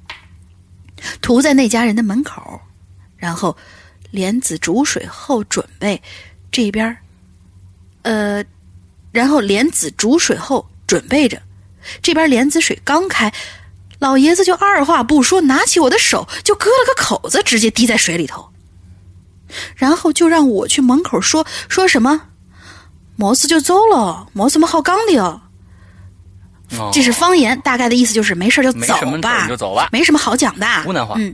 [1.20, 2.60] 涂在那家人的门口，
[3.16, 3.56] 然后
[4.10, 6.00] 莲子煮水后准备
[6.50, 6.96] 这边，
[8.02, 8.44] 呃，
[9.12, 11.40] 然后莲子煮水后准备着。
[12.02, 13.32] 这边莲子水刚开，
[13.98, 18.50] 老爷子就二话不说，拿起我的手就割了个口子，直接滴在水里头。
[19.76, 22.28] 然后就让我去门口说说什么，
[23.16, 25.40] 没事就走了，没什么好刚的哟。
[26.78, 29.46] 哦这是方言，大概的意思就是没事就走吧
[29.92, 30.66] 没什么好讲的。
[30.82, 31.32] 湖南话嗯，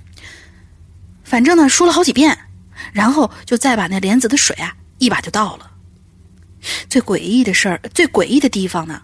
[1.25, 2.37] 反正呢说了好几遍，
[2.93, 5.71] 然后就再把那莲子的水啊一把就倒了。
[6.91, 9.01] 最诡异的事儿，最诡异的地方呢，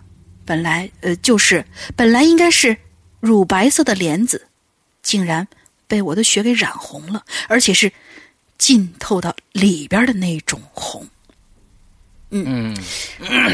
[0.47, 1.65] 本来呃就是
[1.97, 2.77] 本来应该是
[3.21, 4.47] 乳白色的莲子，
[5.03, 5.47] 竟然
[5.87, 7.93] 被我的血给染红了，而且是
[8.57, 11.07] 浸透到里边的那种红。
[12.31, 12.77] 嗯，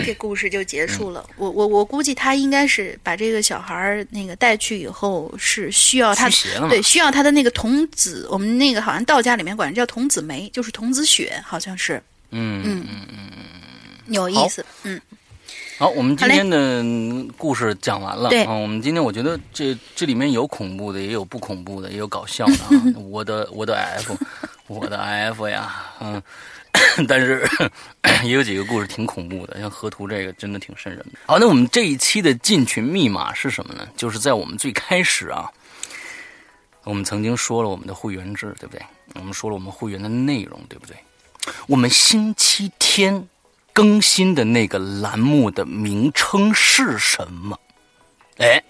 [0.05, 1.25] 这故事就结束了。
[1.37, 6.29] 我我我估计他应该是把这个小孩儿那个带去以后，是需要他
[6.71, 12.03] 对需要他的那个童子，我们那个好像道家里面管这叫童子梅，就是童子血，好像是。
[12.31, 12.87] 嗯嗯。
[12.89, 13.19] 嗯嗯
[14.09, 14.65] 有意思。
[14.85, 15.01] 嗯，
[15.79, 16.85] 好，我们今天的
[17.37, 18.29] 故事讲完了。
[18.29, 22.69] 对啊，我们今天我觉得这这里面有恐怖的，也有不恐怖的，也有搞笑的啊。
[23.11, 24.17] 我的我的 F，
[24.69, 26.23] 我的 F 呀，嗯，
[27.09, 27.45] 但是
[28.23, 31.19] 也有几个故事挺恐怖的，像河图这个真的挺瘆人的。
[31.27, 33.89] 好，那我们这一期的进群密码是什么呢？
[33.97, 35.51] 就是在我们最开始啊，
[36.85, 38.83] 我们曾经说了我们的会员制，对不对？
[39.15, 40.97] 我们说了我们会员的内容，对不对？
[41.67, 43.27] 我们星期天
[43.73, 47.59] 更新的那个栏目的名称是什么？
[48.39, 48.63] 哎，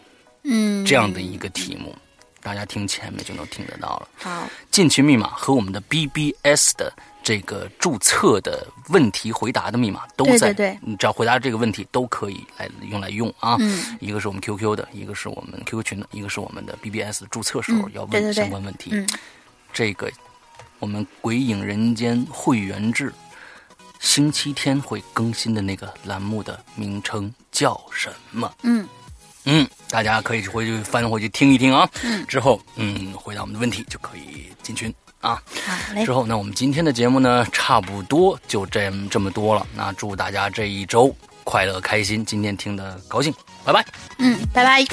[0.45, 1.95] 嗯，这样的一个题目，
[2.41, 4.09] 大家听前面就能听得到了。
[4.16, 6.93] 好，进群密码和我们的 BBS 的
[7.23, 13.57] 这个注册的问题回答的密码都在，对对对你只要回答这个问题都可以来用来用啊。
[13.61, 18.91] 嗯一个是我们 QQ 的，一个是我们 QQ 群的，一个是我们的 BBS 注册时候要问嗯对对对相关问题。
[18.93, 19.09] 嗯，
[19.73, 20.11] 这个
[20.81, 23.12] 我们鬼影人间会员制
[24.03, 28.53] 星期天会更新的那个栏目的名称叫什么？
[28.62, 28.87] 嗯
[29.45, 31.89] 嗯，大家可以回去翻回去听一听啊。
[32.03, 35.41] 嗯，之后嗯回答我们的问题就可以进群啊。
[35.65, 39.66] 好嘞之，后，那我们今天的节目呢，差不多就这么这么多了。
[39.74, 41.15] 那祝大家这一周
[41.45, 43.33] 快乐开心，今天听的高兴，
[43.65, 43.87] 拜拜。
[44.19, 44.85] 嗯，拜拜。